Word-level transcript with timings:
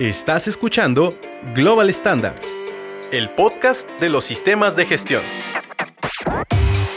Estás 0.00 0.48
escuchando 0.48 1.14
Global 1.54 1.90
Standards, 1.92 2.56
el 3.12 3.28
podcast 3.34 3.86
de 4.00 4.08
los 4.08 4.24
sistemas 4.24 4.74
de 4.74 4.86
gestión. 4.86 5.20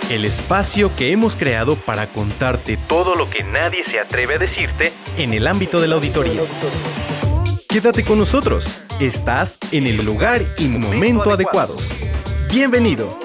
El 0.09 0.23
espacio 0.23 0.89
que 0.95 1.11
hemos 1.11 1.35
creado 1.35 1.75
para 1.75 2.07
contarte 2.07 2.77
todo 2.87 3.15
lo 3.15 3.29
que 3.29 3.43
nadie 3.43 3.83
se 3.83 3.99
atreve 3.99 4.35
a 4.35 4.37
decirte 4.37 4.93
en 5.17 5.33
el 5.33 5.47
ámbito 5.47 5.81
de 5.81 5.89
la 5.89 5.95
auditoría. 5.95 6.43
Quédate 7.67 8.05
con 8.05 8.19
nosotros. 8.19 8.63
Estás 9.01 9.59
en 9.73 9.85
el 9.85 10.05
lugar 10.05 10.41
y 10.57 10.69
momento 10.69 11.29
adecuados. 11.29 11.85
Bienvenido. 12.53 13.19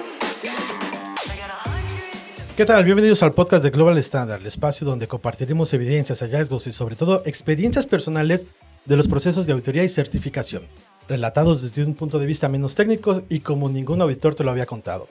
¿Qué 2.57 2.67
tal? 2.67 2.85
Bienvenidos 2.85 3.23
al 3.23 3.31
podcast 3.31 3.63
de 3.63 3.71
Global 3.71 3.97
Standard, 3.99 4.41
el 4.41 4.49
espacio 4.49 4.85
donde 4.85 5.07
compartiremos 5.07 5.73
evidencias, 5.73 6.19
hallazgos 6.19 6.67
y 6.67 6.73
sobre 6.73 6.97
todo 6.97 7.23
experiencias 7.25 7.87
personales 7.87 8.49
de 8.89 8.97
los 8.97 9.07
procesos 9.07 9.47
de 9.47 9.53
auditoría 9.53 9.85
y 9.85 9.89
certificación, 9.91 10.63
relatados 11.09 11.61
desde 11.61 11.85
un 11.85 11.95
punto 11.95 12.19
de 12.19 12.25
vista 12.25 12.49
menos 12.49 12.75
técnico 12.75 13.23
y 13.29 13.41
como 13.41 13.69
ningún 13.69 14.01
auditor 14.01 14.35
te 14.35 14.45
lo 14.45 14.51
había 14.51 14.65
contado. 14.65 15.07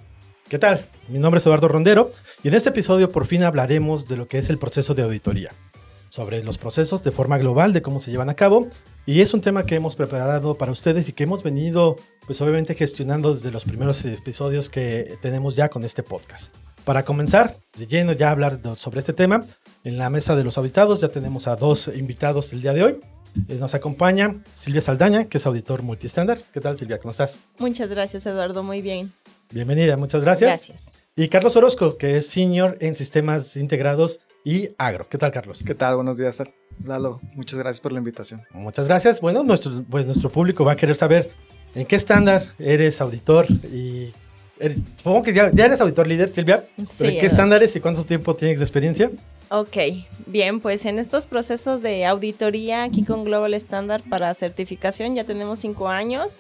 ¿Qué 0.50 0.58
tal? 0.58 0.84
Mi 1.10 1.20
nombre 1.20 1.38
es 1.38 1.46
Eduardo 1.46 1.68
Rondero 1.68 2.12
y 2.44 2.48
en 2.48 2.56
este 2.56 2.70
episodio 2.70 3.12
por 3.12 3.28
fin 3.28 3.44
hablaremos 3.44 4.08
de 4.08 4.18
lo 4.18 4.28
que 4.28 4.40
es 4.40 4.50
el 4.50 4.58
proceso 4.58 4.96
de 4.96 5.04
auditoría, 5.04 5.52
sobre 6.10 6.44
los 6.44 6.58
procesos 6.58 7.04
de 7.04 7.12
forma 7.12 7.38
global 7.38 7.72
de 7.72 7.84
cómo 7.84 8.02
se 8.02 8.10
llevan 8.10 8.32
a 8.32 8.34
cabo 8.34 8.68
y 9.06 9.22
es 9.22 9.36
un 9.36 9.42
tema 9.42 9.68
que 9.68 9.76
hemos 9.76 9.96
preparado 9.96 10.56
para 10.56 10.72
ustedes 10.72 11.08
y 11.08 11.14
que 11.14 11.26
hemos 11.26 11.44
venido 11.44 11.98
pues 12.26 12.42
obviamente 12.42 12.74
gestionando 12.74 13.36
desde 13.36 13.52
los 13.52 13.64
primeros 13.64 14.04
episodios 14.06 14.70
que 14.70 15.20
tenemos 15.22 15.56
ya 15.56 15.70
con 15.70 15.86
este 15.86 16.02
podcast. 16.02 16.52
Para 16.84 17.06
comenzar 17.06 17.56
de 17.78 17.86
lleno 17.86 18.14
ya 18.14 18.30
a 18.30 18.32
hablar 18.32 18.60
sobre 18.76 19.02
este 19.02 19.14
tema, 19.14 19.46
en 19.84 20.00
la 20.00 20.10
mesa 20.10 20.36
de 20.36 20.44
los 20.44 20.58
auditados 20.58 21.00
ya 21.00 21.10
tenemos 21.10 21.46
a 21.46 21.56
dos 21.56 21.92
invitados 21.96 22.54
el 22.54 22.64
día 22.64 22.74
de 22.74 22.82
hoy. 22.82 23.00
Eh, 23.48 23.56
nos 23.60 23.74
acompaña 23.74 24.36
Silvia 24.54 24.82
Saldaña, 24.82 25.26
que 25.26 25.38
es 25.38 25.46
auditor 25.46 25.84
multistándar. 25.84 26.40
¿Qué 26.54 26.62
tal, 26.62 26.78
Silvia? 26.78 27.00
¿Cómo 27.00 27.12
estás? 27.12 27.38
Muchas 27.60 27.90
gracias, 27.90 28.26
Eduardo. 28.26 28.64
Muy 28.64 28.82
bien. 28.82 29.14
Bienvenida, 29.52 29.96
muchas 29.98 30.24
gracias. 30.24 30.50
Gracias. 30.50 30.92
Y 31.16 31.30
Carlos 31.30 31.56
Orozco, 31.56 31.98
que 31.98 32.18
es 32.18 32.28
senior 32.28 32.78
en 32.82 32.96
sistemas 32.96 33.56
integrados 33.56 34.20
y 34.44 34.70
agro. 34.78 35.08
¿Qué 35.10 35.18
tal, 35.18 35.32
Carlos? 35.32 35.64
¿Qué 35.66 35.76
tal? 35.76 35.96
Buenos 35.96 36.18
días, 36.18 36.42
Lalo. 36.86 37.20
Muchas 37.34 37.58
gracias 37.60 37.82
por 37.82 37.92
la 37.92 38.00
invitación. 38.00 38.44
Muchas 38.52 38.88
gracias. 38.88 39.22
Bueno, 39.22 39.44
nuestro, 39.44 39.84
pues 39.90 40.06
nuestro 40.06 40.30
público 40.30 40.64
va 40.64 40.74
a 40.74 40.76
querer 40.76 40.96
saber 40.96 41.32
en 41.76 41.86
qué 41.86 41.96
estándar 41.96 42.44
eres 42.60 43.02
auditor 43.02 43.48
y 43.50 44.14
supongo 44.98 45.24
que 45.24 45.34
ya, 45.34 45.48
eres 45.48 45.82
auditor 45.82 46.08
líder, 46.08 46.30
Silvia. 46.30 46.64
Sí, 46.90 47.08
¿En 47.08 47.20
qué 47.20 47.26
estándares 47.26 47.76
y 47.76 47.80
cuánto 47.80 48.04
tiempo 48.04 48.36
tienes 48.36 48.60
de 48.60 48.66
experiencia? 48.66 49.12
Ok, 49.50 49.78
bien, 50.26 50.60
pues 50.60 50.86
en 50.86 51.00
estos 51.00 51.26
procesos 51.26 51.82
de 51.82 52.06
auditoría 52.06 52.84
aquí 52.84 53.06
con 53.06 53.24
Global 53.24 53.54
Standard 53.54 54.04
para 54.04 54.34
certificación 54.34 55.16
ya 55.16 55.24
tenemos 55.24 55.60
cinco 55.60 55.88
años 55.88 56.40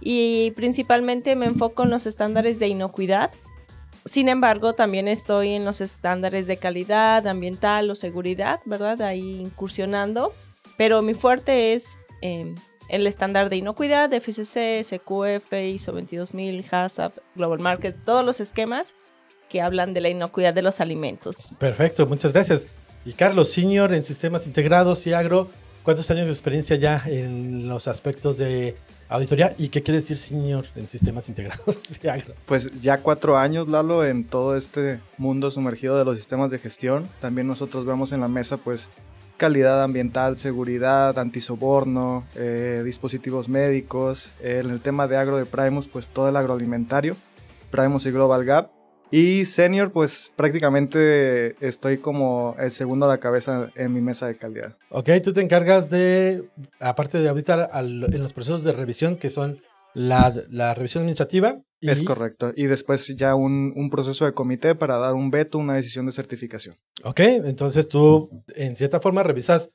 y 0.00 0.52
principalmente 0.52 1.34
me 1.34 1.46
enfoco 1.46 1.82
en 1.82 1.90
los 1.90 2.06
estándares 2.06 2.60
de 2.60 2.68
inocuidad. 2.68 3.32
Sin 4.04 4.28
embargo, 4.28 4.74
también 4.74 5.08
estoy 5.08 5.54
en 5.54 5.64
los 5.64 5.80
estándares 5.80 6.46
de 6.46 6.56
calidad 6.56 7.26
ambiental 7.26 7.90
o 7.90 7.96
seguridad, 7.96 8.60
¿verdad? 8.64 9.02
Ahí 9.02 9.40
incursionando. 9.40 10.32
Pero 10.76 11.02
mi 11.02 11.14
fuerte 11.14 11.74
es 11.74 11.98
em, 12.20 12.54
el 12.88 13.08
estándar 13.08 13.50
de 13.50 13.56
inocuidad, 13.56 14.12
FCC, 14.12 14.84
SQF, 14.84 15.52
ISO 15.52 15.90
22000, 15.90 16.64
HACCP, 16.70 17.18
Global 17.34 17.58
Market, 17.58 17.96
todos 18.04 18.24
los 18.24 18.38
esquemas 18.38 18.94
que 19.48 19.60
hablan 19.60 19.94
de 19.94 20.00
la 20.00 20.08
inocuidad 20.08 20.54
de 20.54 20.62
los 20.62 20.80
alimentos. 20.80 21.48
Perfecto, 21.58 22.06
muchas 22.06 22.32
gracias. 22.32 22.66
Y 23.04 23.12
Carlos, 23.12 23.52
senior 23.52 23.94
en 23.94 24.04
sistemas 24.04 24.46
integrados 24.46 25.06
y 25.06 25.12
agro, 25.12 25.48
¿cuántos 25.84 26.10
años 26.10 26.26
de 26.26 26.32
experiencia 26.32 26.76
ya 26.76 27.02
en 27.06 27.68
los 27.68 27.86
aspectos 27.86 28.36
de 28.38 28.74
auditoría? 29.08 29.54
¿Y 29.58 29.68
qué 29.68 29.82
quiere 29.82 30.00
decir 30.00 30.18
senior 30.18 30.66
en 30.74 30.88
sistemas 30.88 31.28
integrados 31.28 31.78
y 32.02 32.08
agro? 32.08 32.34
Pues 32.46 32.82
ya 32.82 32.98
cuatro 32.98 33.38
años, 33.38 33.68
Lalo, 33.68 34.04
en 34.04 34.24
todo 34.24 34.56
este 34.56 35.00
mundo 35.18 35.52
sumergido 35.52 35.96
de 35.96 36.04
los 36.04 36.16
sistemas 36.16 36.50
de 36.50 36.58
gestión. 36.58 37.08
También 37.20 37.46
nosotros 37.46 37.86
vemos 37.86 38.10
en 38.10 38.20
la 38.20 38.28
mesa, 38.28 38.56
pues, 38.56 38.90
calidad 39.36 39.82
ambiental, 39.82 40.36
seguridad, 40.38 41.18
antisoborno, 41.18 42.24
eh, 42.34 42.82
dispositivos 42.84 43.48
médicos. 43.48 44.32
en 44.40 44.70
el 44.70 44.80
tema 44.80 45.06
de 45.06 45.16
agro 45.16 45.36
de 45.36 45.46
Primus, 45.46 45.86
pues 45.86 46.08
todo 46.08 46.28
el 46.28 46.36
agroalimentario, 46.36 47.16
Primus 47.70 48.06
y 48.06 48.10
Global 48.10 48.44
Gap. 48.44 48.75
Y 49.10 49.44
senior, 49.44 49.92
pues 49.92 50.32
prácticamente 50.34 51.56
estoy 51.66 51.98
como 51.98 52.56
el 52.58 52.70
segundo 52.70 53.06
a 53.06 53.08
la 53.08 53.18
cabeza 53.18 53.70
en 53.76 53.92
mi 53.92 54.00
mesa 54.00 54.26
de 54.26 54.36
calidad. 54.36 54.76
Ok, 54.90 55.10
tú 55.22 55.32
te 55.32 55.40
encargas 55.40 55.90
de, 55.90 56.48
aparte 56.80 57.18
de 57.18 57.28
auditar 57.28 57.70
en 57.72 58.22
los 58.22 58.32
procesos 58.32 58.64
de 58.64 58.72
revisión, 58.72 59.16
que 59.16 59.30
son 59.30 59.60
la, 59.94 60.34
la 60.50 60.74
revisión 60.74 61.02
administrativa. 61.02 61.62
Es 61.80 62.02
correcto. 62.02 62.52
Y 62.56 62.66
después 62.66 63.06
ya 63.16 63.34
un, 63.34 63.72
un, 63.76 63.90
proceso 63.90 64.24
de 64.24 64.32
comité 64.32 64.74
para 64.74 64.96
dar 64.96 65.14
un 65.14 65.30
veto, 65.30 65.58
una 65.58 65.74
decisión 65.74 66.06
de 66.06 66.12
certificación. 66.12 66.76
Ok, 67.04 67.20
entonces 67.20 67.88
tú 67.88 68.44
en 68.54 68.76
cierta 68.76 69.00
forma 69.00 69.22
revisas 69.22 69.70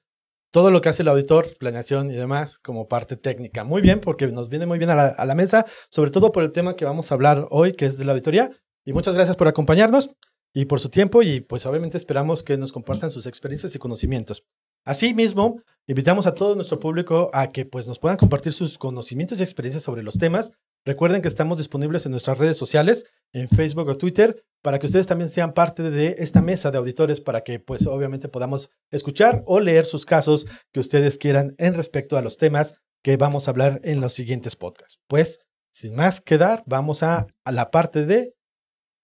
todo 0.51 0.69
lo 0.71 0.81
que 0.81 0.89
hace 0.89 1.03
el 1.03 1.07
auditor, 1.07 1.55
planeación 1.57 2.11
y 2.11 2.15
demás 2.15 2.59
como 2.59 2.87
parte 2.87 3.15
técnica. 3.15 3.63
Muy 3.63 3.81
bien, 3.81 4.01
porque 4.01 4.27
nos 4.27 4.49
viene 4.49 4.65
muy 4.65 4.77
bien 4.77 4.89
a 4.89 4.95
la, 4.95 5.07
a 5.07 5.25
la 5.25 5.35
mesa, 5.35 5.65
sobre 5.89 6.11
todo 6.11 6.31
por 6.31 6.43
el 6.43 6.51
tema 6.51 6.75
que 6.75 6.85
vamos 6.85 7.11
a 7.11 7.15
hablar 7.15 7.47
hoy, 7.49 7.73
que 7.73 7.85
es 7.85 7.97
de 7.97 8.03
la 8.03 8.11
auditoría. 8.11 8.51
Y 8.85 8.93
muchas 8.93 9.13
gracias 9.13 9.37
por 9.37 9.47
acompañarnos 9.47 10.09
y 10.53 10.65
por 10.65 10.79
su 10.79 10.89
tiempo 10.89 11.21
y 11.21 11.41
pues 11.41 11.65
obviamente 11.65 11.97
esperamos 11.97 12.43
que 12.43 12.57
nos 12.57 12.71
compartan 12.71 13.11
sus 13.11 13.25
experiencias 13.25 13.75
y 13.75 13.79
conocimientos. 13.79 14.43
Asimismo, 14.83 15.61
invitamos 15.85 16.25
a 16.25 16.33
todo 16.33 16.55
nuestro 16.55 16.79
público 16.79 17.29
a 17.33 17.51
que 17.51 17.65
pues 17.65 17.87
nos 17.87 17.99
puedan 17.99 18.17
compartir 18.17 18.51
sus 18.51 18.77
conocimientos 18.77 19.39
y 19.39 19.43
experiencias 19.43 19.83
sobre 19.83 20.01
los 20.01 20.17
temas. 20.17 20.51
Recuerden 20.83 21.21
que 21.21 21.27
estamos 21.27 21.59
disponibles 21.59 22.07
en 22.07 22.11
nuestras 22.11 22.39
redes 22.39 22.57
sociales, 22.57 23.05
en 23.31 23.47
Facebook 23.47 23.87
o 23.87 23.97
Twitter, 23.97 24.43
para 24.63 24.79
que 24.79 24.87
ustedes 24.87 25.05
también 25.05 25.29
sean 25.29 25.53
parte 25.53 25.83
de 25.83 26.15
esta 26.17 26.41
mesa 26.41 26.71
de 26.71 26.79
auditores 26.79 27.21
para 27.21 27.41
que 27.41 27.59
pues 27.59 27.85
obviamente 27.85 28.27
podamos 28.27 28.71
escuchar 28.89 29.43
o 29.45 29.59
leer 29.59 29.85
sus 29.85 30.05
casos 30.05 30.47
que 30.71 30.79
ustedes 30.79 31.19
quieran 31.19 31.53
en 31.59 31.75
respecto 31.75 32.17
a 32.17 32.23
los 32.23 32.37
temas 32.37 32.73
que 33.03 33.17
vamos 33.17 33.47
a 33.47 33.51
hablar 33.51 33.79
en 33.83 34.01
los 34.01 34.13
siguientes 34.13 34.55
podcasts. 34.55 34.99
Pues, 35.07 35.39
sin 35.71 35.95
más 35.95 36.21
que 36.21 36.39
dar, 36.39 36.63
vamos 36.65 37.03
a, 37.03 37.27
a 37.45 37.51
la 37.51 37.69
parte 37.69 38.05
de 38.05 38.33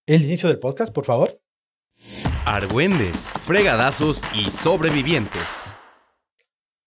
el 0.07 0.23
inicio 0.23 0.49
del 0.49 0.59
podcast, 0.59 0.93
por 0.93 1.05
favor. 1.05 1.37
Argüendes, 2.45 3.29
fregadazos 3.41 4.21
y 4.33 4.49
sobrevivientes. 4.49 5.75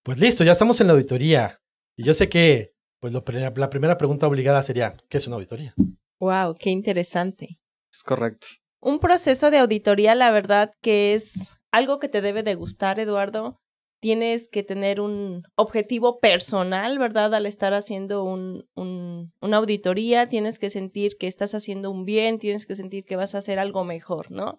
Pues 0.03 0.17
listo, 0.17 0.43
ya 0.43 0.53
estamos 0.53 0.81
en 0.81 0.87
la 0.87 0.93
auditoría. 0.93 1.61
Y 1.95 2.03
yo 2.03 2.15
sé 2.15 2.29
que 2.29 2.73
pues 2.99 3.13
la 3.13 3.69
primera 3.69 3.97
pregunta 3.97 4.27
obligada 4.27 4.61
sería, 4.63 4.93
¿qué 5.07 5.17
es 5.17 5.27
una 5.27 5.35
auditoría? 5.35 5.73
Wow, 6.19 6.55
qué 6.59 6.71
interesante. 6.71 7.59
Es 7.91 8.03
correcto. 8.03 8.47
Un 8.79 8.99
proceso 8.99 9.51
de 9.51 9.59
auditoría, 9.59 10.15
la 10.15 10.31
verdad 10.31 10.71
que 10.81 11.13
es 11.13 11.53
algo 11.71 11.99
que 11.99 12.09
te 12.09 12.21
debe 12.21 12.41
de 12.41 12.55
gustar, 12.55 12.99
Eduardo. 12.99 13.61
Tienes 14.01 14.49
que 14.49 14.63
tener 14.63 14.99
un 14.99 15.43
objetivo 15.55 16.19
personal, 16.19 16.97
¿verdad? 16.97 17.35
Al 17.35 17.45
estar 17.45 17.73
haciendo 17.73 18.23
un, 18.23 18.67
un, 18.75 19.31
una 19.41 19.57
auditoría, 19.57 20.27
tienes 20.27 20.57
que 20.57 20.71
sentir 20.71 21.17
que 21.17 21.27
estás 21.27 21.53
haciendo 21.53 21.91
un 21.91 22.03
bien, 22.03 22.39
tienes 22.39 22.65
que 22.65 22.75
sentir 22.75 23.05
que 23.05 23.15
vas 23.15 23.35
a 23.35 23.37
hacer 23.37 23.59
algo 23.59 23.83
mejor, 23.83 24.31
¿no? 24.31 24.57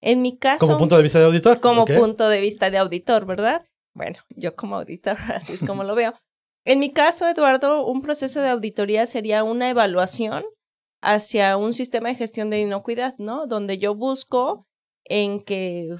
En 0.00 0.22
mi 0.22 0.38
caso... 0.38 0.66
Como 0.66 0.78
punto 0.78 0.96
de 0.96 1.02
vista 1.02 1.18
de 1.18 1.24
auditor. 1.24 1.60
Como 1.60 1.86
punto 1.86 2.28
de 2.28 2.40
vista 2.40 2.70
de 2.70 2.78
auditor, 2.78 3.26
¿verdad? 3.26 3.64
Bueno, 3.94 4.20
yo 4.36 4.54
como 4.54 4.76
auditor, 4.76 5.16
así 5.34 5.54
es 5.54 5.64
como 5.64 5.82
lo 5.82 5.94
veo. 5.94 6.14
En 6.64 6.78
mi 6.78 6.92
caso, 6.92 7.26
Eduardo, 7.26 7.84
un 7.86 8.00
proceso 8.00 8.40
de 8.40 8.50
auditoría 8.50 9.06
sería 9.06 9.42
una 9.42 9.68
evaluación 9.70 10.44
hacia 11.02 11.56
un 11.56 11.74
sistema 11.74 12.08
de 12.08 12.14
gestión 12.14 12.48
de 12.48 12.60
inocuidad, 12.60 13.14
¿no? 13.18 13.46
Donde 13.46 13.78
yo 13.78 13.94
busco 13.94 14.66
en 15.04 15.42
que 15.42 15.96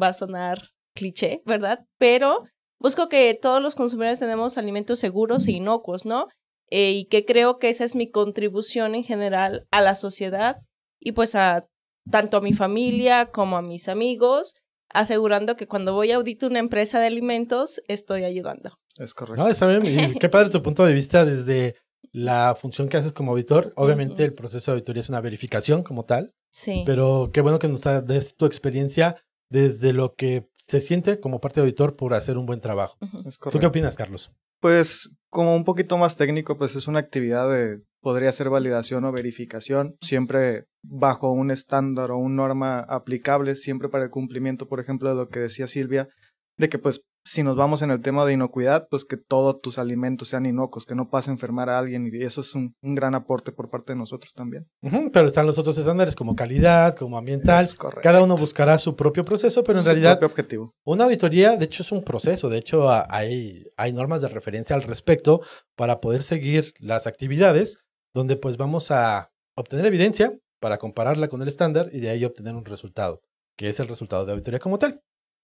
va 0.00 0.08
a 0.08 0.12
sonar 0.12 0.73
cliché, 0.94 1.42
¿verdad? 1.44 1.80
Pero 1.98 2.44
busco 2.78 3.08
que 3.08 3.38
todos 3.40 3.62
los 3.62 3.74
consumidores 3.74 4.20
tenemos 4.20 4.56
alimentos 4.56 5.00
seguros 5.00 5.46
e 5.46 5.52
inocuos, 5.52 6.06
¿no? 6.06 6.28
Eh, 6.70 6.92
y 6.92 7.04
que 7.06 7.24
creo 7.24 7.58
que 7.58 7.68
esa 7.68 7.84
es 7.84 7.94
mi 7.94 8.10
contribución 8.10 8.94
en 8.94 9.04
general 9.04 9.66
a 9.70 9.80
la 9.80 9.94
sociedad 9.94 10.56
y 10.98 11.12
pues 11.12 11.34
a 11.34 11.66
tanto 12.10 12.38
a 12.38 12.40
mi 12.40 12.52
familia 12.52 13.26
como 13.26 13.56
a 13.56 13.62
mis 13.62 13.88
amigos, 13.88 14.54
asegurando 14.90 15.56
que 15.56 15.66
cuando 15.66 15.92
voy 15.92 16.12
a 16.12 16.16
auditar 16.16 16.50
una 16.50 16.58
empresa 16.58 17.00
de 17.00 17.06
alimentos 17.06 17.82
estoy 17.88 18.24
ayudando. 18.24 18.78
Es 18.98 19.14
correcto. 19.14 19.42
No, 19.42 19.48
está 19.48 19.66
bien. 19.66 19.84
Y 19.86 20.18
qué 20.18 20.28
padre 20.28 20.50
tu 20.50 20.62
punto 20.62 20.84
de 20.84 20.94
vista 20.94 21.24
desde 21.24 21.74
la 22.12 22.54
función 22.54 22.88
que 22.88 22.96
haces 22.96 23.12
como 23.12 23.32
auditor. 23.32 23.72
Obviamente 23.76 24.24
el 24.24 24.34
proceso 24.34 24.70
de 24.70 24.76
auditoría 24.76 25.00
es 25.00 25.08
una 25.08 25.20
verificación 25.20 25.82
como 25.82 26.04
tal. 26.04 26.32
Sí. 26.52 26.84
Pero 26.86 27.30
qué 27.32 27.40
bueno 27.40 27.58
que 27.58 27.68
nos 27.68 27.82
des 28.06 28.36
tu 28.36 28.46
experiencia 28.46 29.16
desde 29.50 29.92
lo 29.92 30.14
que 30.14 30.48
se 30.66 30.80
siente 30.80 31.20
como 31.20 31.40
parte 31.40 31.60
de 31.60 31.66
auditor 31.66 31.96
por 31.96 32.14
hacer 32.14 32.38
un 32.38 32.46
buen 32.46 32.60
trabajo. 32.60 32.96
Es 33.26 33.38
¿Tú 33.38 33.58
qué 33.58 33.66
opinas, 33.66 33.96
Carlos? 33.96 34.32
Pues 34.60 35.10
como 35.28 35.54
un 35.56 35.64
poquito 35.64 35.98
más 35.98 36.16
técnico, 36.16 36.56
pues 36.56 36.74
es 36.74 36.88
una 36.88 37.00
actividad 37.00 37.50
de, 37.50 37.82
podría 38.00 38.32
ser 38.32 38.48
validación 38.48 39.04
o 39.04 39.12
verificación, 39.12 39.96
siempre 40.00 40.64
bajo 40.82 41.32
un 41.32 41.50
estándar 41.50 42.10
o 42.10 42.18
una 42.18 42.36
norma 42.36 42.80
aplicable, 42.80 43.56
siempre 43.56 43.88
para 43.88 44.04
el 44.04 44.10
cumplimiento, 44.10 44.66
por 44.66 44.80
ejemplo, 44.80 45.08
de 45.08 45.16
lo 45.16 45.26
que 45.26 45.40
decía 45.40 45.66
Silvia, 45.66 46.08
de 46.56 46.68
que 46.68 46.78
pues 46.78 47.02
si 47.26 47.42
nos 47.42 47.56
vamos 47.56 47.80
en 47.80 47.90
el 47.90 48.02
tema 48.02 48.26
de 48.26 48.34
inocuidad, 48.34 48.86
pues 48.90 49.04
que 49.06 49.16
todos 49.16 49.60
tus 49.62 49.78
alimentos 49.78 50.28
sean 50.28 50.44
inocuos, 50.44 50.84
que 50.84 50.94
no 50.94 51.08
pase 51.08 51.30
a 51.30 51.32
enfermar 51.32 51.70
a 51.70 51.78
alguien 51.78 52.06
y 52.06 52.22
eso 52.22 52.42
es 52.42 52.54
un, 52.54 52.74
un 52.82 52.94
gran 52.94 53.14
aporte 53.14 53.50
por 53.50 53.70
parte 53.70 53.94
de 53.94 53.98
nosotros 53.98 54.32
también. 54.34 54.68
Pero 55.12 55.26
están 55.26 55.46
los 55.46 55.58
otros 55.58 55.78
estándares 55.78 56.14
como 56.14 56.36
calidad, 56.36 56.94
como 56.96 57.16
ambiental. 57.16 57.66
Cada 58.02 58.22
uno 58.22 58.36
buscará 58.36 58.76
su 58.76 58.94
propio 58.94 59.24
proceso, 59.24 59.64
pero 59.64 59.78
en 59.78 59.84
Su 59.84 59.88
realidad 59.88 60.18
propio 60.18 60.34
objetivo. 60.34 60.74
una 60.84 61.04
auditoría, 61.04 61.56
de 61.56 61.64
hecho, 61.64 61.82
es 61.82 61.92
un 61.92 62.04
proceso. 62.04 62.50
De 62.50 62.58
hecho, 62.58 62.90
hay, 62.90 63.64
hay 63.76 63.92
normas 63.92 64.20
de 64.20 64.28
referencia 64.28 64.76
al 64.76 64.82
respecto 64.82 65.40
para 65.76 66.00
poder 66.00 66.22
seguir 66.22 66.74
las 66.78 67.06
actividades 67.06 67.78
donde 68.14 68.36
pues 68.36 68.56
vamos 68.58 68.90
a 68.90 69.30
obtener 69.56 69.86
evidencia 69.86 70.32
para 70.60 70.78
compararla 70.78 71.28
con 71.28 71.42
el 71.42 71.48
estándar 71.48 71.88
y 71.92 72.00
de 72.00 72.10
ahí 72.10 72.24
obtener 72.24 72.54
un 72.54 72.64
resultado, 72.64 73.22
que 73.56 73.68
es 73.68 73.80
el 73.80 73.88
resultado 73.88 74.24
de 74.24 74.32
auditoría 74.32 74.60
como 74.60 74.78
tal. 74.78 75.00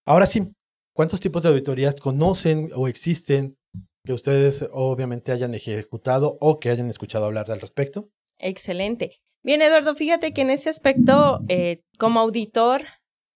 Ahora 0.06 0.26
sí, 0.26 0.52
¿cuántos 1.00 1.20
tipos 1.20 1.42
de 1.42 1.48
auditorías 1.48 1.96
conocen 1.96 2.68
o 2.76 2.86
existen 2.86 3.56
que 4.04 4.12
ustedes 4.12 4.68
obviamente 4.70 5.32
hayan 5.32 5.54
ejecutado 5.54 6.36
o 6.42 6.60
que 6.60 6.68
hayan 6.68 6.90
escuchado 6.90 7.24
hablar 7.24 7.50
al 7.50 7.62
respecto? 7.62 8.10
Excelente. 8.38 9.22
Bien, 9.42 9.62
Eduardo, 9.62 9.94
fíjate 9.94 10.34
que 10.34 10.42
en 10.42 10.50
ese 10.50 10.68
aspecto, 10.68 11.40
eh, 11.48 11.80
como 11.98 12.20
auditor, 12.20 12.82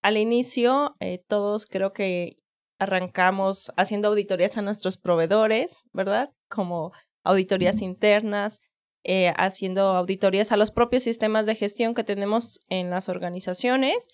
al 0.02 0.18
inicio, 0.18 0.94
eh, 1.00 1.22
todos 1.26 1.64
creo 1.64 1.94
que 1.94 2.36
arrancamos 2.78 3.72
haciendo 3.78 4.08
auditorías 4.08 4.58
a 4.58 4.60
nuestros 4.60 4.98
proveedores, 4.98 5.84
¿verdad? 5.94 6.34
Como 6.50 6.92
auditorías 7.24 7.80
internas, 7.80 8.60
eh, 9.04 9.32
haciendo 9.38 9.96
auditorías 9.96 10.52
a 10.52 10.58
los 10.58 10.70
propios 10.70 11.02
sistemas 11.02 11.46
de 11.46 11.54
gestión 11.54 11.94
que 11.94 12.04
tenemos 12.04 12.60
en 12.68 12.90
las 12.90 13.08
organizaciones 13.08 14.08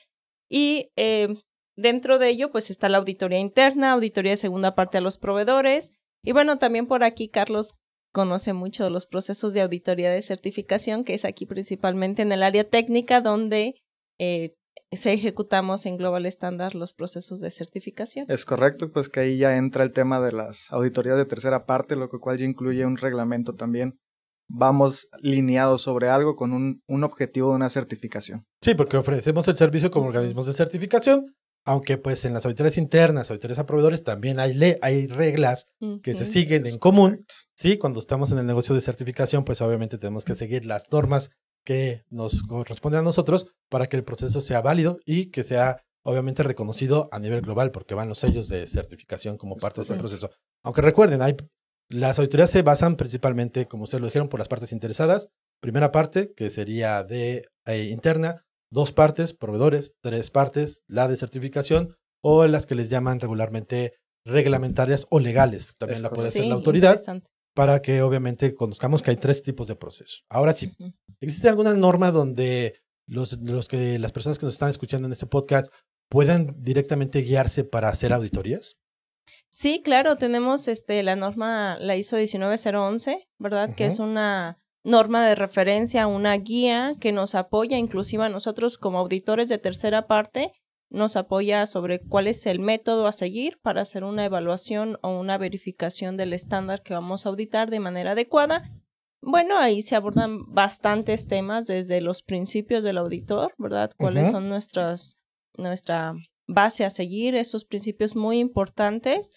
y 0.48 0.92
eh, 0.94 1.34
dentro 1.76 2.18
de 2.18 2.28
ello, 2.28 2.50
pues 2.50 2.70
está 2.70 2.88
la 2.88 2.98
auditoría 2.98 3.38
interna, 3.38 3.92
auditoría 3.92 4.32
de 4.32 4.36
segunda 4.36 4.74
parte 4.74 4.98
a 4.98 5.00
los 5.00 5.18
proveedores 5.18 5.92
y 6.22 6.32
bueno, 6.32 6.58
también 6.58 6.86
por 6.86 7.04
aquí 7.04 7.28
Carlos 7.28 7.76
conoce 8.12 8.52
mucho 8.52 8.84
de 8.84 8.90
los 8.90 9.06
procesos 9.06 9.52
de 9.52 9.62
auditoría 9.62 10.10
de 10.10 10.22
certificación, 10.22 11.04
que 11.04 11.14
es 11.14 11.24
aquí 11.24 11.46
principalmente 11.46 12.22
en 12.22 12.32
el 12.32 12.42
área 12.42 12.68
técnica 12.68 13.20
donde 13.20 13.74
eh, 14.18 14.54
se 14.92 15.12
ejecutamos 15.12 15.86
en 15.86 15.96
Global 15.96 16.26
Standard 16.26 16.74
los 16.74 16.92
procesos 16.92 17.40
de 17.40 17.50
certificación. 17.50 18.26
Es 18.28 18.44
correcto, 18.44 18.90
pues 18.92 19.08
que 19.08 19.20
ahí 19.20 19.38
ya 19.38 19.56
entra 19.56 19.84
el 19.84 19.92
tema 19.92 20.20
de 20.20 20.32
las 20.32 20.66
auditorías 20.70 21.16
de 21.16 21.26
tercera 21.26 21.64
parte, 21.64 21.96
lo 21.96 22.08
que 22.08 22.18
cual 22.18 22.38
ya 22.38 22.44
incluye 22.44 22.84
un 22.84 22.96
reglamento 22.96 23.54
también. 23.54 23.98
Vamos 24.52 25.08
lineados 25.22 25.82
sobre 25.82 26.08
algo 26.08 26.34
con 26.34 26.52
un, 26.52 26.82
un 26.88 27.04
objetivo 27.04 27.50
de 27.50 27.56
una 27.56 27.68
certificación. 27.68 28.46
Sí, 28.60 28.74
porque 28.74 28.96
ofrecemos 28.96 29.46
el 29.46 29.56
servicio 29.56 29.92
como 29.92 30.08
organismos 30.08 30.46
de 30.46 30.52
certificación, 30.54 31.32
aunque 31.64 31.98
pues 31.98 32.24
en 32.24 32.34
las 32.34 32.44
auditorías 32.44 32.78
internas, 32.78 33.30
auditorías 33.30 33.58
a 33.58 33.66
proveedores, 33.66 34.02
también 34.02 34.40
hay, 34.40 34.54
le 34.54 34.78
hay 34.82 35.06
reglas 35.06 35.66
que 36.02 36.14
se 36.14 36.24
siguen 36.24 36.66
en 36.66 36.78
común. 36.78 37.26
Sí, 37.54 37.76
cuando 37.76 38.00
estamos 38.00 38.32
en 38.32 38.38
el 38.38 38.46
negocio 38.46 38.74
de 38.74 38.80
certificación, 38.80 39.44
pues 39.44 39.60
obviamente 39.60 39.98
tenemos 39.98 40.24
que 40.24 40.34
seguir 40.34 40.64
las 40.64 40.90
normas 40.90 41.30
que 41.64 42.02
nos 42.10 42.42
corresponden 42.42 43.00
a 43.00 43.04
nosotros 43.04 43.46
para 43.68 43.86
que 43.86 43.96
el 43.96 44.04
proceso 44.04 44.40
sea 44.40 44.62
válido 44.62 44.98
y 45.04 45.26
que 45.26 45.44
sea 45.44 45.82
obviamente 46.02 46.42
reconocido 46.42 47.08
a 47.12 47.18
nivel 47.18 47.42
global, 47.42 47.70
porque 47.70 47.94
van 47.94 48.08
los 48.08 48.18
sellos 48.18 48.48
de 48.48 48.66
certificación 48.66 49.36
como 49.36 49.56
parte 49.56 49.80
de 49.80 49.82
este 49.82 49.96
proceso. 49.96 50.30
Aunque 50.62 50.80
recuerden, 50.80 51.20
hay, 51.22 51.36
las 51.88 52.18
auditorías 52.18 52.50
se 52.50 52.62
basan 52.62 52.96
principalmente, 52.96 53.66
como 53.68 53.84
ustedes 53.84 54.00
lo 54.00 54.06
dijeron, 54.06 54.28
por 54.28 54.40
las 54.40 54.48
partes 54.48 54.72
interesadas. 54.72 55.28
Primera 55.60 55.92
parte, 55.92 56.32
que 56.34 56.48
sería 56.48 57.04
de 57.04 57.44
eh, 57.66 57.84
interna, 57.90 58.46
dos 58.70 58.92
partes, 58.92 59.34
proveedores, 59.34 59.94
tres 60.00 60.30
partes, 60.30 60.82
la 60.86 61.08
de 61.08 61.16
certificación 61.16 61.94
o 62.22 62.46
las 62.46 62.66
que 62.66 62.74
les 62.74 62.90
llaman 62.90 63.20
regularmente 63.20 63.94
reglamentarias 64.24 65.06
o 65.10 65.18
legales. 65.18 65.74
También 65.78 65.96
Es 65.96 66.02
la 66.02 66.10
puede 66.10 66.28
hacer 66.28 66.42
Sí, 66.42 66.48
la 66.48 66.54
autoridad 66.54 67.00
para 67.54 67.82
que 67.82 68.02
obviamente 68.02 68.54
conozcamos 68.54 69.02
que 69.02 69.10
hay 69.10 69.16
tres 69.16 69.42
tipos 69.42 69.66
de 69.66 69.76
proceso. 69.76 70.18
Ahora 70.28 70.52
sí. 70.52 70.72
¿existe 71.20 71.48
alguna 71.48 71.74
norma 71.74 72.10
donde 72.10 72.80
los, 73.06 73.38
los 73.40 73.68
que 73.68 73.98
las 73.98 74.12
personas 74.12 74.38
que 74.38 74.46
nos 74.46 74.54
están 74.54 74.70
escuchando 74.70 75.06
en 75.06 75.12
este 75.12 75.26
podcast 75.26 75.72
puedan 76.08 76.54
directamente 76.62 77.20
guiarse 77.20 77.64
para 77.64 77.88
hacer 77.88 78.12
auditorías? 78.12 78.76
Sí, 79.50 79.82
claro, 79.82 80.16
tenemos 80.16 80.68
este 80.68 81.02
la 81.02 81.16
norma, 81.16 81.78
la 81.78 81.96
ISO 81.96 82.16
19011, 82.16 83.28
¿verdad? 83.38 83.74
Que 83.74 83.86
es 83.86 83.98
una 83.98 84.58
norma 84.84 85.26
de 85.26 85.34
referencia, 85.34 86.06
una 86.06 86.36
guía 86.36 86.94
que 87.00 87.12
nos 87.12 87.34
apoya, 87.34 87.78
inclusive 87.78 88.24
a 88.24 88.28
nosotros 88.28 88.78
como 88.78 88.98
auditores 88.98 89.48
de 89.48 89.58
tercera 89.58 90.06
parte, 90.06 90.52
nos 90.90 91.16
apoya 91.16 91.66
sobre 91.66 92.00
cuál 92.00 92.26
es 92.26 92.44
el 92.46 92.58
método 92.58 93.06
a 93.06 93.12
seguir 93.12 93.58
para 93.62 93.82
hacer 93.82 94.02
una 94.04 94.24
evaluación 94.24 94.98
o 95.02 95.18
una 95.18 95.38
verificación 95.38 96.16
del 96.16 96.32
estándar 96.32 96.82
que 96.82 96.94
vamos 96.94 97.24
a 97.24 97.28
auditar 97.28 97.70
de 97.70 97.80
manera 97.80 98.12
adecuada. 98.12 98.70
Bueno, 99.22 99.58
ahí 99.58 99.82
se 99.82 99.96
abordan 99.96 100.52
bastantes 100.52 101.28
temas 101.28 101.66
desde 101.66 102.00
los 102.00 102.22
principios 102.22 102.82
del 102.82 102.98
auditor, 102.98 103.54
¿verdad? 103.58 103.92
Cuáles 103.96 104.30
son 104.30 104.48
nuestras, 104.48 105.18
nuestra 105.56 106.14
base 106.48 106.84
a 106.84 106.90
seguir, 106.90 107.34
esos 107.34 107.64
principios 107.64 108.16
muy 108.16 108.38
importantes. 108.38 109.30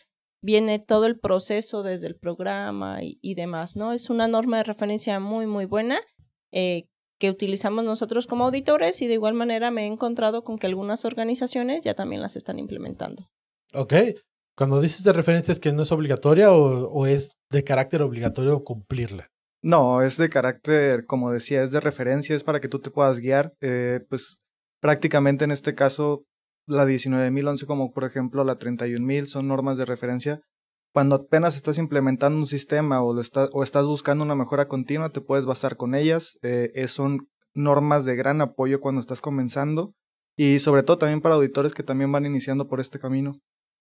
Viene 0.44 0.78
todo 0.78 1.06
el 1.06 1.18
proceso 1.18 1.84
desde 1.84 2.08
el 2.08 2.16
programa 2.16 3.02
y, 3.02 3.18
y 3.22 3.36
demás, 3.36 3.76
¿no? 3.76 3.94
Es 3.94 4.10
una 4.10 4.28
norma 4.28 4.58
de 4.58 4.64
referencia 4.64 5.20
muy, 5.20 5.48
muy 5.48 5.66
buena 5.66 6.02
eh, 6.52 6.84
que 7.20 7.30
utilizamos 7.30 7.86
nosotros 7.86 8.28
como 8.28 8.46
auditores 8.46 9.02
y 9.02 9.08
de 9.08 9.14
igual 9.14 9.34
manera 9.34 9.72
me 9.72 9.84
he 9.84 9.88
encontrado 9.88 10.44
con 10.44 10.58
que 10.58 10.68
algunas 10.68 11.06
organizaciones 11.06 11.84
ya 11.84 11.94
también 11.94 12.22
las 12.22 12.36
están 12.36 12.60
implementando. 12.60 13.30
Ok. 13.74 13.94
Cuando 14.56 14.82
dices 14.82 15.04
de 15.04 15.14
referencias 15.14 15.60
que 15.60 15.72
no 15.72 15.84
es 15.84 15.92
obligatoria 15.92 16.52
o, 16.52 16.90
o 16.90 17.06
es 17.08 17.32
de 17.50 17.64
carácter 17.64 18.02
obligatorio 18.02 18.64
cumplirla. 18.64 19.30
No, 19.64 20.02
es 20.02 20.18
de 20.18 20.30
carácter, 20.30 21.06
como 21.06 21.32
decía, 21.32 21.64
es 21.64 21.72
de 21.72 21.80
referencia, 21.80 22.36
es 22.36 22.44
para 22.44 22.60
que 22.60 22.68
tú 22.68 22.80
te 22.80 22.92
puedas 22.92 23.20
guiar. 23.20 23.54
eh, 23.62 24.02
pues 24.10 24.42
prácticamente 24.82 25.46
en 25.46 25.52
este 25.52 25.74
caso, 25.74 26.26
la 26.68 26.86
19.011 26.86 27.66
como 27.66 27.92
por 27.92 28.04
ejemplo 28.06 28.44
la 28.44 28.58
31.000 28.58 29.26
son 29.26 29.48
normas 29.48 29.78
de 29.78 29.86
referencia. 29.86 30.42
Cuando 30.94 31.16
apenas 31.16 31.56
estás 31.56 31.78
implementando 31.80 32.38
un 32.38 32.46
sistema 32.46 33.02
o, 33.02 33.14
lo 33.14 33.22
está- 33.22 33.50
o 33.52 33.64
estás 33.64 33.86
buscando 33.88 34.24
una 34.24 34.36
mejora 34.36 34.68
continua, 34.68 35.10
te 35.10 35.22
puedes 35.22 35.46
basar 35.46 35.76
con 35.76 35.96
ellas. 35.96 36.38
eh, 36.44 36.72
es- 36.76 36.92
son 36.92 37.28
normas 37.56 38.06
de 38.06 38.16
gran 38.16 38.42
apoyo 38.42 38.80
cuando 38.80 39.00
estás 39.02 39.22
comenzando 39.22 39.94
y 40.38 40.60
sobre 40.60 40.84
todo 40.84 40.98
también 40.98 41.22
para 41.22 41.36
auditores 41.36 41.74
que 41.74 41.84
también 41.84 42.12
van 42.12 42.26
iniciando 42.26 42.68
por 42.68 42.80
este 42.80 43.00
camino. 43.00 43.40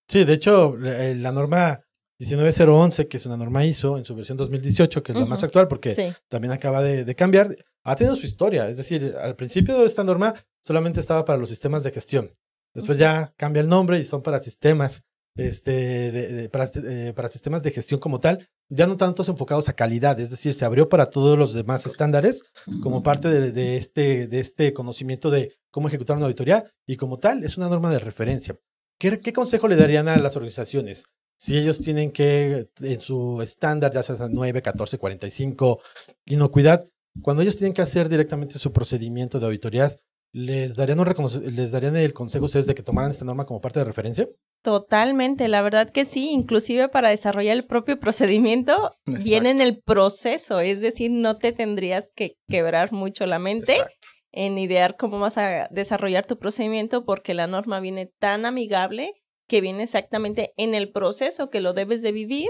Sí, 0.08 0.24
de 0.24 0.32
hecho, 0.34 0.76
la, 0.76 1.14
la 1.14 1.32
norma 1.32 1.80
19011, 2.18 3.08
que 3.08 3.16
es 3.16 3.26
una 3.26 3.36
norma 3.36 3.64
ISO 3.64 3.98
en 3.98 4.04
su 4.04 4.14
versión 4.14 4.36
2018, 4.38 5.02
que 5.02 5.12
es 5.12 5.18
la 5.18 5.26
más 5.26 5.42
actual 5.44 5.68
porque 5.68 5.94
Sí. 5.94 6.12
también 6.28 6.52
acaba 6.52 6.82
de, 6.82 7.04
de 7.04 7.14
cambiar, 7.14 7.54
ha 7.84 7.96
tenido 7.96 8.16
su 8.16 8.26
historia. 8.26 8.68
Es 8.68 8.76
decir, 8.76 9.14
al 9.20 9.36
principio 9.36 9.78
de 9.78 9.86
esta 9.86 10.04
norma 10.04 10.34
solamente 10.62 11.00
estaba 11.00 11.24
para 11.24 11.38
los 11.38 11.48
sistemas 11.48 11.82
de 11.82 11.90
gestión. 11.90 12.30
Después 12.74 12.98
ya 12.98 13.32
cambia 13.36 13.60
el 13.60 13.68
nombre 13.68 13.98
y 13.98 14.04
son 14.04 14.22
para 14.22 14.38
sistemas, 14.40 15.02
este, 15.36 15.70
de- 16.12 16.28
de- 16.32 16.48
para, 16.48 16.70
eh, 16.74 17.12
para 17.14 17.28
sistemas 17.28 17.62
de 17.62 17.70
gestión 17.70 18.00
como 18.00 18.20
tal, 18.20 18.48
ya 18.68 18.86
no 18.86 18.96
tantos 18.96 19.28
enfocados 19.28 19.68
a 19.68 19.72
calidad, 19.74 20.18
es 20.20 20.30
decir, 20.30 20.54
se 20.54 20.64
abrió 20.64 20.88
para 20.88 21.06
todos 21.10 21.38
los 21.38 21.52
demás 21.54 21.86
estándares 21.86 22.42
como 22.82 23.02
parte 23.02 23.28
de, 23.28 23.52
de 23.52 23.76
este, 23.76 24.26
de 24.26 24.40
este 24.40 24.72
conocimiento 24.72 25.30
de 25.30 25.54
cómo 25.70 25.88
ejecutar 25.88 26.16
una 26.16 26.26
auditoría 26.26 26.64
y 26.86 26.96
como 26.96 27.18
tal 27.18 27.44
es 27.44 27.56
una 27.56 27.68
norma 27.68 27.90
de 27.90 27.98
referencia. 27.98 28.56
¿Qué, 28.98 29.20
qué 29.20 29.32
consejo 29.32 29.68
le 29.68 29.76
darían 29.76 30.08
a 30.08 30.16
las 30.18 30.36
organizaciones? 30.36 31.04
Si 31.38 31.58
ellos 31.58 31.80
tienen 31.80 32.12
que, 32.12 32.68
en 32.80 33.00
su 33.00 33.42
estándar, 33.42 33.92
ya 33.92 34.02
sea 34.02 34.16
9, 34.30 34.62
14, 34.62 34.96
45, 34.98 35.80
inocuidad, 36.26 36.86
cuando 37.20 37.42
ellos 37.42 37.56
tienen 37.56 37.74
que 37.74 37.82
hacer 37.82 38.08
directamente 38.08 38.58
su 38.58 38.72
procedimiento 38.72 39.40
de 39.40 39.46
auditorías, 39.46 39.98
¿les 40.32 40.74
darían, 40.76 41.00
un 41.00 41.06
reconoce- 41.06 41.40
¿les 41.50 41.70
darían 41.72 41.96
el 41.96 42.12
consejo 42.12 42.46
ustedes 42.46 42.66
de 42.66 42.74
que 42.74 42.82
tomaran 42.82 43.10
esta 43.10 43.24
norma 43.24 43.44
como 43.46 43.60
parte 43.60 43.78
de 43.78 43.84
referencia? 43.84 44.28
Totalmente, 44.62 45.48
la 45.48 45.60
verdad 45.60 45.90
que 45.90 46.04
sí, 46.04 46.30
inclusive 46.30 46.88
para 46.88 47.10
desarrollar 47.10 47.56
el 47.56 47.64
propio 47.66 47.98
procedimiento 47.98 48.92
viene 49.06 49.50
en 49.50 49.60
Exacto. 49.60 49.62
el 49.76 49.82
proceso, 49.82 50.60
es 50.60 50.80
decir, 50.80 51.10
no 51.10 51.36
te 51.36 51.52
tendrías 51.52 52.12
que 52.14 52.36
quebrar 52.48 52.92
mucho 52.92 53.26
la 53.26 53.38
mente 53.38 53.72
Exacto. 53.72 54.08
en 54.30 54.58
idear 54.58 54.96
cómo 54.96 55.18
vas 55.18 55.36
a 55.36 55.68
desarrollar 55.70 56.26
tu 56.26 56.38
procedimiento 56.38 57.04
porque 57.04 57.34
la 57.34 57.46
norma 57.48 57.80
viene 57.80 58.06
tan 58.18 58.46
amigable 58.46 59.12
que 59.48 59.60
viene 59.60 59.82
exactamente 59.82 60.52
en 60.56 60.74
el 60.74 60.90
proceso 60.92 61.50
que 61.50 61.60
lo 61.60 61.72
debes 61.74 62.00
de 62.00 62.12
vivir 62.12 62.48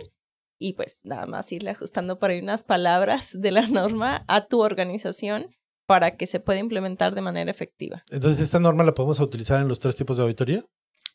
y 0.60 0.74
pues 0.74 1.00
nada 1.02 1.26
más 1.26 1.50
irle 1.50 1.70
ajustando 1.70 2.18
por 2.20 2.30
ahí 2.30 2.38
unas 2.40 2.62
palabras 2.62 3.30
de 3.32 3.50
la 3.50 3.66
norma 3.66 4.24
a 4.28 4.46
tu 4.46 4.60
organización 4.60 5.48
para 5.92 6.16
que 6.16 6.26
se 6.26 6.40
pueda 6.40 6.58
implementar 6.58 7.14
de 7.14 7.20
manera 7.20 7.50
efectiva. 7.50 8.02
Entonces, 8.10 8.40
¿esta 8.40 8.58
norma 8.58 8.82
la 8.82 8.94
podemos 8.94 9.20
utilizar 9.20 9.60
en 9.60 9.68
los 9.68 9.78
tres 9.78 9.94
tipos 9.94 10.16
de 10.16 10.22
auditoría? 10.22 10.64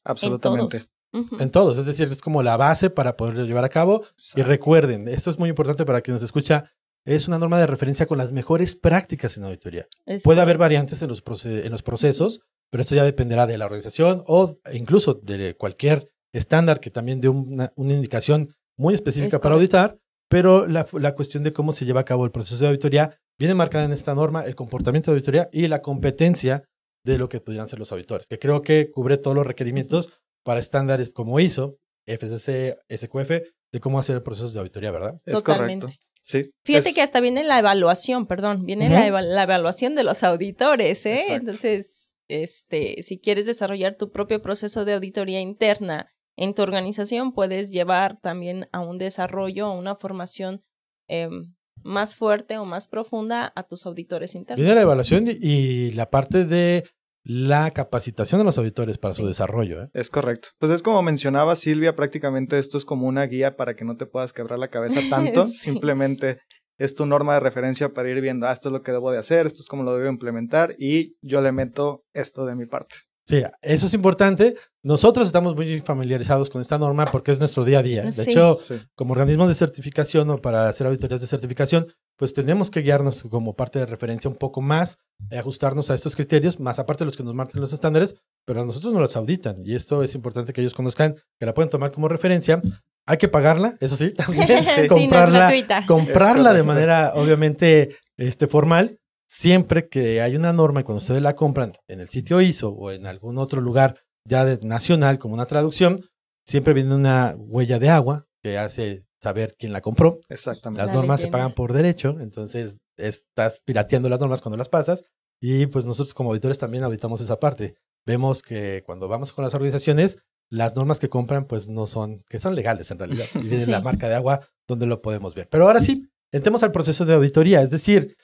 Absolutamente. 0.03 0.77
En 0.77 0.84
todos. 0.84 0.91
Ujú. 1.31 1.41
En 1.41 1.50
todos, 1.50 1.77
es 1.79 1.88
decir, 1.88 2.07
es 2.12 2.22
como 2.22 2.43
la 2.43 2.57
base 2.57 2.91
para 2.91 3.17
poderlo 3.17 3.43
llevar 3.46 3.63
a 3.65 3.69
cabo. 3.69 4.03
Y 4.36 4.43
recuerden, 4.43 5.07
esto 5.07 5.31
es 5.31 5.39
muy 5.39 5.50
importante 5.50 5.84
para 5.84 6.01
quien 6.01 6.13
nos 6.13 6.22
escucha, 6.22 6.72
es 7.05 7.27
una 7.27 7.39
norma 7.39 7.57
de 7.57 7.65
referencia 7.65 8.05
con 8.05 8.19
las 8.19 8.31
mejores 8.31 8.75
prácticas 8.75 9.36
en 9.38 9.46
auditoría. 9.46 9.88
Es 10.05 10.22
Puede 10.22 10.41
haber 10.41 10.60
variantes 10.60 11.01
en 11.01 11.07
los, 11.07 11.24
en 11.46 11.72
los 11.72 11.81
procesos, 11.81 12.41
pero 12.69 12.84
esto 12.84 12.93
ya 12.93 13.03
dependerá 13.03 13.48
de 13.48 13.57
la 13.57 13.65
organización 13.65 14.24
o 14.27 14.60
incluso 14.74 15.15
de 15.15 15.55
cualquier 15.55 16.12
estándar 16.34 16.79
que 16.79 16.91
también 16.91 17.19
dio 17.19 17.31
una, 17.31 17.74
una 17.75 17.93
indicación 17.93 18.53
muy 18.77 18.93
específica 18.93 19.38
Es 19.38 19.41
para 19.41 19.55
correcto. 19.55 19.77
auditar, 19.79 20.00
pero 20.29 20.67
la, 20.67 20.86
la 20.91 21.15
cuestión 21.15 21.43
de 21.43 21.51
cómo 21.51 21.72
se 21.72 21.86
lleva 21.86 22.01
a 22.01 22.05
cabo 22.05 22.25
el 22.25 22.31
proceso 22.31 22.62
de 22.62 22.67
auditoría 22.67 23.17
viene 23.39 23.53
marcada 23.56 23.86
en 23.86 23.94
esta 23.94 24.15
norma, 24.15 24.44
el 24.46 24.56
comportamiento 24.56 25.12
de 25.12 25.17
auditoría 25.17 25.50
y 25.51 25.67
la 25.67 25.82
competencia 25.82 26.63
de 27.06 27.17
lo 27.17 27.29
que 27.29 27.39
pudieran 27.39 27.67
ser 27.70 27.79
los 27.79 27.91
auditores, 27.91 28.27
que 28.27 28.39
creo 28.39 28.62
que 28.62 28.89
cubre 28.91 29.17
todos 29.17 29.36
los 29.36 29.46
requerimientos 29.48 30.10
para 30.44 30.60
estándares 30.60 31.13
como 31.13 31.39
ISO, 31.39 31.77
FCC, 32.06 32.75
SQF, 32.89 33.29
de 33.72 33.79
cómo 33.79 34.00
hacer 34.00 34.15
el 34.15 34.24
proceso 34.24 34.50
de 34.51 34.60
auditoría, 34.60 34.91
¿verdad? 34.91 35.20
Es 35.25 35.41
correcto. 35.44 35.89
Sí. 36.22 36.51
Fíjate 36.65 36.89
es- 36.89 36.96
que 36.96 37.01
hasta 37.01 37.20
viene 37.22 37.44
la 37.44 37.60
evaluación, 37.60 38.27
perdón, 38.27 38.65
viene 38.65 38.89
la, 38.89 39.06
eva- 39.08 39.22
la 39.22 39.44
evaluación 39.44 39.96
de 39.96 40.03
los 40.03 40.24
auditores, 40.24 41.06
¿eh? 41.06 41.13
Exacto. 41.15 41.34
Entonces, 41.36 42.13
este, 42.29 43.01
si 43.03 43.20
quieres 43.20 43.46
desarrollar 43.46 43.96
tu 43.96 44.12
propio 44.12 44.41
proceso 44.41 44.84
de 44.84 44.94
auditoría 44.94 45.39
interna 45.39 46.12
en 46.38 46.53
tu 46.53 46.62
organización, 46.63 47.32
puedes 47.34 47.72
llevar 47.72 48.20
también 48.20 48.67
a 48.74 48.82
un 48.82 48.98
desarrollo, 48.98 49.67
a 49.67 49.72
una 49.77 49.96
formación 49.96 50.62
em, 51.10 51.56
más 51.84 52.15
fuerte 52.15 52.57
o 52.57 52.65
más 52.65 52.88
profunda 52.88 53.51
a 53.55 53.63
tus 53.63 53.86
auditores 53.86 54.36
internos. 54.36 54.63
Viene 54.63 54.75
la 54.75 54.81
evaluación 54.81 55.25
y, 55.27 55.91
la 55.91 56.10
parte 56.10 56.46
de 56.46 56.86
la 57.24 57.72
capacitación 57.72 58.39
de 58.39 58.46
los 58.46 58.57
auditores 58.57 58.98
para 58.98 59.13
su 59.13 59.27
desarrollo. 59.27 59.84
¿eh? 59.84 59.89
Es 59.93 60.10
correcto. 60.10 60.50
Pues 60.60 60.72
es 60.72 60.81
como 60.81 61.01
mencionaba 61.01 61.55
Silvia, 61.55 61.96
prácticamente 61.96 62.57
esto 62.57 62.77
es 62.77 62.86
como 62.86 63.07
una 63.07 63.25
guía 63.25 63.57
para 63.57 63.75
que 63.75 63.84
no 63.84 63.98
te 63.98 64.05
puedas 64.05 64.31
quebrar 64.31 64.60
la 64.60 64.69
cabeza 64.69 65.01
tanto. 65.10 65.48
Sí. 65.48 65.53
Simplemente 65.53 66.39
es 66.77 66.96
tu 66.96 67.05
norma 67.05 67.34
de 67.34 67.39
referencia 67.39 67.93
para 67.93 68.10
ir 68.10 68.22
viendo, 68.22 68.48
ah, 68.48 68.53
esto 68.53 68.69
es 68.69 68.74
lo 68.74 68.81
que 68.81 68.91
debo 68.91 69.12
de 69.12 69.17
hacer, 69.17 69.46
esto 69.46 69.62
es 69.62 69.67
cómo 69.67 69.84
lo 69.84 69.96
debo 69.96 70.10
implementar 70.10 70.75
y 70.77 71.17
yo 71.22 71.41
le 71.41 71.51
meto 71.51 72.05
esto 72.13 72.46
de 72.46 72.55
mi 72.55 72.65
parte. 72.65 72.98
Sí, 73.27 73.43
eso 73.62 73.88
es 73.88 73.93
importante. 73.93 74.55
Nosotros 74.84 75.27
estamos 75.27 75.53
muy 75.55 75.81
familiarizados 75.81 76.50
con 76.50 76.62
esta 76.62 76.77
norma 76.77 77.05
porque 77.05 77.31
es 77.34 77.39
nuestro 77.39 77.65
día 77.65 77.79
a 77.79 77.84
día. 77.84 78.03
De 78.03 78.13
Sí. 78.13 78.29
hecho, 78.31 78.57
Sí. 78.62 78.75
como 78.96 79.12
organismos 79.12 79.50
de 79.50 79.55
certificación 79.55 80.29
o 80.29 80.38
para 80.38 80.69
hacer 80.69 80.88
auditorías 80.88 81.19
de 81.19 81.27
certificación, 81.27 81.88
pues 82.15 82.34
tenemos 82.34 82.72
que 82.72 82.81
guiarnos 82.81 83.24
como 83.24 83.53
parte 83.53 83.79
de 83.79 83.86
referencia 83.86 84.29
un 84.29 84.38
poco 84.38 84.62
más, 84.62 84.98
eh, 85.29 85.38
ajustarnos 85.38 85.89
a 85.89 85.96
estos 85.96 86.15
criterios, 86.15 86.60
más 86.62 86.79
aparte 86.79 87.03
de 87.03 87.07
los 87.07 87.17
que 87.17 87.24
nos 87.24 87.34
marcan 87.34 87.60
los 87.60 87.74
estándares, 87.74 88.15
pero 88.46 88.62
a 88.62 88.65
nosotros 88.65 88.93
nos 88.93 89.01
los 89.01 89.15
auditan 89.17 89.57
y 89.65 89.75
esto 89.75 90.03
es 90.03 90.15
importante 90.15 90.53
que 90.53 90.62
ellos 90.62 90.74
conozcan, 90.74 91.15
que 91.38 91.46
la 91.46 91.53
pueden 91.53 91.69
tomar 91.69 91.91
como 91.91 92.07
referencia. 92.07 92.62
Hay 93.05 93.17
que 93.17 93.27
pagarla, 93.27 93.75
eso 93.81 93.96
sí, 93.98 94.12
también, 94.13 94.48
Sí, 94.63 94.77
no 94.77 94.84
es 94.84 94.89
comprarla, 94.89 95.39
gratuita. 95.39 95.86
comprarla 95.86 96.53
de 96.53 96.63
manera 96.63 97.12
obviamente 97.15 97.96
este, 98.15 98.48
formal, 98.48 99.00
siempre 99.27 99.88
que 99.89 100.22
hay 100.22 100.36
una 100.36 100.53
norma 100.53 100.81
y 100.81 100.84
cuando 100.84 101.00
ustedes 101.00 101.22
la 101.22 101.36
compran 101.36 101.74
en 101.88 102.00
el 102.01 102.10
sitio 102.10 102.41
ISO 102.41 102.69
o 102.69 102.91
en 102.91 103.05
algún 103.05 103.38
otro 103.38 103.62
lugar 103.62 103.98
ya 104.25 104.46
de- 104.46 104.60
nacional 104.65 105.19
como 105.19 105.34
una 105.34 105.46
traducción, 105.46 106.00
siempre 106.46 106.74
viene 106.74 106.96
una 106.96 107.36
huella 107.38 107.79
de 107.79 107.89
agua 107.89 108.25
que 108.41 108.57
hace 108.57 109.03
saber 109.22 109.55
quién 109.57 109.74
la 109.74 109.81
compró. 109.81 110.19
Exactamente. 110.29 110.81
Las 110.81 110.89
La 110.89 110.96
normas 110.96 111.22
se 111.22 111.27
pagan 111.27 111.53
por 111.53 111.74
derecho, 111.74 112.17
entonces 112.19 112.77
estás 112.98 113.62
pirateando 113.65 114.10
las 114.10 114.19
normas 114.19 114.41
cuando 114.41 114.57
las 114.57 114.69
pasas 114.69 115.03
y 115.41 115.65
pues 115.67 115.86
nosotros 115.86 116.13
como 116.13 116.29
auditores 116.29 116.57
también 116.57 116.84
auditamos 116.84 117.22
esa 117.22 117.39
parte. 117.39 117.75
Vemos 118.05 118.41
que 118.41 118.84
cuando 118.86 119.07
vamos 119.07 119.34
con 119.34 119.43
las 119.43 119.53
organizaciones, 119.53 120.17
las 120.50 120.75
normas 120.75 121.00
que 121.00 121.10
compran 121.10 121.46
pues 121.46 121.67
no 121.67 121.88
son, 121.88 122.24
que 122.29 122.39
son 122.39 122.55
legales 122.55 122.89
en 122.91 123.00
realidad. 123.00 123.25
Y 123.36 123.48
viene 123.50 123.57
Sí. 123.65 123.72
la 123.72 123.81
marca 123.81 124.07
de 124.07 124.15
agua 124.15 124.48
donde 124.67 124.86
lo 124.86 125.01
podemos 125.01 125.36
ver. 125.36 125.48
Pero 125.51 125.65
ahora 125.67 125.81
sí, 125.81 126.07
entremos 126.31 126.63
al 126.63 126.72
proceso 126.72 127.05
de 127.05 127.13
auditoría. 127.15 127.62
Es 127.62 127.69
decir, 127.69 128.15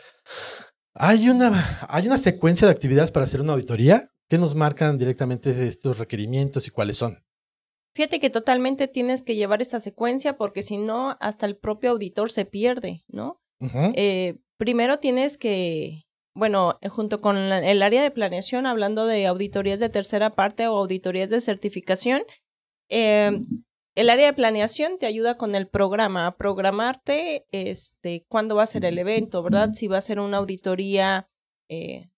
hay 0.96 1.30
una, 1.30 1.80
hay 1.90 2.08
una 2.08 2.18
secuencia 2.18 2.68
de 2.68 2.74
actividades 2.74 3.12
para 3.12 3.24
hacer 3.26 3.42
una 3.42 3.54
auditoría 3.54 4.10
que 4.30 4.38
nos 4.38 4.56
marcan 4.56 4.98
directamente 4.98 5.50
estos 5.68 5.98
requerimientos 6.00 6.68
y 6.68 6.72
cuáles 6.72 6.98
son. 6.98 7.24
Fíjate 7.96 8.20
que 8.20 8.30
totalmente 8.32 8.88
tienes 8.88 9.22
que 9.22 9.36
llevar 9.36 9.62
esa 9.62 9.80
secuencia 9.80 10.36
porque 10.38 10.64
si 10.64 10.78
no, 10.78 11.16
hasta 11.20 11.46
el 11.46 11.58
propio 11.58 11.92
auditor 11.92 12.32
se 12.32 12.46
pierde, 12.46 13.04
¿no? 13.08 13.40
Eh, 13.96 14.40
primero 14.58 15.00
tienes 15.00 15.38
que, 15.38 16.04
bueno, 16.36 16.80
junto 16.90 17.22
con 17.22 17.50
la- 17.50 17.60
el 17.70 17.82
área 17.84 18.02
de 18.02 18.12
planeación, 18.12 18.66
hablando 18.66 19.06
de 19.06 19.28
auditorías 19.28 19.80
de 19.80 19.90
tercera 19.90 20.32
parte 20.32 20.68
o 20.68 20.78
auditorías 20.78 21.30
de 21.30 21.40
certificación, 21.40 22.24
eh, 22.90 23.40
el 23.96 24.10
área 24.10 24.28
de 24.28 24.34
planeación 24.34 24.98
te 24.98 25.06
ayuda 25.06 25.38
con 25.38 25.56
el 25.56 25.68
programa, 25.68 26.26
a 26.26 26.36
programarte 26.36 27.46
este, 27.52 28.26
cuándo 28.28 28.56
va 28.56 28.64
a 28.64 28.68
ser 28.68 28.86
el 28.86 28.98
evento, 28.98 29.44
¿verdad? 29.44 29.72
Si 29.74 29.88
va 29.88 29.98
a 29.98 30.02
ser 30.02 30.20
una 30.20 30.38
auditoría 30.38 31.30
eh, 31.70 32.10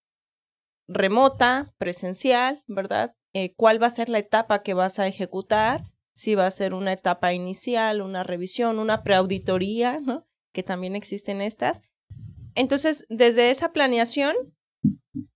remota, 0.88 1.74
presencial, 1.78 2.64
¿verdad? 2.68 3.16
Eh, 3.34 3.54
¿Cuál 3.56 3.82
va 3.82 3.88
a 3.88 3.92
ser 3.92 4.08
la 4.08 4.20
etapa 4.20 4.64
que 4.64 4.74
vas 4.74 5.00
a 5.00 5.08
ejecutar? 5.08 5.92
Si 6.14 6.36
va 6.36 6.46
a 6.46 6.52
ser 6.52 6.74
una 6.74 6.94
etapa 6.94 7.34
inicial, 7.34 8.02
una 8.02 8.24
revisión, 8.24 8.80
una 8.80 9.04
preauditoría, 9.04 10.00
¿no? 10.00 10.26
Que 10.54 10.64
también 10.64 10.96
existen 10.96 11.42
estas. 11.42 11.82
Entonces, 12.56 13.06
desde 13.10 13.50
esa 13.50 13.74
planeación, 13.74 14.55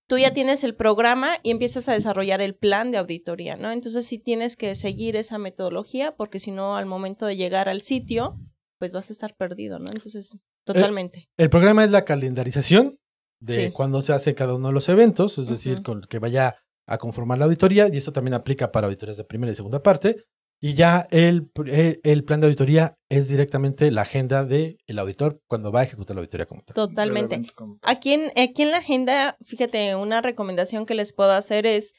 tú 0.10 0.18
ya 0.18 0.34
tienes 0.34 0.64
el 0.64 0.74
programa 0.76 1.36
y 1.44 1.52
empiezas 1.52 1.88
a 1.88 1.94
desarrollar 1.94 2.42
el 2.42 2.56
plan 2.56 2.90
de 2.90 2.98
auditoría, 2.98 3.56
¿no? 3.56 3.72
Entonces, 3.72 4.08
sí 4.08 4.18
tienes 4.18 4.58
que 4.58 4.74
seguir 4.74 5.16
esa 5.16 5.38
metodología 5.38 6.16
porque 6.16 6.40
si 6.40 6.50
no, 6.50 6.76
al 6.76 6.88
momento 6.88 7.28
de 7.28 7.38
llegar 7.38 7.70
al 7.70 7.84
sitio, 7.84 8.36
pues 8.80 8.92
vas 8.92 9.12
a 9.12 9.14
estar 9.14 9.36
perdido, 9.36 9.78
¿no? 9.78 9.92
Entonces, 9.92 10.36
totalmente. 10.66 11.30
El 11.38 11.52
programa 11.52 11.84
es 11.84 11.92
la 11.92 12.06
calendarización 12.06 12.98
de 13.40 13.68
Sí. 13.68 13.72
cuándo 13.72 14.02
se 14.02 14.12
hace 14.14 14.34
cada 14.34 14.56
uno 14.56 14.70
de 14.70 14.74
los 14.74 14.90
eventos, 14.90 15.38
es 15.38 15.48
decir, 15.48 15.84
con 15.84 16.02
que 16.02 16.18
vaya 16.18 16.56
a 16.88 16.98
conformar 16.98 17.38
la 17.38 17.46
auditoría, 17.46 17.88
y 17.88 17.98
esto 17.98 18.12
también 18.12 18.34
aplica 18.34 18.72
para 18.72 18.88
auditorías 18.88 19.18
de 19.18 19.24
primera 19.26 19.54
y 19.54 19.56
segunda 19.56 19.84
parte. 19.84 20.26
Y 20.62 20.74
ya 20.74 21.08
el, 21.12 21.50
el, 21.68 22.02
el 22.04 22.24
plan 22.26 22.42
de 22.42 22.48
auditoría 22.48 22.98
es 23.08 23.30
directamente 23.30 23.92
la 23.92 24.02
agenda 24.02 24.44
del 24.44 24.78
auditor 24.98 25.42
cuando 25.48 25.72
va 25.72 25.82
a 25.82 25.84
ejecutar 25.84 26.16
la 26.16 26.22
auditoría 26.22 26.46
como 26.46 26.64
tal. 26.64 26.74
Totalmente. 26.74 27.42
Aquí 27.84 28.14
en, 28.14 28.32
aquí 28.36 28.64
en 28.64 28.72
la 28.72 28.80
agenda, 28.80 29.38
fíjate, 29.46 29.96
una 29.96 30.22
recomendación 30.22 30.86
que 30.86 30.96
les 30.96 31.14
puedo 31.14 31.32
hacer 31.32 31.66
es 31.66 31.94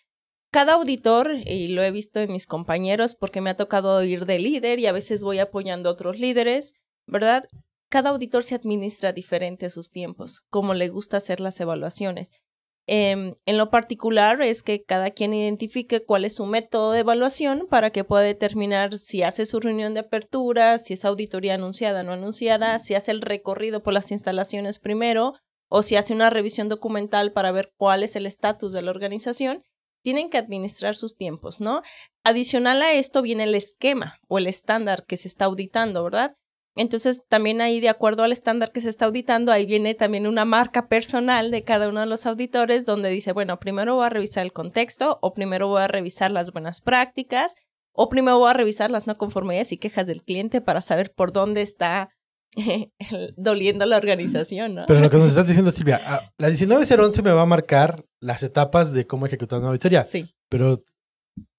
cada 0.52 0.75
auditor, 0.75 1.33
y 1.47 1.69
lo 1.69 1.83
he 1.83 1.90
visto 1.90 2.21
en 2.21 2.33
mis 2.33 2.47
compañeros 2.47 3.14
porque 3.14 3.40
me 3.40 3.50
ha 3.50 3.57
tocado 3.57 4.02
ir 4.02 4.26
de 4.26 4.40
líder 4.40 4.81
y 4.81 4.87
a 4.87 4.93
veces 4.93 5.23
voy 5.23 5.38
apoyando 5.38 5.88
a 5.88 5.93
otros 5.93 6.19
líderes, 6.19 6.75
¿verdad? 7.07 7.45
Cada 7.88 8.11
auditor 8.11 8.45
se 8.45 8.57
administra 8.57 9.12
diferente 9.12 9.67
a 9.67 9.71
sus 9.71 9.90
tiempos, 9.90 10.43
como 10.50 10.75
le 10.75 10.88
gusta 10.88 11.17
hacer 11.17 11.40
las 11.40 11.59
evaluaciones. 11.61 12.33
Em, 12.87 13.34
en 13.46 13.58
lo 13.58 13.70
particular 13.70 14.42
es 14.42 14.62
que 14.62 14.82
cada 14.82 15.10
quien 15.10 15.32
identifique 15.32 16.04
cuál 16.04 16.25
es 16.25 16.37
su 16.37 16.46
método 16.46 16.92
de 16.92 17.00
evaluación 17.00 17.66
para 17.68 17.90
que 17.90 18.04
pueda 18.04 18.25
determinar 18.25 18.99
si 18.99 19.22
hace 19.22 19.46
su 19.46 19.60
reunión 19.60 19.94
de 19.94 20.00
apertura, 20.00 20.78
si 20.78 20.94
es 20.94 21.04
auditoría 21.04 21.54
anunciada 21.54 22.00
o 22.00 22.02
no 22.02 22.12
anunciada, 22.12 22.78
si 22.78 22.94
hace 22.94 23.12
el 23.12 23.20
recorrido 23.20 23.82
por 23.82 23.92
las 23.92 24.10
instalaciones 24.10 24.78
primero 24.78 25.34
o 25.68 25.82
si 25.82 25.96
hace 25.96 26.12
una 26.12 26.30
revisión 26.30 26.68
documental 26.68 27.32
para 27.32 27.52
ver 27.52 27.72
cuál 27.76 28.02
es 28.02 28.16
el 28.16 28.26
estatus 28.26 28.72
de 28.72 28.82
la 28.82 28.90
organización. 28.90 29.62
Tienen 30.02 30.30
que 30.30 30.38
administrar 30.38 30.96
sus 30.96 31.14
tiempos, 31.14 31.60
¿no? 31.60 31.82
Adicional 32.25 32.82
a 32.82 32.92
esto 32.92 33.22
viene 33.22 33.44
el 33.44 33.54
esquema 33.54 34.18
o 34.28 34.38
el 34.38 34.46
estándar 34.46 35.04
que 35.06 35.16
se 35.16 35.28
está 35.28 35.44
auditando, 35.44 36.02
¿verdad? 36.02 36.34
Entonces, 36.77 37.23
también 37.29 37.61
ahí, 37.61 37.81
de 37.81 37.89
acuerdo 37.89 38.23
al 38.23 38.33
estándar 38.33 38.71
que 38.73 38.81
se 38.81 38.89
está 38.89 39.07
auditando, 39.07 39.50
ahí 39.53 39.67
viene 39.67 39.95
también 39.95 40.27
una 40.27 40.45
marca 40.45 40.89
personal 40.89 41.50
de 41.50 41.65
cada 41.65 41.89
uno 41.89 42.00
de 42.00 42.07
los 42.07 42.27
auditores 42.27 42.87
donde 42.87 43.09
dice, 43.11 43.33
bueno, 43.33 43.59
primero 43.59 43.97
voy 43.97 44.07
a 44.07 44.11
revisar 44.11 44.45
el 44.45 44.53
contexto 44.53 45.19
o 45.21 45.35
primero 45.35 45.67
voy 45.69 45.83
a 45.83 45.89
revisar 45.89 46.31
las 46.31 46.53
buenas 46.53 46.81
prácticas 46.81 47.55
o 47.93 48.09
primero 48.09 48.39
voy 48.39 48.50
a 48.50 48.55
revisar 48.55 48.91
las 48.91 49.07
no 49.09 49.19
conformidades 49.19 49.73
y 49.73 49.79
quejas 49.79 50.07
del 50.07 50.23
cliente 50.23 50.61
para 50.61 50.81
saber 50.81 51.12
por 51.12 51.33
dónde 51.33 51.62
está 51.62 52.11
el- 52.57 53.35
doliendo 53.37 53.85
la 53.87 53.97
organización, 53.97 54.75
¿no? 54.77 54.85
Pero 54.87 55.00
lo 55.00 55.11
que 55.11 55.17
nos 55.17 55.31
estás 55.31 55.49
diciendo, 55.49 55.73
Silvia, 55.73 56.00
ah, 56.05 56.31
la 56.39 56.49
1911 56.50 57.23
me 57.23 57.33
va 57.33 57.43
a 57.43 57.47
marcar 57.47 58.05
las 58.21 58.43
etapas 58.45 58.93
de 58.93 59.07
cómo 59.07 59.27
ejecutar 59.27 59.59
una 59.59 59.69
auditoría, 59.69 60.05
Sí, 60.05 60.33
pero 60.49 60.83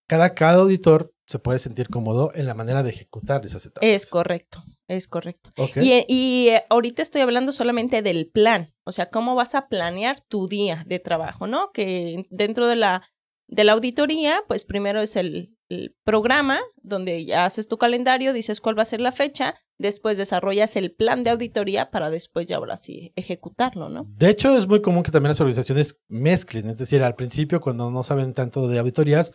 cada, 0.08 0.34
cada 0.34 0.60
auditor 0.62 1.14
se 1.26 1.40
puede 1.40 1.60
sentir 1.60 1.88
cómodo 1.88 2.32
en 2.36 2.46
la 2.46 2.54
manera 2.54 2.84
de 2.84 2.90
ejecutar 2.90 3.46
esas 3.46 3.66
etapas. 3.66 3.88
es 3.90 4.06
correcto, 4.06 4.62
es 4.96 5.08
correcto. 5.08 5.52
Y, 5.82 5.92
eh, 5.94 6.06
y, 6.08 6.48
eh, 6.50 6.64
ahorita 6.70 7.02
estoy 7.02 7.22
hablando 7.22 7.52
solamente 7.52 8.02
del 8.02 8.30
plan, 8.30 8.74
o 8.86 8.92
sea, 8.92 9.10
cómo 9.10 9.36
vas 9.36 9.56
a 9.56 9.68
planear 9.68 10.22
tu 10.22 10.48
día 10.48 10.84
de 10.88 11.00
trabajo, 11.00 11.48
¿no? 11.48 11.72
Que 11.74 12.26
dentro 12.30 12.68
de 12.68 12.76
la, 12.76 13.04
de 13.48 13.64
la 13.64 13.74
auditoría, 13.74 14.42
pues 14.48 14.66
primero 14.66 15.02
es 15.02 15.16
el, 15.16 15.56
el 15.70 15.96
programa, 16.04 16.60
donde 16.82 17.26
ya 17.26 17.46
haces 17.46 17.68
tu 17.68 17.78
calendario, 17.78 18.34
dices 18.34 18.62
cuál 18.62 18.78
va 18.78 18.82
a 18.84 18.86
ser 18.86 19.02
la 19.02 19.12
fecha, 19.12 19.56
después 19.78 20.18
desarrollas 20.18 20.76
el 20.76 20.94
plan 20.94 21.24
de 21.24 21.32
auditoría 21.32 21.92
para 21.92 22.10
después 22.10 22.46
ya 22.48 22.58
ahora 22.58 22.78
sí 22.78 23.14
ejecutarlo, 23.16 23.90
¿no? 23.90 24.06
De 24.16 24.30
hecho, 24.30 24.56
es 24.58 24.68
muy 24.68 24.82
común 24.82 25.04
que 25.04 25.12
también 25.12 25.30
las 25.30 25.40
organizaciones 25.42 25.98
mezclen, 26.08 26.70
es 26.70 26.78
decir, 26.78 27.02
al 27.04 27.16
principio 27.16 27.62
cuando 27.62 27.90
no 27.92 28.04
saben 28.04 28.34
tanto 28.34 28.68
de 28.68 28.80
auditorías, 28.80 29.32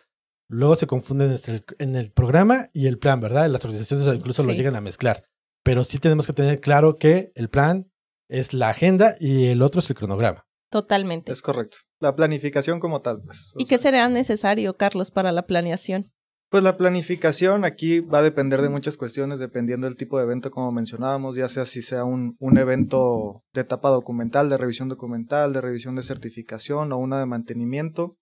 luego 0.49 0.75
se 0.75 0.87
confunden 0.87 1.31
el- 1.31 1.63
en 1.79 1.95
el 1.95 2.11
programa 2.11 2.69
y 2.73 2.87
el 2.87 2.97
plan, 2.99 3.19
¿verdad? 3.19 3.49
Las 3.49 3.65
organizaciones 3.65 4.07
incluso 4.15 4.43
lo 4.43 4.53
llegan 4.53 4.75
a 4.77 4.81
mezclar, 4.81 5.25
pero 5.67 5.83
sí 5.83 5.99
tenemos 5.99 6.25
que 6.25 6.31
tener 6.31 6.61
claro 6.61 6.95
que 6.95 7.29
el 7.35 7.49
plan 7.49 7.91
es 8.29 8.53
la 8.53 8.69
agenda 8.69 9.17
y 9.19 9.47
el 9.47 9.61
otro 9.61 9.81
es 9.81 9.89
el 9.89 9.97
cronograma. 9.97 10.45
Totalmente. 10.71 11.33
Es 11.33 11.41
correcto. 11.41 11.79
La 11.99 12.15
planificación 12.15 12.79
como 12.79 13.01
tal, 13.01 13.19
pues. 13.21 13.51
¿Y 13.57 13.65
qué 13.65 13.77
será 13.77 14.07
necesario, 14.07 14.77
Carlos, 14.77 15.11
para 15.11 15.33
la 15.33 15.45
planeación? 15.45 16.05
Pues 16.49 16.63
la 16.63 16.77
planificación 16.77 17.65
aquí 17.65 17.99
va 17.99 18.19
a 18.19 18.21
depender 18.23 18.61
de 18.61 18.69
muchas 18.69 18.95
cuestiones, 18.95 19.39
dependiendo 19.39 19.87
del 19.87 19.97
tipo 19.97 20.17
de 20.17 20.23
evento, 20.23 20.51
como 20.51 20.71
mencionábamos, 20.71 21.35
ya 21.35 21.49
sea 21.49 21.65
si 21.65 21.81
sea 21.81 22.05
un, 22.05 22.37
un, 22.39 22.57
evento 22.57 23.43
de 23.53 23.59
etapa 23.59 23.89
documental, 23.89 24.49
de 24.49 24.55
revisión 24.55 24.87
documental, 24.87 25.51
de 25.51 25.59
revisión 25.59 25.95
de 25.95 26.03
certificación 26.03 26.93
o 26.93 26.97
una 26.97 27.19
de 27.19 27.25
mantenimiento. 27.25 28.15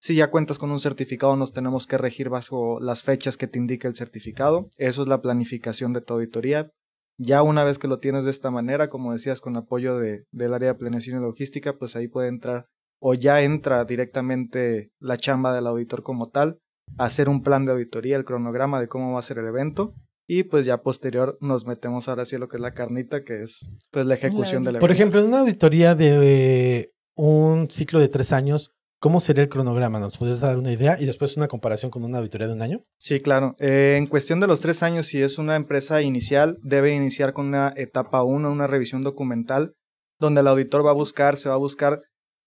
Si 0.00 0.14
ya 0.14 0.30
cuentas 0.30 0.60
con 0.60 0.70
un 0.70 0.78
certificado, 0.78 1.34
nos 1.34 1.52
tenemos 1.52 1.88
que 1.88 1.98
regir 1.98 2.28
bajo 2.28 2.78
las 2.80 3.02
fechas 3.02 3.36
que 3.36 3.48
te 3.48 3.58
indica 3.58 3.88
el 3.88 3.96
certificado. 3.96 4.68
Eso 4.76 5.02
es 5.02 5.08
la 5.08 5.20
planificación 5.20 5.92
de 5.92 6.00
tu 6.00 6.14
auditoría. 6.14 6.70
Ya 7.18 7.42
una 7.42 7.64
vez 7.64 7.78
que 7.78 7.88
lo 7.88 7.98
tienes 7.98 8.24
de 8.24 8.30
esta 8.30 8.50
manera, 8.50 8.88
como 8.88 9.12
decías, 9.12 9.40
con 9.40 9.56
apoyo 9.56 9.98
de, 9.98 10.24
del 10.32 10.54
área 10.54 10.72
de 10.72 10.78
planeación 10.78 11.20
y 11.20 11.22
logística, 11.22 11.78
pues 11.78 11.96
ahí 11.96 12.08
puede 12.08 12.28
entrar 12.28 12.66
o 13.00 13.14
ya 13.14 13.42
entra 13.42 13.84
directamente 13.84 14.92
la 15.00 15.16
chamba 15.16 15.52
del 15.52 15.66
auditor 15.66 16.02
como 16.02 16.30
tal 16.30 16.58
hacer 16.98 17.28
un 17.28 17.42
plan 17.42 17.64
de 17.64 17.72
auditoría, 17.72 18.16
el 18.16 18.24
cronograma 18.24 18.80
de 18.80 18.88
cómo 18.88 19.12
va 19.12 19.18
a 19.18 19.22
ser 19.22 19.38
el 19.38 19.46
evento 19.46 19.94
y 20.28 20.44
pues 20.44 20.66
ya 20.66 20.82
posterior 20.82 21.36
nos 21.40 21.66
metemos 21.66 22.08
ahora 22.08 22.24
sí 22.24 22.36
a 22.36 22.38
lo 22.38 22.48
que 22.48 22.56
es 22.56 22.60
la 22.60 22.74
carnita, 22.74 23.24
que 23.24 23.42
es 23.42 23.66
pues 23.90 24.06
la 24.06 24.14
ejecución 24.14 24.62
del 24.62 24.76
evento. 24.76 24.86
Por 24.86 24.92
ejemplo, 24.92 25.20
en 25.20 25.26
una 25.26 25.40
auditoría 25.40 25.94
de 25.94 26.78
eh, 26.78 26.92
un 27.16 27.68
ciclo 27.70 27.98
de 27.98 28.08
tres 28.08 28.32
años, 28.32 28.72
¿cómo 29.02 29.20
sería 29.20 29.42
el 29.42 29.48
cronograma? 29.48 29.98
¿Nos 29.98 30.16
puedes 30.16 30.38
dar 30.38 30.56
una 30.56 30.70
idea 30.70 30.96
y 30.98 31.06
después 31.06 31.36
una 31.36 31.48
comparación 31.48 31.90
con 31.90 32.04
una 32.04 32.18
auditoría 32.18 32.46
de 32.46 32.54
un 32.54 32.62
año? 32.62 32.80
Sí, 32.98 33.20
claro. 33.20 33.56
Eh, 33.58 33.96
en 33.98 34.06
cuestión 34.06 34.38
de 34.38 34.46
los 34.46 34.60
tres 34.60 34.84
años, 34.84 35.06
si 35.06 35.20
es 35.20 35.38
una 35.38 35.56
empresa 35.56 36.02
inicial, 36.02 36.56
debe 36.62 36.94
iniciar 36.94 37.32
con 37.32 37.46
una 37.46 37.74
etapa 37.76 38.22
1, 38.22 38.50
una 38.50 38.68
revisión 38.68 39.02
documental, 39.02 39.74
donde 40.20 40.42
el 40.42 40.46
auditor 40.46 40.86
va 40.86 40.90
a 40.90 40.94
buscar, 40.94 41.36
se 41.36 41.48
va 41.48 41.56
a 41.56 41.58
buscar 41.58 42.00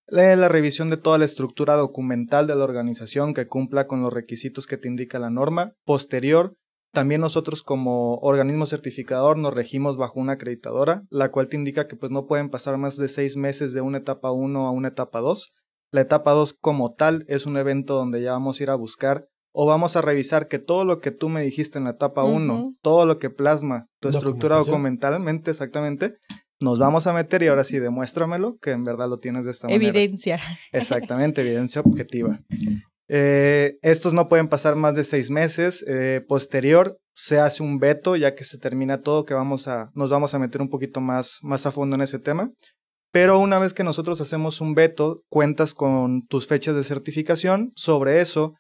la 0.08 0.48
revisión 0.48 0.90
de 0.90 0.96
toda 0.96 1.18
la 1.18 1.26
estructura 1.26 1.76
documental 1.76 2.48
de 2.48 2.56
la 2.56 2.64
organización 2.64 3.34
que 3.34 3.48
cumpla 3.48 3.86
con 3.86 4.02
los 4.02 4.14
requisitos 4.14 4.66
que 4.66 4.78
te 4.78 4.88
indica 4.88 5.20
la 5.20 5.32
norma. 5.32 5.74
Posterior, 5.84 6.54
también 6.94 7.20
nosotros 7.20 7.64
como 7.64 8.16
organismo 8.20 8.66
certificador 8.66 9.38
nos 9.38 9.54
regimos 9.54 9.98
bajo 9.98 10.22
una 10.22 10.34
acreditadora, 10.34 11.04
la 11.10 11.32
cual 11.32 11.50
te 11.50 11.58
indica 11.58 11.88
que 11.88 11.98
pues 11.98 12.14
no 12.14 12.28
pueden 12.28 12.50
pasar 12.50 12.78
más 12.78 12.96
de 12.96 13.10
seis 13.10 13.36
meses 13.36 13.74
de 13.74 13.82
una 13.82 13.98
etapa 13.98 14.32
1 14.32 14.68
a 14.68 14.72
una 14.72 14.88
etapa 14.88 15.20
2. 15.20 15.52
La 15.96 16.02
etapa 16.02 16.32
2 16.32 16.58
como 16.60 16.90
tal 16.90 17.24
es 17.30 17.46
un 17.46 17.56
evento 17.56 17.96
donde 17.96 18.22
ya 18.22 18.34
vamos 18.34 18.60
a 18.60 18.64
ir 18.64 18.70
a 18.70 18.76
buscar 18.76 19.30
o 19.54 19.66
vamos 19.66 19.96
a 19.96 20.02
revisar 20.02 20.50
que 20.50 20.60
todo 20.60 20.84
lo 20.84 21.00
que 21.00 21.12
tú 21.12 21.30
me 21.30 21.42
dijiste 21.42 21.78
en 21.78 21.86
la 21.86 21.92
etapa 21.92 22.26
1, 22.26 22.76
todo 22.82 23.06
lo 23.06 23.18
que 23.18 23.30
plasma 23.30 23.88
tu 24.02 24.10
estructura 24.10 24.58
documentalmente 24.58 25.52
exactamente, 25.52 26.18
nos 26.60 26.80
vamos 26.80 27.08
a 27.08 27.14
meter 27.14 27.44
y 27.44 27.48
ahora 27.48 27.64
sí, 27.64 27.80
demuéstramelo, 27.80 28.58
que 28.62 28.72
en 28.72 28.84
verdad 28.84 29.08
lo 29.08 29.20
tienes 29.20 29.46
de 29.46 29.52
esta 29.52 29.68
manera. 29.68 29.88
Evidencia. 29.88 30.42
Exactamente, 30.74 31.40
evidencia 31.40 31.80
objetiva. 31.80 32.42
Eh, 33.08 33.78
estos 33.82 34.12
no 34.12 34.28
pueden 34.28 34.50
pasar 34.50 34.76
más 34.76 34.96
de 34.96 35.06
seis 35.06 35.30
meses. 35.30 35.86
Eh, 35.88 36.22
posterior, 36.28 36.98
se 37.14 37.40
hace 37.40 37.64
un 37.64 37.80
veto, 37.80 38.18
ya 38.18 38.36
que 38.36 38.44
se 38.44 38.58
termina 38.58 39.02
todo, 39.02 39.24
que 39.24 39.34
vamos 39.34 39.70
a, 39.70 39.92
nos 39.94 40.12
vamos 40.12 40.34
a 40.34 40.40
meter 40.40 40.62
un 40.62 40.70
poquito 40.70 41.00
más, 41.00 41.40
más 41.42 41.66
a 41.66 41.72
fondo 41.72 41.96
en 41.96 42.02
ese 42.02 42.20
tema. 42.20 42.52
Pero 43.16 43.40
una 43.40 43.60
vez 43.60 43.74
que 43.74 43.86
nosotros 43.86 44.20
hacemos 44.20 44.60
un 44.60 44.76
veto, 44.76 45.22
cuentas 45.30 45.74
con 45.74 46.28
tus 46.28 46.48
fechas 46.48 46.76
de 46.76 46.84
certificación. 46.84 47.72
Sobre 47.74 48.20
eso, 48.20 48.56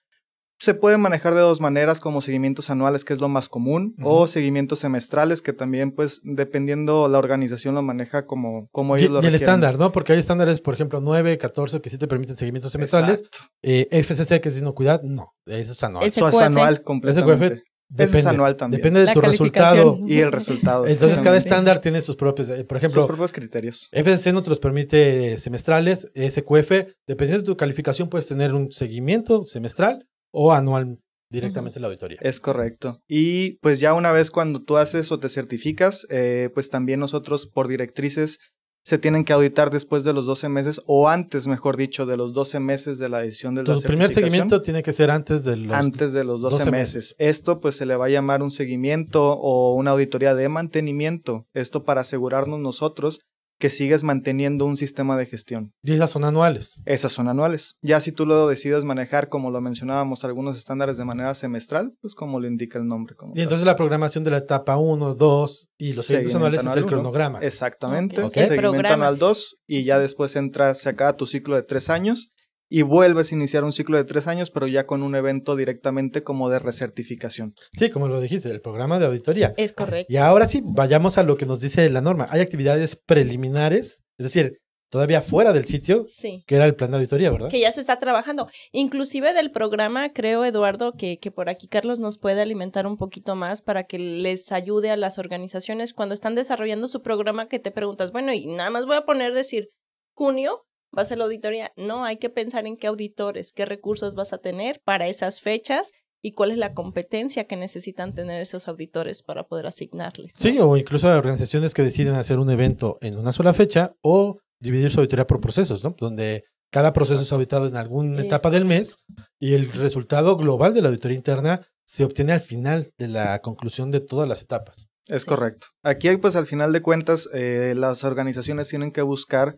se 0.62 0.74
puede 0.74 0.98
manejar 0.98 1.36
de 1.36 1.42
dos 1.42 1.60
maneras, 1.60 2.00
como 2.00 2.22
seguimientos 2.22 2.70
anuales, 2.70 3.04
que 3.04 3.12
es 3.12 3.20
lo 3.20 3.28
más 3.28 3.50
común, 3.50 3.96
o 4.02 4.28
seguimientos 4.28 4.80
semestrales, 4.80 5.42
que 5.42 5.52
también, 5.52 5.92
pues, 5.92 6.22
dependiendo 6.24 7.10
la 7.10 7.18
organización 7.18 7.76
lo 7.76 7.82
maneja 7.82 8.26
como, 8.26 8.70
como 8.72 8.96
ellos 8.96 9.10
y, 9.10 9.12
lo 9.12 9.24
Y 9.24 9.26
el 9.26 9.36
estándar, 9.36 9.78
¿no? 9.78 9.92
Porque 9.92 10.14
hay 10.14 10.20
estándares, 10.20 10.62
por 10.62 10.74
ejemplo, 10.74 11.02
9, 11.02 11.38
14, 11.38 11.82
que 11.82 11.90
sí 11.90 11.98
te 11.98 12.08
permiten 12.08 12.38
seguimientos 12.38 12.72
semestrales. 12.72 13.26
Eh, 13.62 13.90
FCC, 13.92 14.40
que 14.40 14.48
es 14.48 14.58
inocuidad, 14.58 15.02
no, 15.02 15.34
eso 15.48 15.74
es 15.74 15.84
anual. 15.84 16.08
Eso 16.08 16.30
es 16.30 16.42
anual 16.42 16.82
completamente. 16.82 17.66
Depende, 17.88 18.20
es 18.20 18.25
anual 18.25 18.56
también. 18.56 18.82
Depende 18.82 19.06
de 19.06 19.13
tu 19.13 19.22
resultado. 19.22 20.00
Y 20.08 20.20
el 20.20 20.32
resultado. 20.32 20.88
Entonces, 20.88 21.22
cada 21.22 21.38
estándar 21.38 21.80
tiene 21.80 22.01
sus 22.01 22.15
propios, 22.15 22.50
eh, 22.50 22.63
por 22.63 22.77
ejemplo, 22.77 23.01
sus 23.01 23.08
propios 23.08 23.32
criterios. 23.32 23.89
FCC 23.92 24.34
no 24.34 24.42
te 24.42 24.50
los 24.50 24.60
permite 24.60 25.38
semestrales, 25.38 26.12
SQF, 26.15 26.71
dependiendo 27.08 27.43
de 27.43 27.43
tu 27.43 27.58
calificación, 27.58 28.10
puedes 28.10 28.28
tener 28.28 28.54
un 28.54 28.71
seguimiento 28.71 29.45
semestral 29.45 30.08
o 30.32 30.52
anual 30.52 31.00
directamente 31.30 31.80
en 31.80 31.82
la 31.82 31.88
auditoría. 31.88 32.17
Es 32.21 32.39
correcto. 32.39 33.02
Y 33.08 33.58
pues 33.60 33.80
ya 33.80 33.93
una 33.93 34.12
vez 34.12 34.32
cuando 34.32 34.63
tú 34.63 34.78
haces 34.78 35.12
o 35.12 35.19
te 35.19 35.30
certificas, 35.30 36.06
eh, 36.10 36.50
pues 36.54 36.69
también 36.69 37.00
nosotros 37.00 37.48
por 37.48 37.67
directrices 37.67 38.39
se 38.86 39.00
tienen 39.00 39.26
que 39.26 39.34
auditar 39.34 39.71
después 39.71 40.04
de 40.04 40.13
los 40.13 40.28
12 40.28 40.48
meses 40.48 40.80
o 40.86 41.10
antes, 41.10 41.48
mejor 41.48 41.76
dicho, 41.76 42.06
de 42.06 42.17
los 42.17 42.34
12 42.34 42.60
meses 42.60 43.00
de 43.00 43.10
la 43.10 43.24
edición 43.24 43.56
del 43.56 43.67
El 43.67 43.82
primer 43.82 44.13
seguimiento 44.13 44.62
tiene 44.62 44.84
que 44.84 44.93
ser 44.93 45.10
antes 45.10 45.43
de 45.43 45.56
los 45.56 45.76
antes 45.76 46.13
de 46.13 46.24
los 46.24 46.41
12, 46.41 46.69
meses. 46.69 47.15
Esto 47.17 47.60
pues 47.60 47.76
se 47.76 47.88
le 47.88 47.95
va 47.95 48.06
a 48.06 48.10
llamar 48.10 48.43
un 48.43 48.52
seguimiento 48.52 49.34
o 49.34 49.74
una 49.74 49.91
auditoría 49.91 50.36
de 50.36 50.50
mantenimiento. 50.50 51.48
Esto 51.56 51.84
para 51.84 52.02
asegurarnos 52.02 52.60
nosotros 52.60 53.21
que 53.60 53.70
sigues 53.70 54.04
manteniendo 54.04 54.65
un 54.65 54.78
sistema 54.78 55.18
de 55.18 55.26
gestión. 55.26 55.74
Y 55.84 55.94
esas 55.94 56.10
son 56.10 56.26
anuales. 56.26 56.82
Esas 56.86 57.12
son 57.12 57.28
anuales. 57.28 57.76
Ya 57.82 58.02
si 58.02 58.12
tú 58.12 58.26
lo 58.26 58.48
decides 58.48 58.84
manejar, 58.84 59.30
como 59.30 59.52
lo 59.52 59.62
mencionábamos, 59.62 60.24
algunos 60.24 60.58
estándares 60.58 60.98
de 60.98 61.06
manera 61.06 61.34
semestral, 61.34 61.94
pues 62.02 62.15
como 62.15 62.39
lo 62.39 62.48
indica 62.48 62.80
el 62.80 62.88
nombre. 62.88 63.15
y 63.34 63.41
entonces 63.41 63.65
la 63.65 63.76
programación 63.76 64.24
de 64.24 64.32
la 64.32 64.38
etapa 64.38 64.78
1, 64.78 65.15
2 65.15 65.70
y 65.78 65.94
los 65.94 66.06
seguimientos 66.06 66.36
anuales 66.36 66.65
es 66.65 66.76
el 66.76 66.86
cronograma. 66.86 67.39
Exactamente. 67.39 68.22
Okay. 68.24 68.46
Seguimiento 68.46 68.94
anual 68.94 69.18
2 69.18 69.58
y 69.68 69.84
ya 69.84 70.00
después 70.00 70.36
entra, 70.36 70.76
se 70.76 70.89
acaba 70.89 71.15
tu 71.15 71.26
ciclo 71.26 71.56
de 71.56 71.63
tres 71.63 71.89
años 71.89 72.32
y 72.69 72.82
vuelves 72.82 73.32
a 73.32 73.36
iniciar 73.36 73.63
un 73.63 73.71
ciclo 73.71 73.97
de 73.97 74.06
tres 74.06 74.28
años, 74.28 74.51
pero 74.51 74.67
ya 74.67 74.86
con 74.86 75.04
un 75.04 75.15
evento 75.15 75.56
directamente 75.56 76.23
como 76.23 76.49
de 76.49 76.60
recertificación. 76.60 77.54
Sí, 77.78 77.89
como 77.89 78.08
lo 78.08 78.19
dijiste, 78.19 78.49
el 78.49 78.62
programa 78.62 78.99
de 78.99 79.06
auditoría. 79.06 79.54
Es 79.58 79.73
correcto. 79.73 80.12
Y 80.12 80.17
ahora 80.17 80.47
sí, 80.47 80.62
vayamos 80.63 81.17
a 81.17 81.23
lo 81.23 81.38
que 81.38 81.45
nos 81.45 81.60
dice 81.60 81.89
la 81.89 82.01
norma. 82.01 82.28
Hay 82.32 82.41
actividades 82.41 82.95
preliminares, 82.95 84.01
es 84.17 84.23
decir, 84.23 84.60
todavía 84.89 85.21
fuera 85.21 85.51
del 85.51 85.65
sitio, 85.65 86.06
sí. 86.08 86.43
que 86.47 86.56
era 86.56 86.65
el 86.65 86.75
plan 86.75 86.91
de 86.91 86.97
auditoría, 86.97 87.32
¿verdad? 87.32 87.49
Que 87.49 87.60
ya 87.60 87.71
se 87.71 87.82
está 87.82 87.99
trabajando. 87.99 88.47
Inclusive 88.71 89.34
del 89.34 89.51
programa, 89.51 90.13
creo, 90.13 90.45
Eduardo, 90.45 90.93
que, 90.93 91.19
que 91.19 91.32
por 91.32 91.49
aquí 91.49 91.67
Carlos 91.67 91.99
nos 91.99 92.17
puede 92.17 92.41
alimentar 92.41 92.88
un 92.88 92.97
poquito 92.97 93.36
más 93.36 93.62
para 93.62 93.84
que 93.84 93.99
les 93.99 94.51
ayude 94.51 94.91
a 94.91 94.97
las 94.97 95.17
organizaciones 95.17 95.93
cuando 95.93 96.13
están 96.13 96.36
desarrollando 96.36 96.88
su 96.88 97.01
programa 97.01 97.47
que 97.47 97.60
te 97.60 97.71
preguntas, 97.71 98.12
bueno, 98.12 98.32
y 98.34 98.45
nada 98.47 98.69
más 98.69 98.86
voy 98.86 98.95
a 98.95 99.06
poner 99.06 99.34
decir 99.34 99.69
junio, 100.13 100.62
vas 100.95 101.12
a 101.12 101.15
la 101.15 101.25
auditoría. 101.25 101.71
No, 101.75 102.05
hay 102.05 102.17
que 102.17 102.29
pensar 102.29 102.65
en 102.65 102.77
qué 102.77 102.88
auditores, 102.88 103.51
qué 103.51 103.65
recursos 103.65 104.15
vas 104.15 104.34
a 104.34 104.39
tener 104.39 104.81
para 104.84 105.08
esas 105.08 105.41
fechas 105.41 105.91
y 106.21 106.31
cuál 106.31 106.49
es 106.51 106.58
la 106.58 106.73
competencia 106.73 107.45
que 107.45 107.55
necesitan 107.55 108.15
tener 108.15 108.41
esos 108.41 108.67
auditores 108.67 109.21
para 109.21 109.43
poder 109.43 109.67
asignarles. 109.67 110.34
Sí, 110.36 110.58
o 110.60 110.75
incluso 110.75 111.08
hay 111.08 111.17
organizaciones 111.17 111.75
que 111.75 111.84
deciden 111.84 112.15
hacer 112.15 112.39
un 112.39 112.49
evento 112.49 112.97
en 113.01 113.17
una 113.17 113.31
sola 113.31 113.53
fecha 113.53 113.93
o 114.01 114.39
dividir 114.60 114.89
su 114.89 115.01
auditoría 115.01 115.27
por 115.27 115.39
procesos, 115.39 115.84
¿no? 115.84 115.95
Donde 115.99 116.45
cada 116.71 116.93
proceso 116.93 117.21
es 117.21 117.31
auditado 117.31 117.67
en 117.67 117.77
alguna 117.77 118.21
etapa 118.21 118.49
del 118.49 118.65
mes 118.65 118.97
y 119.39 119.53
el 119.53 119.71
resultado 119.71 120.36
global 120.36 120.73
de 120.73 120.81
la 120.81 120.88
auditoría 120.88 121.15
interna 121.15 121.62
se 121.86 122.03
obtiene 122.03 122.34
al 122.34 122.41
final 122.41 122.91
de 122.97 123.08
la 123.08 123.39
conclusión 123.41 123.91
de 123.91 123.99
todas 123.99 124.27
las 124.27 124.41
etapas. 124.41 124.88
Es 125.08 125.25
correcto. 125.25 125.67
Aquí, 125.84 126.17
pues 126.17 126.36
al 126.36 126.47
final 126.47 126.73
de 126.73 126.81
cuentas, 126.81 127.29
eh, 127.34 127.73
las 127.77 128.03
organizaciones 128.03 128.67
tienen 128.67 128.91
que 128.91 129.03
buscar 129.03 129.55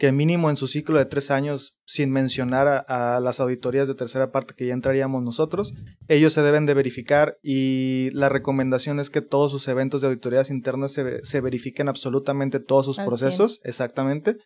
que 0.00 0.12
mínimo 0.12 0.48
en 0.48 0.56
su 0.56 0.66
ciclo 0.66 0.96
de 0.96 1.04
tres 1.04 1.30
años, 1.30 1.74
sin 1.84 2.10
mencionar 2.10 2.86
a, 2.88 3.20
las 3.20 3.38
auditorías 3.38 3.86
de 3.86 3.94
tercera 3.94 4.32
parte 4.32 4.54
que 4.56 4.66
ya 4.66 4.72
entraríamos 4.72 5.22
nosotros, 5.22 5.74
ellos 6.08 6.32
se 6.32 6.40
deben 6.40 6.64
de 6.64 6.72
verificar 6.72 7.36
y 7.42 8.08
la 8.12 8.30
recomendación 8.30 8.98
es 8.98 9.10
que 9.10 9.20
todos 9.20 9.52
sus 9.52 9.68
eventos 9.68 10.00
de 10.00 10.06
auditorías 10.06 10.48
internas 10.48 10.92
se, 10.92 11.22
se 11.22 11.40
verifiquen 11.42 11.86
absolutamente 11.86 12.60
todos 12.60 12.86
sus 12.86 12.96
procesos, 12.96 13.60
exactamente, 13.62 14.38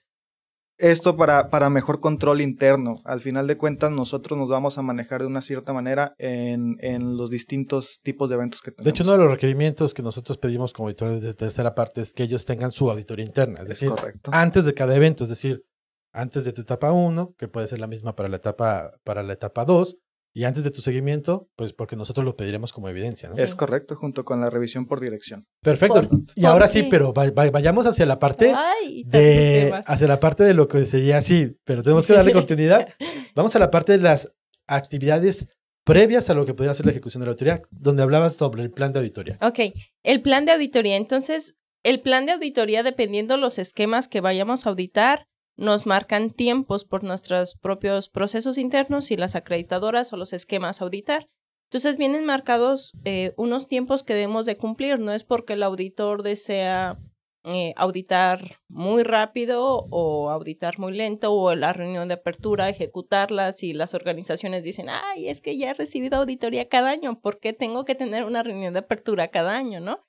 esto 0.78 1.16
para, 1.16 1.50
para 1.50 1.70
mejor 1.70 2.00
control 2.00 2.40
interno. 2.40 3.00
Al 3.04 3.20
final 3.20 3.46
de 3.46 3.56
cuentas, 3.56 3.90
nosotros 3.90 4.38
nos 4.38 4.48
vamos 4.48 4.78
a 4.78 4.82
manejar 4.82 5.20
de 5.20 5.26
una 5.26 5.40
cierta 5.40 5.72
manera 5.72 6.14
en, 6.18 6.76
en 6.80 7.16
los 7.16 7.30
distintos 7.30 8.00
tipos 8.02 8.28
de 8.28 8.36
eventos 8.36 8.60
que 8.60 8.70
tenemos. 8.70 8.84
De 8.84 8.90
hecho, 8.90 9.04
uno 9.04 9.12
de 9.12 9.18
los 9.18 9.30
requerimientos 9.30 9.94
que 9.94 10.02
nosotros 10.02 10.38
pedimos 10.38 10.72
como 10.72 10.88
auditores 10.88 11.20
de 11.22 11.34
tercera 11.34 11.74
parte 11.74 12.00
es 12.00 12.12
que 12.12 12.24
ellos 12.24 12.44
tengan 12.44 12.72
su 12.72 12.90
auditoría 12.90 13.24
interna. 13.24 13.60
Es, 13.62 13.68
decir, 13.68 13.90
correcto. 13.90 14.30
antes 14.32 14.64
de 14.64 14.74
cada 14.74 14.96
evento, 14.96 15.24
es 15.24 15.30
decir, 15.30 15.62
antes 16.12 16.44
de 16.44 16.52
tu 16.52 16.62
etapa 16.62 16.92
1, 16.92 17.34
que 17.36 17.48
puede 17.48 17.66
ser 17.66 17.80
la 17.80 17.88
misma 17.88 18.14
para 18.14 18.28
la 18.28 18.36
etapa, 18.36 18.92
para 19.02 19.22
la 19.22 19.32
etapa 19.32 19.64
2, 19.64 19.96
y 20.36 20.44
antes 20.44 20.64
de 20.64 20.72
tu 20.72 20.82
seguimiento, 20.82 21.48
pues 21.54 21.72
porque 21.72 21.94
nosotros 21.94 22.24
lo 22.24 22.36
pediremos 22.36 22.72
como 22.72 22.88
evidencia. 22.88 23.28
¿no? 23.28 23.36
Es 23.36 23.54
correcto, 23.54 23.94
junto 23.94 24.24
con 24.24 24.40
la 24.40 24.50
revisión 24.50 24.84
por 24.84 25.00
dirección. 25.00 25.46
Perfecto. 25.62 26.08
y 26.34 26.44
ahora 26.44 26.66
sí, 26.66 26.88
pero 26.90 27.12
vayamos 27.12 27.86
hacia 27.86 28.04
la 28.04 28.18
parte 28.18 28.52
de 29.06 29.72
hacia 29.86 30.08
la 30.08 30.18
parte 30.18 30.42
de 30.42 30.52
lo 30.52 30.66
que 30.66 30.84
sería 30.86 31.18
así, 31.18 31.56
pero 31.64 31.84
tenemos 31.84 32.04
que 32.06 32.14
darle 32.14 32.32
continuidad. 32.34 32.88
Vamos 33.36 33.54
a 33.54 33.60
la 33.60 33.70
parte 33.70 33.92
de 33.92 33.98
las 33.98 34.28
actividades 34.66 35.46
previas 35.84 36.28
a 36.30 36.34
lo 36.34 36.44
que 36.44 36.54
podría 36.54 36.74
ser 36.74 36.86
la 36.86 36.92
ejecución 36.92 37.20
de 37.20 37.26
la 37.26 37.30
auditoría, 37.30 37.62
donde 37.70 38.02
hablabas 38.02 38.34
sobre 38.34 38.62
el 38.62 38.70
plan 38.70 38.92
de 38.92 38.98
auditoría. 38.98 39.38
Ok, 39.40 39.60
el 40.02 40.20
plan 40.20 40.46
de 40.46 40.52
auditoría. 40.52 40.96
Entonces, 40.96 41.54
el 41.84 42.00
plan 42.00 42.26
de 42.26 42.32
auditoría, 42.32 42.82
dependiendo 42.82 43.36
los 43.36 43.58
esquemas 43.58 44.08
que 44.08 44.20
vayamos 44.20 44.66
a 44.66 44.70
auditar, 44.70 45.28
nos 45.56 45.86
marcan 45.86 46.30
tiempos 46.30 46.84
por 46.84 47.04
nuestros 47.04 47.54
propios 47.54 48.08
procesos 48.08 48.58
internos 48.58 49.10
y 49.10 49.16
las 49.16 49.36
acreditadoras 49.36 50.12
o 50.12 50.16
los 50.16 50.32
esquemas 50.32 50.80
a 50.80 50.84
auditar. 50.84 51.28
Entonces 51.70 51.96
vienen 51.96 52.24
marcados 52.24 52.92
eh, 53.04 53.32
unos 53.36 53.68
tiempos 53.68 54.02
que 54.02 54.14
debemos 54.14 54.46
de 54.46 54.56
cumplir. 54.56 54.98
No 54.98 55.12
es 55.12 55.24
porque 55.24 55.54
el 55.54 55.62
auditor 55.62 56.22
desea 56.22 56.98
eh, 57.44 57.74
auditar 57.76 58.58
muy 58.68 59.02
rápido 59.02 59.86
o 59.90 60.30
auditar 60.30 60.78
muy 60.78 60.94
lento 60.94 61.32
o 61.32 61.54
la 61.54 61.74
reunión 61.74 62.08
de 62.08 62.14
apertura, 62.14 62.70
ejecutarlas 62.70 63.62
y 63.62 63.74
las 63.74 63.92
organizaciones 63.92 64.62
dicen, 64.62 64.88
ay, 64.88 65.28
es 65.28 65.42
que 65.42 65.58
ya 65.58 65.70
he 65.70 65.74
recibido 65.74 66.16
auditoría 66.16 66.70
cada 66.70 66.90
año, 66.90 67.20
¿por 67.20 67.40
qué 67.40 67.52
tengo 67.52 67.84
que 67.84 67.94
tener 67.94 68.24
una 68.24 68.42
reunión 68.42 68.72
de 68.72 68.78
apertura 68.80 69.28
cada 69.28 69.56
año, 69.56 69.80
no? 69.80 70.06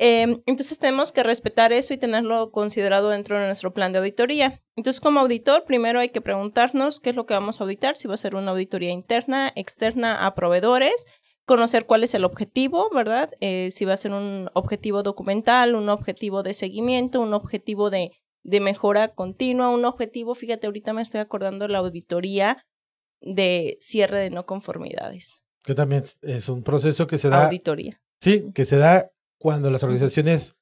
Em, 0.00 0.42
entonces 0.46 0.78
tenemos 0.78 1.10
que 1.10 1.24
respetar 1.24 1.72
eso 1.72 1.92
y 1.92 1.98
tenerlo 1.98 2.52
considerado 2.52 3.08
dentro 3.08 3.36
de 3.36 3.46
nuestro 3.46 3.74
plan 3.74 3.92
de 3.92 3.98
auditoría. 3.98 4.62
Entonces 4.76 5.00
como 5.00 5.18
auditor, 5.18 5.64
primero 5.64 5.98
hay 5.98 6.10
que 6.10 6.20
preguntarnos 6.20 7.00
qué 7.00 7.10
es 7.10 7.16
lo 7.16 7.26
que 7.26 7.34
vamos 7.34 7.60
a 7.60 7.64
auditar, 7.64 7.96
si 7.96 8.06
va 8.06 8.14
a 8.14 8.18
ser 8.18 8.36
una 8.36 8.52
auditoría 8.52 8.92
interna, 8.92 9.52
externa 9.56 10.24
a 10.24 10.36
proveedores, 10.36 11.06
conocer 11.46 11.84
cuál 11.84 12.04
es 12.04 12.14
el 12.14 12.24
objetivo, 12.24 12.88
¿verdad? 12.94 13.30
Eh, 13.40 13.70
si 13.72 13.84
va 13.84 13.94
a 13.94 13.96
ser 13.96 14.12
un 14.12 14.48
objetivo 14.54 15.02
documental, 15.02 15.74
un 15.74 15.88
objetivo 15.88 16.44
de 16.44 16.54
seguimiento, 16.54 17.20
un 17.20 17.34
objetivo 17.34 17.90
de, 17.90 18.12
de 18.44 18.60
mejora 18.60 19.08
continua, 19.08 19.70
un 19.70 19.84
objetivo, 19.84 20.36
fíjate, 20.36 20.68
ahorita 20.68 20.92
me 20.92 21.02
estoy 21.02 21.20
acordando 21.20 21.66
de 21.66 21.72
la 21.72 21.78
auditoría 21.78 22.64
de 23.20 23.76
cierre 23.80 24.18
de 24.18 24.30
no 24.30 24.46
conformidades. 24.46 25.42
Que 25.64 25.74
también 25.74 26.04
es 26.22 26.48
un 26.48 26.62
proceso 26.62 27.08
que 27.08 27.18
se 27.18 27.30
da. 27.30 27.46
Auditoría. 27.46 28.00
Sí, 28.20 28.52
que 28.54 28.64
se 28.64 28.76
da 28.76 29.10
cuando 29.38 29.70
las 29.70 29.82
organizaciones 29.82 30.56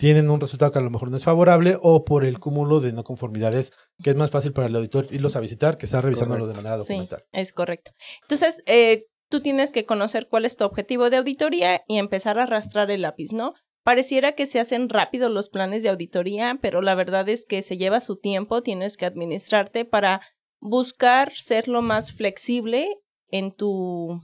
tienen 0.00 0.30
un 0.30 0.40
resultado 0.40 0.72
que 0.72 0.78
a 0.78 0.82
lo 0.82 0.88
mejor 0.88 1.10
no 1.10 1.18
es 1.18 1.24
favorable 1.24 1.76
o 1.82 2.06
por 2.06 2.24
el 2.24 2.38
cúmulo 2.38 2.80
de 2.80 2.92
no 2.92 3.04
conformidades, 3.04 3.72
que 4.02 4.10
es 4.10 4.16
más 4.16 4.30
fácil 4.30 4.54
para 4.54 4.66
el 4.66 4.76
auditor 4.76 5.06
irlos 5.10 5.36
a 5.36 5.40
visitar 5.40 5.76
que 5.76 5.84
estar 5.84 6.02
revisándolo 6.02 6.46
de 6.46 6.54
manera 6.54 6.78
documental. 6.78 7.20
Sí, 7.20 7.26
es 7.32 7.52
correcto. 7.52 7.90
Entonces, 8.22 8.62
eh, 8.64 9.04
tú 9.28 9.42
tienes 9.42 9.72
que 9.72 9.84
conocer 9.84 10.26
cuál 10.28 10.46
es 10.46 10.56
tu 10.56 10.64
objetivo 10.64 11.10
de 11.10 11.18
auditoría 11.18 11.82
y 11.86 11.98
empezar 11.98 12.38
a 12.38 12.44
arrastrar 12.44 12.90
el 12.90 13.02
lápiz, 13.02 13.32
¿no? 13.34 13.52
Pareciera 13.84 14.32
que 14.32 14.46
se 14.46 14.58
hacen 14.58 14.88
rápido 14.88 15.28
los 15.28 15.50
planes 15.50 15.82
de 15.82 15.90
auditoría, 15.90 16.58
pero 16.62 16.80
la 16.80 16.94
verdad 16.94 17.28
es 17.28 17.44
que 17.44 17.60
se 17.60 17.76
lleva 17.76 18.00
su 18.00 18.16
tiempo, 18.16 18.62
tienes 18.62 18.96
que 18.96 19.04
administrarte 19.04 19.84
para 19.84 20.22
buscar 20.60 21.32
ser 21.32 21.68
lo 21.68 21.82
más 21.82 22.12
flexible 22.12 22.88
en 23.30 23.52
tu 23.52 24.20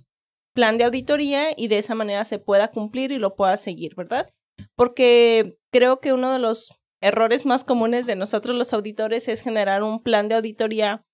plan 0.57 0.79
de 0.79 0.85
auditoría 0.85 1.51
y 1.57 1.69
de 1.69 1.79
esa 1.79 1.95
manera 1.95 2.25
se 2.25 2.40
pueda 2.40 2.73
cumplir 2.73 3.12
y 3.12 3.19
lo 3.19 3.37
pueda 3.37 3.57
seguir, 3.57 3.95
¿verdad? 3.95 4.27
Porque 4.75 5.59
creo 5.71 6.01
que 6.01 6.12
uno 6.12 6.33
de 6.33 6.38
los 6.40 6.81
errores 7.01 7.45
más 7.47 7.62
comunes 7.62 8.07
de 8.07 8.16
nosotros 8.16 8.57
los 8.57 8.73
auditores 8.73 9.29
es 9.29 9.42
generar 9.42 9.83
un 9.83 10.03
plan 10.03 10.29
de 10.29 10.35
auditoría 10.35 11.05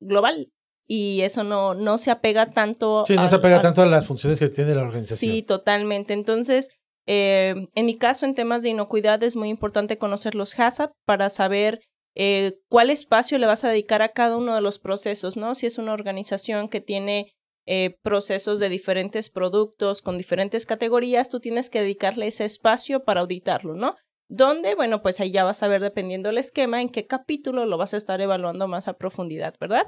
global 0.00 0.48
y 0.86 1.22
eso 1.22 1.44
no, 1.44 1.74
no 1.74 1.96
se 1.96 2.10
apega 2.10 2.50
tanto. 2.50 3.04
Sí, 3.06 3.14
no 3.14 3.28
se 3.28 3.36
apega 3.36 3.60
tanto 3.60 3.82
a 3.82 3.86
las 3.86 4.06
funciones 4.06 4.38
que 4.40 4.48
tiene 4.48 4.74
la 4.74 4.82
organización. 4.82 5.32
Sí, 5.32 5.42
totalmente. 5.42 6.12
Entonces, 6.12 6.68
eh, 7.06 7.68
en 7.74 7.86
mi 7.86 7.96
caso, 7.96 8.26
en 8.26 8.34
temas 8.34 8.62
de 8.62 8.70
inocuidad, 8.70 9.22
es 9.22 9.36
muy 9.36 9.48
importante 9.48 9.96
conocer 9.96 10.34
los 10.34 10.58
HACCP 10.58 10.90
para 11.06 11.30
saber 11.30 11.80
eh, 12.14 12.58
cuál 12.68 12.90
espacio 12.90 13.38
le 13.38 13.46
vas 13.46 13.64
a 13.64 13.70
dedicar 13.70 14.02
a 14.02 14.10
cada 14.10 14.36
uno 14.36 14.54
de 14.54 14.60
los 14.60 14.78
procesos, 14.78 15.36
¿no? 15.36 15.54
Si 15.54 15.66
es 15.66 15.78
una 15.78 15.92
organización 15.92 16.68
que 16.68 16.80
tiene 16.80 17.32
eh, 17.66 17.96
procesos 18.02 18.58
de 18.58 18.68
diferentes 18.68 19.30
productos 19.30 20.02
con 20.02 20.18
diferentes 20.18 20.66
categorías, 20.66 21.28
tú 21.28 21.38
tienes 21.38 21.70
que 21.70 21.80
dedicarle 21.80 22.26
ese 22.26 22.44
espacio 22.44 23.04
para 23.04 23.20
auditarlo, 23.20 23.74
¿no? 23.74 23.96
¿Dónde? 24.28 24.74
Bueno, 24.74 25.02
pues 25.02 25.20
ahí 25.20 25.30
ya 25.30 25.44
vas 25.44 25.62
a 25.62 25.68
ver, 25.68 25.80
dependiendo 25.80 26.28
del 26.28 26.38
esquema, 26.38 26.80
en 26.80 26.88
qué 26.88 27.06
capítulo 27.06 27.66
lo 27.66 27.76
vas 27.76 27.94
a 27.94 27.98
estar 27.98 28.20
evaluando 28.20 28.66
más 28.66 28.88
a 28.88 28.94
profundidad, 28.94 29.54
¿verdad? 29.60 29.86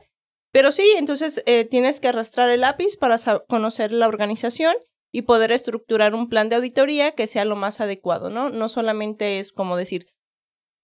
Pero 0.52 0.70
sí, 0.70 0.84
entonces 0.96 1.42
eh, 1.46 1.64
tienes 1.64 1.98
que 1.98 2.08
arrastrar 2.08 2.50
el 2.50 2.60
lápiz 2.60 2.96
para 2.96 3.16
conocer 3.48 3.90
la 3.90 4.06
organización 4.06 4.76
y 5.10 5.22
poder 5.22 5.50
estructurar 5.50 6.14
un 6.14 6.28
plan 6.28 6.48
de 6.48 6.56
auditoría 6.56 7.12
que 7.12 7.26
sea 7.26 7.44
lo 7.44 7.56
más 7.56 7.80
adecuado, 7.80 8.30
¿no? 8.30 8.50
No 8.50 8.68
solamente 8.68 9.40
es 9.40 9.52
como 9.52 9.76
decir, 9.76 10.06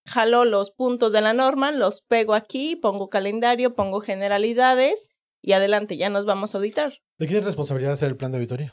jalo 0.06 0.44
los 0.44 0.72
puntos 0.72 1.12
de 1.12 1.20
la 1.20 1.34
norma, 1.34 1.70
los 1.70 2.00
pego 2.00 2.34
aquí, 2.34 2.74
pongo 2.74 3.10
calendario, 3.10 3.74
pongo 3.74 4.00
generalidades 4.00 5.09
y 5.42 5.52
adelante, 5.52 5.96
ya 5.96 6.10
nos 6.10 6.26
vamos 6.26 6.54
a 6.54 6.58
auditar. 6.58 6.94
¿De 7.18 7.26
quién 7.26 7.40
es 7.40 7.44
responsabilidad 7.44 7.94
hacer 7.94 8.08
el 8.08 8.16
plan 8.16 8.32
de 8.32 8.38
auditoría? 8.38 8.72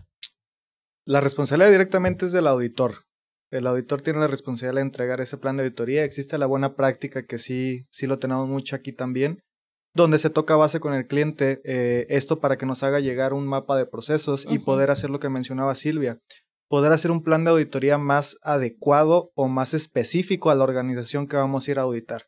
La 1.05 1.21
responsabilidad 1.21 1.71
directamente 1.71 2.25
es 2.25 2.31
del 2.31 2.47
auditor. 2.47 3.05
El 3.49 3.65
auditor 3.67 4.01
tiene 4.01 4.19
la 4.19 4.27
responsabilidad 4.27 4.81
de 4.81 4.87
entregar 4.87 5.21
ese 5.21 5.37
plan 5.37 5.55
de 5.55 5.63
auditoría. 5.63 6.03
Existe 6.03 6.37
la 6.37 6.45
buena 6.45 6.75
práctica 6.75 7.25
que 7.25 7.37
sí, 7.37 7.85
sí 7.89 8.07
lo 8.07 8.19
tenemos 8.19 8.47
mucho 8.47 8.75
aquí 8.75 8.91
también, 8.91 9.39
donde 9.93 10.19
se 10.19 10.29
toca 10.29 10.57
base 10.57 10.81
con 10.81 10.93
el 10.93 11.07
cliente 11.07 11.61
eh, 11.63 12.07
esto 12.09 12.39
para 12.39 12.57
que 12.57 12.65
nos 12.65 12.83
haga 12.83 12.99
llegar 12.99 13.33
un 13.33 13.47
mapa 13.47 13.77
de 13.77 13.85
procesos 13.85 14.45
y 14.49 14.59
poder 14.59 14.91
hacer 14.91 15.09
lo 15.09 15.19
que 15.19 15.29
mencionaba 15.29 15.75
Silvia, 15.75 16.19
poder 16.67 16.91
hacer 16.91 17.11
un 17.11 17.23
plan 17.23 17.45
de 17.45 17.51
auditoría 17.51 17.97
más 17.97 18.37
adecuado 18.41 19.31
o 19.33 19.47
más 19.47 19.73
específico 19.73 20.49
a 20.49 20.55
la 20.55 20.65
organización 20.65 21.27
que 21.27 21.37
vamos 21.37 21.67
a 21.67 21.71
ir 21.71 21.79
a 21.79 21.83
auditar. 21.83 22.23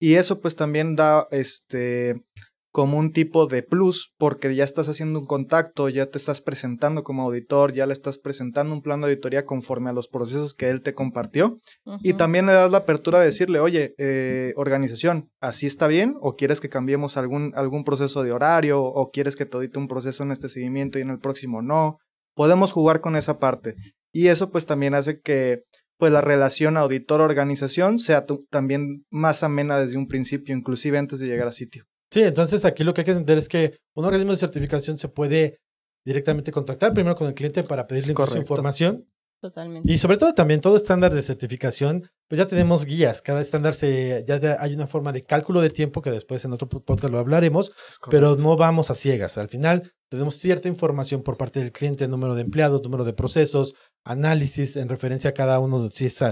Y 0.00 0.14
eso 0.14 0.40
pues 0.40 0.56
también 0.56 0.96
da 0.96 1.28
este 1.30 2.24
como 2.72 2.98
un 2.98 3.12
tipo 3.12 3.46
de 3.46 3.62
plus 3.62 4.14
porque 4.16 4.54
ya 4.54 4.64
estás 4.64 4.88
haciendo 4.88 5.20
un 5.20 5.26
contacto, 5.26 5.90
ya 5.90 6.06
te 6.06 6.16
estás 6.16 6.40
presentando 6.40 7.04
como 7.04 7.22
auditor, 7.22 7.72
ya 7.74 7.86
le 7.86 7.92
estás 7.92 8.18
presentando 8.18 8.74
un 8.74 8.80
plan 8.80 9.02
de 9.02 9.08
auditoría 9.08 9.44
conforme 9.44 9.90
a 9.90 9.92
los 9.92 10.08
procesos 10.08 10.54
que 10.54 10.70
él 10.70 10.80
te 10.80 10.94
compartió 10.94 11.60
y 12.02 12.14
también 12.14 12.46
le 12.46 12.54
das 12.54 12.72
la 12.72 12.78
apertura 12.78 13.20
de 13.20 13.26
decirle, 13.26 13.60
oye, 13.60 13.94
eh, 13.98 14.54
organización, 14.56 15.30
¿así 15.40 15.66
está 15.66 15.86
bien? 15.86 16.14
¿O 16.20 16.34
quieres 16.34 16.60
que 16.60 16.70
cambiemos 16.70 17.18
algún, 17.18 17.52
algún 17.54 17.84
proceso 17.84 18.22
de 18.22 18.32
horario? 18.32 18.82
¿O 18.82 19.10
quieres 19.10 19.36
que 19.36 19.44
te 19.44 19.56
audite 19.58 19.78
un 19.78 19.86
proceso 19.86 20.22
en 20.22 20.32
este 20.32 20.48
seguimiento 20.48 20.98
y 20.98 21.02
en 21.02 21.10
el 21.10 21.18
próximo 21.18 21.60
no? 21.60 21.98
Podemos 22.34 22.72
jugar 22.72 23.02
con 23.02 23.16
esa 23.16 23.38
parte 23.38 23.74
y 24.12 24.28
eso 24.28 24.50
pues 24.50 24.64
también 24.64 24.94
hace 24.94 25.20
que 25.20 25.64
pues 25.98 26.10
la 26.10 26.22
relación 26.22 26.78
auditor-organización 26.78 27.98
sea 27.98 28.24
también 28.50 29.04
más 29.10 29.42
amena 29.42 29.78
desde 29.78 29.98
un 29.98 30.08
principio, 30.08 30.56
inclusive 30.56 30.96
antes 30.96 31.20
de 31.20 31.26
llegar 31.26 31.46
a 31.46 31.52
sitio. 31.52 31.84
Sí, 32.12 32.22
entonces 32.22 32.66
aquí 32.66 32.84
lo 32.84 32.92
que 32.92 33.00
hay 33.00 33.04
que 33.06 33.12
entender 33.12 33.38
es 33.38 33.48
que 33.48 33.78
un 33.94 34.04
organismo 34.04 34.32
de 34.32 34.36
certificación 34.36 34.98
se 34.98 35.08
puede 35.08 35.60
directamente 36.04 36.52
contactar 36.52 36.92
primero 36.92 37.16
con 37.16 37.26
el 37.26 37.32
cliente 37.32 37.62
para 37.62 37.86
pedirle 37.86 38.12
información. 38.12 39.06
Totalmente. 39.40 39.90
Y 39.90 39.98
sobre 39.98 40.18
todo 40.18 40.34
también 40.34 40.60
todo 40.60 40.76
estándar 40.76 41.14
de 41.14 41.22
certificación, 41.22 42.08
pues 42.28 42.38
ya 42.38 42.46
tenemos 42.46 42.84
guías. 42.84 43.22
Cada 43.22 43.40
estándar 43.40 43.74
se, 43.74 44.24
ya 44.28 44.58
hay 44.60 44.74
una 44.74 44.86
forma 44.86 45.10
de 45.10 45.24
cálculo 45.24 45.62
de 45.62 45.70
tiempo 45.70 46.02
que 46.02 46.10
después 46.10 46.44
en 46.44 46.52
otro 46.52 46.68
podcast 46.68 47.10
lo 47.10 47.18
hablaremos, 47.18 47.72
pero 48.10 48.36
no 48.36 48.56
vamos 48.56 48.90
a 48.90 48.94
ciegas. 48.94 49.38
Al 49.38 49.48
final 49.48 49.90
tenemos 50.10 50.36
cierta 50.36 50.68
información 50.68 51.22
por 51.22 51.38
parte 51.38 51.60
del 51.60 51.72
cliente, 51.72 52.06
número 52.08 52.34
de 52.34 52.42
empleados, 52.42 52.82
número 52.84 53.04
de 53.04 53.14
procesos, 53.14 53.74
análisis 54.04 54.76
en 54.76 54.90
referencia 54.90 55.30
a 55.30 55.34
cada 55.34 55.58
uno, 55.60 55.88
si 55.90 56.06
es, 56.06 56.18
si 56.18 56.26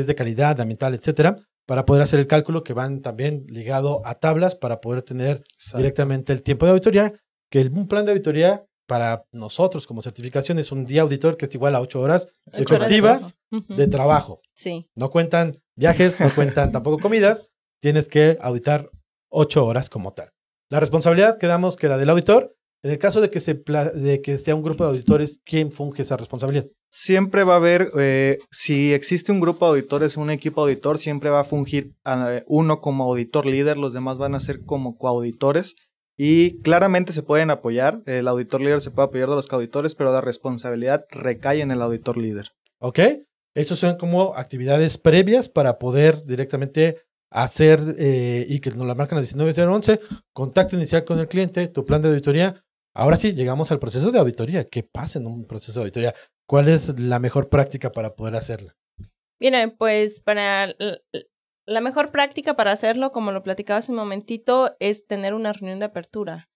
es 0.00 0.06
de 0.06 0.14
calidad, 0.14 0.60
ambiental, 0.60 0.94
etcétera 0.94 1.36
para 1.66 1.84
poder 1.84 2.02
hacer 2.02 2.20
el 2.20 2.26
cálculo 2.26 2.64
que 2.64 2.72
van 2.72 3.02
también 3.02 3.44
ligado 3.48 4.00
a 4.04 4.14
tablas 4.14 4.54
para 4.54 4.80
poder 4.80 5.02
tener 5.02 5.42
directamente 5.76 6.32
el 6.32 6.42
tiempo 6.42 6.64
de 6.64 6.72
auditoría, 6.72 7.12
que 7.50 7.60
un 7.62 7.88
plan 7.88 8.04
de 8.04 8.12
auditoría 8.12 8.66
para 8.86 9.26
nosotros 9.32 9.86
como 9.86 10.00
certificación 10.00 10.58
es 10.58 10.70
un 10.70 10.84
día 10.84 11.02
auditor 11.02 11.36
que 11.36 11.46
es 11.46 11.54
igual 11.54 11.74
a 11.74 11.80
ocho 11.80 12.00
horas 12.00 12.28
efectivas 12.52 13.36
de 13.50 13.86
trabajo. 13.88 14.40
Sí. 14.54 14.88
No 14.94 15.10
cuentan 15.10 15.52
viajes, 15.76 16.20
no 16.20 16.32
cuentan 16.34 16.70
tampoco 16.72 16.98
comidas, 16.98 17.48
tienes 17.82 18.08
que 18.08 18.38
auditar 18.40 18.90
ocho 19.28 19.66
horas 19.66 19.90
como 19.90 20.12
tal. 20.12 20.30
La 20.70 20.80
responsabilidad 20.80 21.38
quedamos 21.38 21.76
que 21.76 21.86
era 21.86 21.98
del 21.98 22.10
auditor. 22.10 22.55
En 22.82 22.90
el 22.90 22.98
caso 22.98 23.20
de 23.20 23.30
que, 23.30 23.40
se 23.40 23.54
de 23.54 24.20
que 24.22 24.36
sea 24.38 24.54
un 24.54 24.62
grupo 24.62 24.84
de 24.84 24.90
auditores, 24.90 25.40
¿quién 25.44 25.72
funge 25.72 26.02
esa 26.02 26.16
responsabilidad? 26.16 26.66
Siempre 26.90 27.42
va 27.42 27.54
a 27.54 27.56
haber, 27.56 27.90
eh, 27.98 28.38
si 28.50 28.92
existe 28.92 29.32
un 29.32 29.40
grupo 29.40 29.64
de 29.66 29.70
auditores, 29.70 30.16
un 30.16 30.30
equipo 30.30 30.62
auditor, 30.62 30.98
siempre 30.98 31.30
va 31.30 31.40
a 31.40 31.44
fungir 31.44 31.94
uno 32.46 32.80
como 32.80 33.04
auditor 33.04 33.46
líder, 33.46 33.76
los 33.76 33.92
demás 33.92 34.18
van 34.18 34.34
a 34.34 34.40
ser 34.40 34.64
como 34.64 34.96
coauditores 34.96 35.74
y 36.16 36.60
claramente 36.62 37.12
se 37.12 37.22
pueden 37.22 37.50
apoyar. 37.50 38.02
El 38.06 38.28
auditor 38.28 38.60
líder 38.60 38.80
se 38.80 38.90
puede 38.90 39.06
apoyar 39.06 39.28
de 39.28 39.34
los 39.34 39.46
coauditores, 39.46 39.94
pero 39.94 40.12
la 40.12 40.20
responsabilidad 40.20 41.04
recae 41.10 41.60
en 41.60 41.70
el 41.70 41.82
auditor 41.82 42.16
líder. 42.16 42.52
Ok, 42.78 43.00
esos 43.54 43.78
son 43.78 43.96
como 43.96 44.34
actividades 44.34 44.98
previas 44.98 45.48
para 45.48 45.78
poder 45.78 46.24
directamente 46.24 46.98
hacer 47.30 47.80
eh, 47.98 48.46
y 48.48 48.60
que 48.60 48.70
nos 48.70 48.86
la 48.86 48.94
marcan 48.94 49.18
a 49.18 49.22
19.011, 49.22 50.00
contacto 50.32 50.76
inicial 50.76 51.04
con 51.04 51.18
el 51.18 51.28
cliente, 51.28 51.68
tu 51.68 51.84
plan 51.84 52.00
de 52.00 52.08
auditoría. 52.08 52.62
Ahora 52.98 53.18
sí, 53.18 53.34
llegamos 53.34 53.70
al 53.70 53.78
proceso 53.78 54.10
de 54.10 54.18
auditoría. 54.18 54.68
¿Qué 54.68 54.82
pasa 54.82 55.18
en 55.18 55.26
un 55.26 55.44
proceso 55.44 55.80
de 55.80 55.84
auditoría? 55.84 56.14
¿Cuál 56.46 56.68
es 56.68 56.98
la 56.98 57.18
mejor 57.18 57.50
práctica 57.50 57.92
para 57.92 58.16
poder 58.16 58.36
hacerla? 58.36 58.74
Miren, 59.38 59.76
pues 59.76 60.22
para 60.22 60.74
la 61.66 61.80
mejor 61.82 62.10
práctica 62.10 62.56
para 62.56 62.72
hacerlo, 62.72 63.12
como 63.12 63.32
lo 63.32 63.42
platicaba 63.42 63.80
hace 63.80 63.92
un 63.92 63.98
momentito, 63.98 64.76
es 64.80 65.06
tener 65.06 65.34
una 65.34 65.52
reunión 65.52 65.78
de 65.78 65.84
apertura. 65.84 66.48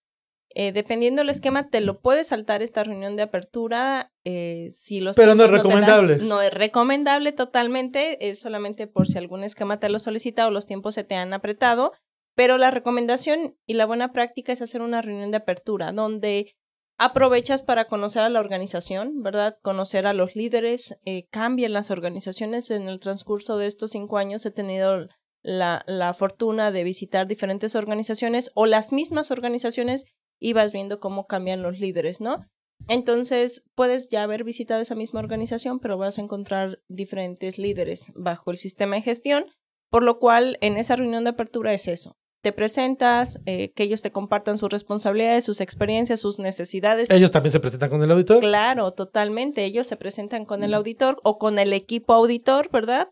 Eh, 0.55 0.71
dependiendo 0.71 1.21
del 1.21 1.29
esquema, 1.29 1.69
te 1.69 1.79
lo 1.79 2.01
puedes 2.01 2.29
saltar 2.29 2.63
esta 2.63 2.83
reunión 2.83 3.15
de 3.15 3.21
apertura. 3.21 4.11
Eh, 4.25 4.69
si 4.73 4.99
los 4.99 5.15
Pero 5.15 5.35
no 5.35 5.45
es 5.45 5.51
recomendable. 5.51 6.17
no 6.17 6.41
es 6.41 6.51
recomendable 6.51 7.33
totalmente, 7.33 8.29
es 8.29 8.39
solamente 8.39 8.87
por 8.87 9.07
si 9.07 9.19
algún 9.19 9.43
esquema 9.43 9.79
te 9.79 9.89
lo 9.89 9.99
solicita 9.99 10.47
o 10.47 10.51
los 10.51 10.65
tiempos 10.65 10.95
se 10.95 11.03
te 11.03 11.13
han 11.13 11.33
apretado. 11.33 11.93
Pero 12.35 12.57
la 12.57 12.71
recomendación 12.71 13.57
y 13.65 13.73
la 13.73 13.85
buena 13.85 14.11
práctica 14.11 14.53
es 14.53 14.61
hacer 14.61 14.81
una 14.81 15.01
reunión 15.01 15.31
de 15.31 15.37
apertura 15.37 15.91
donde 15.91 16.53
aprovechas 16.97 17.63
para 17.63 17.85
conocer 17.85 18.21
a 18.21 18.29
la 18.29 18.39
organización, 18.39 19.23
¿verdad? 19.23 19.53
Conocer 19.63 20.05
a 20.05 20.13
los 20.13 20.35
líderes, 20.35 20.95
eh, 21.05 21.27
cambian 21.31 21.73
las 21.73 21.89
organizaciones. 21.89 22.69
En 22.69 22.87
el 22.87 22.99
transcurso 22.99 23.57
de 23.57 23.67
estos 23.67 23.91
cinco 23.91 24.17
años 24.17 24.45
he 24.45 24.51
tenido 24.51 25.07
la, 25.41 25.83
la 25.87 26.13
fortuna 26.13 26.71
de 26.71 26.83
visitar 26.83 27.27
diferentes 27.27 27.75
organizaciones 27.75 28.51
o 28.53 28.67
las 28.67 28.93
mismas 28.93 29.31
organizaciones 29.31 30.05
y 30.39 30.53
vas 30.53 30.73
viendo 30.73 30.99
cómo 30.99 31.25
cambian 31.25 31.63
los 31.63 31.79
líderes, 31.79 32.21
¿no? 32.21 32.45
Entonces, 32.87 33.63
puedes 33.75 34.09
ya 34.09 34.23
haber 34.23 34.43
visitado 34.43 34.81
esa 34.81 34.95
misma 34.95 35.19
organización, 35.19 35.79
pero 35.79 35.97
vas 35.97 36.17
a 36.17 36.21
encontrar 36.21 36.79
diferentes 36.87 37.57
líderes 37.57 38.11
bajo 38.15 38.51
el 38.51 38.57
sistema 38.57 38.95
de 38.95 39.03
gestión, 39.03 39.45
por 39.91 40.03
lo 40.03 40.17
cual 40.17 40.57
en 40.61 40.77
esa 40.77 40.95
reunión 40.95 41.25
de 41.25 41.31
apertura 41.31 41.73
es 41.73 41.87
eso. 41.87 42.17
Te 42.41 42.53
presentas, 42.53 43.39
eh, 43.45 43.71
que 43.73 43.83
ellos 43.83 44.01
te 44.01 44.11
compartan 44.11 44.57
sus 44.57 44.69
responsabilidades, 44.69 45.43
sus 45.43 45.61
experiencias, 45.61 46.21
sus 46.21 46.39
necesidades. 46.39 47.11
Ellos 47.11 47.29
también 47.29 47.51
se 47.51 47.59
presentan 47.59 47.91
con 47.91 48.01
el 48.01 48.09
auditor. 48.09 48.39
Claro, 48.39 48.93
totalmente. 48.93 49.63
Ellos 49.63 49.85
se 49.85 49.97
presentan 49.97 50.45
con 50.45 50.63
el 50.63 50.73
auditor 50.73 51.19
o 51.23 51.37
con 51.37 51.59
el 51.59 51.71
equipo 51.73 52.13
auditor, 52.13 52.71
¿verdad? 52.71 53.09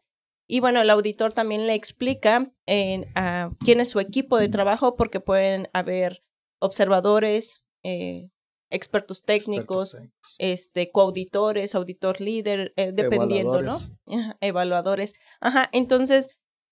Y 0.47 0.61
bueno, 0.61 0.81
el 0.81 0.89
auditor 0.89 1.31
también 1.31 1.67
le 1.67 1.75
explica 1.75 2.51
a 3.13 3.51
quién 3.59 3.81
es 3.81 3.89
su 3.89 3.99
equipo 3.99 4.37
de 4.37 4.49
trabajo, 4.49 4.95
porque 4.95 5.19
pueden 5.19 5.69
haber 5.73 6.23
observadores, 6.59 7.61
eh, 7.83 8.29
expertos 8.71 9.23
técnicos, 9.23 9.95
este, 10.39 10.91
coauditores, 10.91 11.75
auditor 11.75 12.19
líder, 12.19 12.73
eh, 12.77 12.93
dependiendo, 12.93 13.61
¿no? 13.61 13.77
Evaluadores. 14.41 15.13
Ajá, 15.39 15.69
entonces 15.71 16.29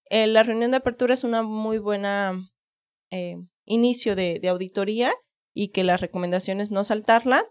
eh, 0.10 0.28
la 0.28 0.44
reunión 0.44 0.72
de 0.72 0.78
apertura 0.78 1.14
es 1.14 1.24
una 1.24 1.44
muy 1.44 1.78
buena 1.78 2.50
eh, 3.12 3.38
inicio 3.66 4.16
de, 4.16 4.40
de, 4.42 4.50
auditoría 4.50 5.14
y 5.54 5.70
que 5.70 5.84
la 5.84 5.98
recomendación 5.98 6.62
es 6.62 6.72
no 6.72 6.84
saltarla. 6.84 7.46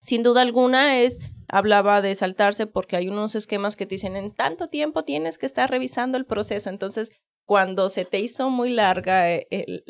Sin 0.00 0.22
duda 0.22 0.42
alguna 0.42 1.00
es, 1.00 1.18
hablaba 1.48 2.02
de 2.02 2.14
saltarse 2.14 2.66
porque 2.66 2.96
hay 2.96 3.08
unos 3.08 3.34
esquemas 3.34 3.76
que 3.76 3.86
te 3.86 3.96
dicen 3.96 4.16
en 4.16 4.32
tanto 4.32 4.68
tiempo 4.68 5.04
tienes 5.04 5.38
que 5.38 5.46
estar 5.46 5.70
revisando 5.70 6.18
el 6.18 6.26
proceso, 6.26 6.70
entonces 6.70 7.10
cuando 7.46 7.88
se 7.88 8.04
te 8.04 8.18
hizo 8.18 8.50
muy 8.50 8.70
larga. 8.70 9.32
Eh, 9.32 9.46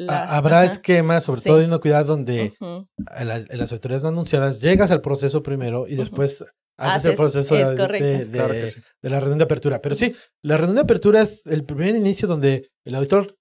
Habrá 0.09 0.65
esquemas, 0.65 1.25
sobre 1.25 1.41
todo 1.41 1.55
teniendo 1.55 1.81
cuidado, 1.81 2.05
donde 2.05 2.53
en, 2.61 3.59
las 3.59 3.73
autoridades 3.73 4.03
no 4.03 4.11
anunciadas 4.11 4.61
llegas 4.61 4.91
al 4.91 5.01
proceso 5.01 5.43
primero 5.43 5.89
y 5.89 5.97
después 5.97 6.45
haces, 6.77 7.13
el 7.13 7.17
proceso 7.17 7.55
de, 7.55 8.25
de, 8.25 8.83
la 9.03 9.21
reunión 9.21 9.39
de 9.39 9.45
apertura. 9.45 9.81
Pero 9.81 9.95
sí, 9.95 10.15
la 10.43 10.57
reunión 10.57 10.77
de 10.77 10.83
apertura 10.83 11.23
es 11.23 11.47
el 11.47 11.65
primer 11.65 11.95
inicio 11.97 12.29
donde 12.29 12.71
el 12.85 12.95
auditor 12.95 13.37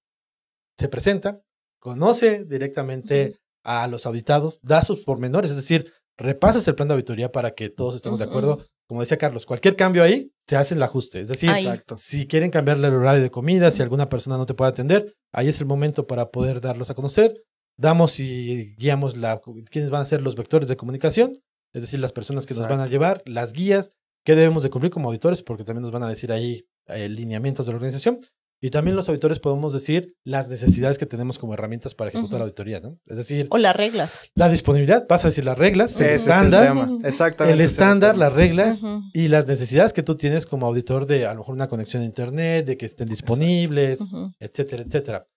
se 0.78 0.90
presenta, 0.90 1.42
conoce 1.80 2.46
directamente 2.46 3.40
a 3.64 3.88
los 3.88 4.06
auditados, 4.06 4.60
da 4.62 4.82
sus 4.82 5.04
pormenores, 5.04 5.52
es 5.52 5.58
decir, 5.58 5.92
repasas 6.18 6.68
el 6.68 6.76
plan 6.76 6.88
de 6.88 6.94
auditoría 6.94 7.32
para 7.32 7.52
que 7.52 7.70
todos 7.70 7.96
estemos 7.96 8.20
de 8.20 8.26
acuerdo. 8.26 8.60
Como 8.88 9.02
decía 9.02 9.18
Carlos, 9.18 9.48
cualquier 9.48 9.76
cambio 9.76 10.04
ahí 10.04 10.32
se 10.48 10.56
hace 10.56 10.76
el 10.76 10.84
ajuste. 10.84 11.20
Es 11.20 11.28
decir, 11.28 11.52
si 11.98 12.28
quieren 12.28 12.52
cambiarle 12.52 12.88
el 12.88 12.94
horario 12.94 13.24
de 13.24 13.32
comida, 13.32 13.72
si 13.72 13.82
alguna 13.82 14.10
persona 14.10 14.38
no 14.38 14.46
te 14.46 14.54
puede 14.54 14.70
atender, 14.70 15.16
ahí 15.34 15.48
es 15.48 15.60
el 15.60 15.66
momento 15.66 16.06
para 16.06 16.30
poder 16.30 16.62
darlos 16.62 16.90
a 16.92 16.94
conocer. 16.94 17.34
Damos 17.78 18.20
y 18.20 18.76
guiamos 18.76 19.18
la, 19.18 19.42
quiénes 19.70 19.90
van 19.92 20.04
a 20.04 20.06
ser 20.06 20.22
los 20.22 20.36
vectores 20.36 20.68
de 20.68 20.78
comunicación, 20.78 21.42
es 21.76 21.82
decir, 21.82 22.00
las 22.00 22.14
personas 22.14 22.46
que 22.46 22.54
nos 22.54 22.70
van 22.70 22.80
a 22.80 22.86
llevar, 22.86 23.22
las 23.26 23.52
guías, 23.52 23.92
qué 24.24 24.34
debemos 24.34 24.64
de 24.64 24.70
cumplir 24.70 24.94
como 24.94 25.10
auditores, 25.10 25.44
porque 25.44 25.66
también 25.66 25.82
nos 25.82 25.92
van 25.92 26.04
a 26.04 26.08
decir 26.08 26.32
ahí 26.32 26.70
eh, 26.88 27.10
lineamientos 27.10 27.66
de 27.66 27.74
la 27.74 27.76
organización. 27.76 28.18
Y 28.62 28.70
también 28.70 28.96
los 28.96 29.10
auditores 29.10 29.40
podemos 29.40 29.74
decir 29.74 30.16
las 30.24 30.50
necesidades 30.50 30.98
que 30.98 31.06
tenemos 31.06 31.38
como 31.38 31.54
herramientas 31.54 31.94
para 31.94 32.12
ejecutar 32.12 32.40
la 32.40 32.46
auditoría, 32.46 32.80
¿no? 32.80 32.98
Es 33.08 33.18
decir... 33.18 33.48
O 33.50 33.58
las 33.58 33.76
reglas. 33.76 34.22
La 34.36 34.48
disponibilidad, 34.48 35.06
vas 35.10 35.26
a 35.26 35.28
decir 35.28 35.44
las 35.44 35.58
reglas, 35.58 36.00
el 36.00 36.12
estándar, 36.12 36.78
el, 36.78 37.06
Exactamente 37.06 37.62
el 37.62 37.70
estándar, 37.70 38.16
las 38.16 38.32
reglas 38.32 38.84
y 39.14 39.28
las 39.28 39.46
necesidades 39.46 39.92
que 39.92 40.02
tú 40.02 40.16
tienes 40.16 40.46
como 40.46 40.68
auditor 40.68 41.06
de 41.06 41.26
a 41.26 41.34
lo 41.34 41.40
mejor 41.42 41.56
una 41.56 41.68
conexión 41.68 42.04
a 42.04 42.06
internet, 42.06 42.66
de 42.66 42.78
que 42.78 42.86
estén 42.86 43.10
disponibles, 43.10 44.00
etcétera, 44.40 44.84
etcétera. 44.84 45.28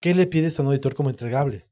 ¿Qué 0.00 0.14
le 0.14 0.26
pides 0.26 0.58
a 0.58 0.62
un 0.62 0.68
auditor 0.68 0.94
como 0.94 1.10
entregable 1.10 1.68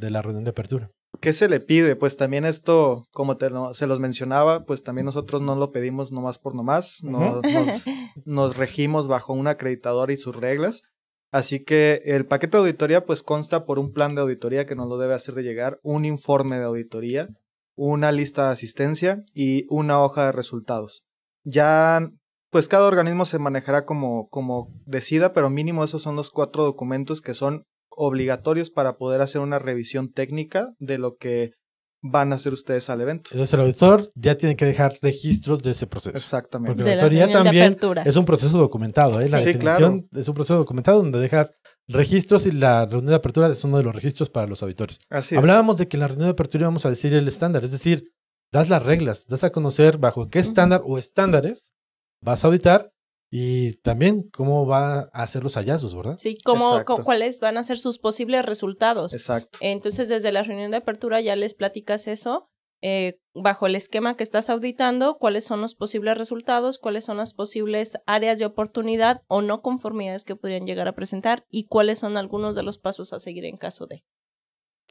de 0.00 0.10
la 0.10 0.22
reunión 0.22 0.44
de 0.44 0.50
apertura? 0.50 0.90
¿Qué 1.20 1.32
se 1.32 1.48
le 1.48 1.60
pide? 1.60 1.96
Pues 1.96 2.16
también 2.16 2.44
esto, 2.44 3.06
como 3.12 3.36
te 3.36 3.48
se 3.72 3.86
los 3.86 4.00
mencionaba, 4.00 4.64
pues 4.64 4.82
también 4.82 5.06
nosotros 5.06 5.42
no 5.42 5.56
lo 5.56 5.72
pedimos 5.72 6.12
nomás 6.12 6.38
por 6.38 6.54
nomás, 6.54 6.98
nos, 7.02 7.42
nos, 8.24 8.56
regimos 8.56 9.08
bajo 9.08 9.32
un 9.32 9.46
acreditador 9.46 10.10
y 10.10 10.16
sus 10.16 10.36
reglas. 10.36 10.82
Así 11.30 11.64
que 11.64 12.02
el 12.04 12.26
paquete 12.26 12.56
de 12.56 12.62
auditoría 12.62 13.04
pues 13.04 13.22
consta 13.22 13.64
por 13.66 13.78
un 13.78 13.92
plan 13.92 14.14
de 14.14 14.22
auditoría 14.22 14.64
que 14.64 14.76
nos 14.76 14.88
lo 14.88 14.96
debe 14.96 15.14
hacer 15.14 15.34
de 15.34 15.42
llegar, 15.42 15.78
un 15.82 16.04
informe 16.04 16.58
de 16.58 16.64
auditoría, 16.64 17.28
una 17.76 18.12
lista 18.12 18.46
de 18.46 18.52
asistencia 18.52 19.24
y 19.34 19.66
una 19.68 20.02
hoja 20.02 20.26
de 20.26 20.32
resultados. 20.32 21.04
Ya 21.44 22.10
pues 22.50 22.68
cada 22.68 22.86
organismo 22.86 23.26
se 23.26 23.38
manejará 23.38 23.84
como, 23.84 24.28
como 24.28 24.72
decida, 24.86 25.32
pero 25.32 25.50
mínimo 25.50 25.84
esos 25.84 26.02
son 26.02 26.16
los 26.16 26.30
cuatro 26.30 26.64
documentos 26.64 27.20
que 27.20 27.34
son 27.34 27.66
obligatorios 27.98 28.70
para 28.70 28.96
poder 28.96 29.20
hacer 29.20 29.40
una 29.40 29.58
revisión 29.58 30.12
técnica 30.12 30.72
de 30.78 30.98
lo 30.98 31.12
que 31.12 31.52
van 32.00 32.32
a 32.32 32.36
hacer 32.36 32.52
ustedes 32.52 32.88
al 32.90 33.00
evento. 33.00 33.30
Entonces 33.32 33.54
el 33.54 33.60
auditor 33.60 34.10
ya 34.14 34.36
tiene 34.36 34.56
que 34.56 34.64
dejar 34.64 34.96
registros 35.02 35.62
de 35.62 35.72
ese 35.72 35.86
proceso. 35.86 36.16
Exactamente. 36.16 36.76
Porque 36.76 36.96
la 36.96 37.02
auditoría 37.02 37.32
también 37.32 37.76
es 38.04 38.16
un 38.16 38.24
proceso 38.24 38.56
documentado. 38.56 39.20
¿eh? 39.20 39.28
La 39.28 39.40
definición 39.40 40.08
es 40.12 40.28
un 40.28 40.34
proceso 40.34 40.56
documentado 40.56 40.98
donde 40.98 41.18
dejas 41.18 41.52
registros 41.88 42.46
y 42.46 42.52
la 42.52 42.86
reunión 42.86 43.10
de 43.10 43.16
apertura 43.16 43.48
es 43.48 43.64
uno 43.64 43.78
de 43.78 43.82
los 43.82 43.94
registros 43.94 44.30
para 44.30 44.46
los 44.46 44.62
auditores. 44.62 45.00
Así 45.10 45.36
Hablábamos 45.36 45.76
de 45.78 45.88
que 45.88 45.96
en 45.96 46.02
la 46.02 46.08
reunión 46.08 46.28
de 46.28 46.32
apertura 46.32 46.66
vamos 46.66 46.86
a 46.86 46.90
decir 46.90 47.12
el 47.14 47.26
estándar, 47.26 47.64
es 47.64 47.72
decir, 47.72 48.12
das 48.52 48.68
las 48.68 48.82
reglas, 48.82 49.26
das 49.26 49.44
a 49.44 49.50
conocer 49.50 49.98
bajo 49.98 50.28
qué 50.28 50.38
estándar 50.38 50.82
o 50.84 50.98
estándares 50.98 51.74
vas 52.22 52.44
a 52.44 52.48
auditar 52.48 52.92
y 53.30 53.74
también 53.82 54.28
cómo 54.30 54.66
va 54.66 55.00
a 55.12 55.22
hacer 55.22 55.42
los 55.42 55.54
hallazgos, 55.56 55.94
¿verdad? 55.94 56.16
Sí, 56.18 56.36
cómo, 56.44 56.82
cuáles 57.04 57.40
van 57.40 57.58
a 57.58 57.62
ser 57.62 57.78
sus 57.78 57.98
posibles 57.98 58.44
resultados. 58.44 59.12
Exacto. 59.12 59.58
Entonces, 59.60 60.08
desde 60.08 60.32
la 60.32 60.42
reunión 60.42 60.70
de 60.70 60.78
apertura 60.78 61.20
ya 61.20 61.36
les 61.36 61.54
platicas 61.54 62.08
eso, 62.08 62.50
eh, 62.80 63.20
bajo 63.34 63.66
el 63.66 63.74
esquema 63.74 64.16
que 64.16 64.22
estás 64.22 64.48
auditando, 64.48 65.18
cuáles 65.18 65.44
son 65.44 65.60
los 65.60 65.74
posibles 65.74 66.16
resultados, 66.16 66.78
cuáles 66.78 67.04
son 67.04 67.18
las 67.18 67.34
posibles 67.34 67.98
áreas 68.06 68.38
de 68.38 68.46
oportunidad 68.46 69.22
o 69.26 69.42
no 69.42 69.60
conformidades 69.60 70.24
que 70.24 70.36
podrían 70.36 70.64
llegar 70.64 70.88
a 70.88 70.94
presentar 70.94 71.44
y 71.50 71.66
cuáles 71.66 71.98
son 71.98 72.16
algunos 72.16 72.56
de 72.56 72.62
los 72.62 72.78
pasos 72.78 73.12
a 73.12 73.18
seguir 73.18 73.44
en 73.44 73.56
caso 73.58 73.86
de. 73.86 74.04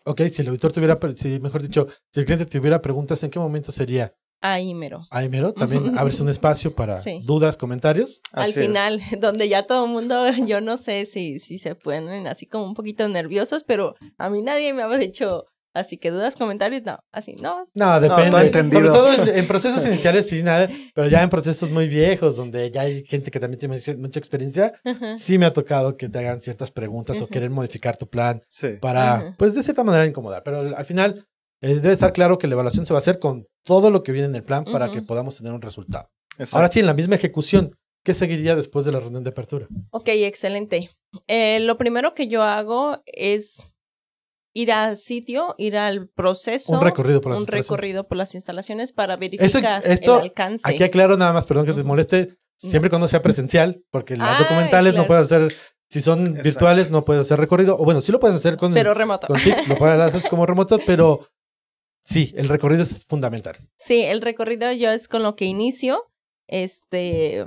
Ok, 0.06 0.22
si 0.32 0.42
el 0.42 0.50
auditor 0.50 0.74
tuviera, 0.74 1.00
si, 1.16 1.40
mejor 1.40 1.64
dicho, 1.64 1.88
si 2.14 2.20
el 2.20 2.26
cliente 2.26 2.46
tuviera 2.46 2.82
preguntas, 2.82 3.24
¿en 3.24 3.32
qué 3.32 3.40
momento 3.40 3.72
sería? 3.72 4.16
Ahí 4.42 4.74
mero. 4.76 5.08
Ahí 5.10 5.30
mero, 5.30 5.54
también 5.54 5.98
abres 5.98 6.20
un 6.20 6.30
espacio 6.30 6.76
para 6.76 7.02
dudas, 7.24 7.58
comentarios. 7.58 8.22
Al 8.32 8.54
final, 8.54 9.02
donde 9.20 9.50
ya 9.50 9.66
todo 9.66 9.86
el 9.86 9.92
mundo, 9.92 10.26
yo 10.46 10.62
no 10.62 10.78
sé 10.78 11.06
si, 11.06 11.40
si 11.40 11.58
se 11.58 11.76
ponen 11.76 12.28
así 12.28 12.46
como 12.46 12.66
un 12.66 12.74
poquito 12.74 13.08
nerviosos, 13.08 13.64
pero 13.64 13.96
a 14.18 14.30
mí 14.30 14.42
nadie 14.42 14.74
me 14.74 14.84
ha 14.84 14.98
dicho, 14.98 15.46
así 15.74 15.98
que 15.98 16.12
dudas, 16.12 16.36
comentarios, 16.36 16.84
no, 16.84 17.00
así 17.12 17.36
no. 17.36 17.68
No, 17.74 18.00
depende. 18.00 18.30
No, 18.52 18.72
Sobre 18.72 18.90
todo 18.90 19.14
en, 19.14 19.48
procesos 19.48 19.84
iniciales 19.88 20.28
sí, 20.28 20.44
nada, 20.44 20.70
pero 20.94 21.08
ya 21.08 21.24
en 21.24 21.32
procesos 21.32 21.72
muy 21.72 21.88
viejos, 21.88 22.36
donde 22.36 22.70
ya 22.70 22.82
hay 22.82 23.04
gente 23.06 23.32
que 23.32 23.40
también 23.40 23.60
tiene 23.60 23.98
mucha 23.98 24.20
experiencia, 24.20 24.72
sí 25.18 25.40
me 25.40 25.48
ha 25.48 25.54
tocado 25.54 25.98
que 25.98 26.10
te 26.10 26.20
hagan 26.20 26.42
ciertas 26.42 26.70
preguntas 26.70 27.22
o 27.24 27.28
querer 27.28 27.50
modificar 27.50 27.98
tu 27.98 28.08
plan 28.08 28.44
para, 28.82 29.36
pues 29.40 29.56
de 29.56 29.64
cierta 29.64 29.84
manera 29.84 30.06
incomodar, 30.06 30.44
pero 30.44 30.76
al 30.78 30.86
final 30.86 31.28
debe 31.62 31.92
estar 31.92 32.14
claro 32.14 32.38
que 32.38 32.48
la 32.48 32.54
evaluación 32.54 32.86
se 32.86 32.94
va 32.94 33.00
a 33.00 33.02
hacer 33.02 33.20
con 33.20 33.48
todo 33.64 33.90
lo 33.90 34.04
que 34.04 34.12
viene 34.12 34.28
en 34.28 34.36
el 34.36 34.44
plan 34.44 34.64
para 34.66 34.92
que 34.92 35.02
podamos 35.02 35.38
tener 35.38 35.54
un 35.54 35.62
resultado. 35.62 36.10
Ahora 36.52 36.70
sí, 36.70 36.80
en 36.80 36.86
la 36.86 36.94
misma 36.94 37.16
ejecución, 37.16 37.76
¿qué 38.04 38.14
seguiría 38.14 38.56
después 38.56 38.86
de 38.86 38.92
la 38.92 39.00
reunión 39.00 39.24
de 39.24 39.32
apertura? 39.32 39.68
Ok, 39.92 40.10
excelente. 40.10 40.92
Eh, 41.28 41.60
lo 41.62 41.78
primero 41.78 42.14
que 42.14 42.28
yo 42.28 42.44
hago 42.44 43.02
es 43.06 43.68
ir 44.54 44.72
al 44.72 44.98
sitio, 44.98 45.56
ir 45.58 45.78
al 45.78 46.10
proceso. 46.10 46.74
Un 46.74 46.82
recorrido 46.82 47.22
por 47.22 47.32
las 47.32 47.38
un 47.38 47.42
instalaciones. 47.42 47.70
recorrido 47.70 48.08
por 48.08 48.18
las 48.18 48.36
instalaciones 48.36 48.92
para 48.92 49.16
verificar 49.16 49.84
el 49.86 50.10
alcance. 50.10 50.70
Aquí 50.70 50.84
aclaro 50.84 51.18
nada 51.18 51.34
más, 51.34 51.46
perdón 51.46 51.66
que 51.66 51.74
te 51.74 51.84
moleste, 51.84 52.38
siempre 52.58 52.90
cuando 52.90 53.08
sea 53.08 53.22
presencial, 53.22 53.84
porque 53.92 54.16
las 54.16 54.40
documentales 54.40 54.96
no 54.96 55.06
puedes 55.06 55.32
hacer 55.32 55.54
si 55.90 56.02
son 56.02 56.34
virtuales, 56.44 56.92
no 56.92 57.06
puedes 57.06 57.22
hacer 57.22 57.40
recorrido. 57.40 57.78
O 57.80 57.86
bueno, 57.86 58.02
sí 58.02 58.12
lo 58.12 58.20
puedes 58.20 58.36
hacer 58.36 58.58
con. 58.58 58.74
Pero 58.74 58.94
remoto. 58.94 59.28
Con 59.28 59.40
lo 59.68 59.78
puedes 59.78 60.00
hacer 60.00 60.30
como 60.30 60.46
remoto, 60.46 60.80
pero 60.86 61.28
Sí, 62.08 62.34
el 62.38 62.48
recorrido 62.48 62.84
es 62.84 63.04
fundamental. 63.04 63.58
Sí, 63.78 64.02
el 64.04 64.22
recorrido 64.22 64.72
yo 64.72 64.92
es 64.92 65.10
con 65.10 65.24
lo 65.24 65.36
que 65.36 65.44
inicio. 65.44 66.10
Este, 66.48 67.44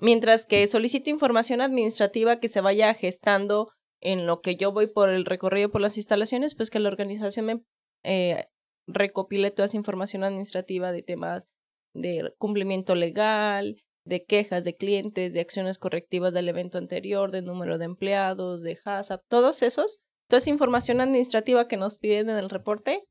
mientras 0.00 0.44
que 0.44 0.66
solicito 0.66 1.08
información 1.08 1.62
administrativa 1.62 2.38
que 2.38 2.48
se 2.48 2.60
vaya 2.60 2.92
gestando 2.92 3.70
en 4.02 4.26
lo 4.26 4.42
que 4.42 4.56
yo 4.56 4.70
voy 4.70 4.86
por 4.88 5.08
el 5.08 5.24
recorrido 5.24 5.70
por 5.70 5.80
las 5.80 5.96
instalaciones, 5.96 6.54
pues 6.54 6.68
que 6.68 6.78
la 6.78 6.90
organización 6.90 7.46
me 7.46 7.62
eh, 8.04 8.48
recopile 8.86 9.50
toda 9.50 9.64
esa 9.64 9.78
información 9.78 10.24
administrativa 10.24 10.92
de 10.92 11.02
temas 11.02 11.46
de 11.94 12.34
cumplimiento 12.36 12.94
legal, 12.94 13.82
de 14.04 14.26
quejas 14.26 14.64
de 14.64 14.76
clientes, 14.76 15.32
de 15.32 15.40
acciones 15.40 15.78
correctivas 15.78 16.34
del 16.34 16.50
evento 16.50 16.76
anterior, 16.76 17.30
de 17.30 17.40
número 17.40 17.78
de 17.78 17.86
empleados, 17.86 18.62
de 18.62 18.76
HACCP, 18.84 19.22
todos 19.28 19.62
esos, 19.62 20.02
toda 20.28 20.38
esa 20.38 20.50
información 20.50 21.00
administrativa 21.00 21.66
que 21.66 21.78
nos 21.78 21.96
piden 21.96 22.28
en 22.28 22.36
el 22.36 22.50
reporte, 22.50 23.04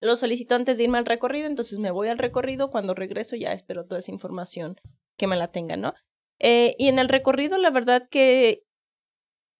lo 0.00 0.16
solicito 0.16 0.54
antes 0.54 0.76
de 0.76 0.84
irme 0.84 0.98
al 0.98 1.06
recorrido, 1.06 1.46
entonces 1.46 1.78
me 1.78 1.90
voy 1.90 2.08
al 2.08 2.18
recorrido, 2.18 2.70
cuando 2.70 2.94
regreso 2.94 3.36
ya 3.36 3.52
espero 3.52 3.86
toda 3.86 3.98
esa 3.98 4.12
información 4.12 4.76
que 5.16 5.26
me 5.26 5.36
la 5.36 5.50
tenga, 5.50 5.76
¿no? 5.76 5.94
Eh, 6.38 6.74
y 6.78 6.88
en 6.88 6.98
el 6.98 7.08
recorrido, 7.08 7.58
la 7.58 7.70
verdad 7.70 8.08
que 8.08 8.62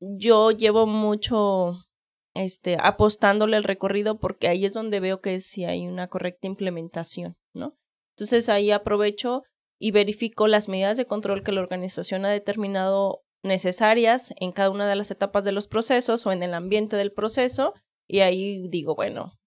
yo 0.01 0.53
llevo 0.53 0.87
mucho 0.87 1.75
este, 2.35 2.77
apostándole 2.81 3.57
el 3.57 3.65
recorrido 3.65 4.21
porque 4.21 4.49
ahí 4.49 4.65
es 4.65 4.73
donde 4.73 5.01
veo 5.01 5.21
que 5.21 5.41
sí 5.41 5.65
hay 5.65 5.87
una 5.87 6.09
correcta 6.09 6.47
implementación, 6.47 7.37
¿no? 7.53 7.77
Entonces 8.17 8.49
ahí 8.49 8.71
aprovecho 8.71 9.43
y 9.81 9.91
verifico 9.91 10.47
las 10.47 10.69
medidas 10.69 10.97
de 10.97 11.07
control 11.07 11.43
que 11.43 11.53
la 11.53 11.61
organización 11.61 12.25
ha 12.25 12.31
determinado 12.31 13.23
necesarias 13.43 14.35
en 14.37 14.53
cada 14.53 14.71
una 14.71 14.89
de 14.89 14.97
las 14.97 15.11
etapas 15.11 15.45
de 15.45 15.53
los 15.53 15.67
procesos 15.69 16.27
o 16.27 16.33
en 16.33 16.43
el 16.43 16.55
ambiente 16.55 16.97
del 16.97 17.13
proceso 17.13 17.75
y 18.07 18.21
ahí 18.21 18.69
digo, 18.69 18.95
bueno, 18.95 19.39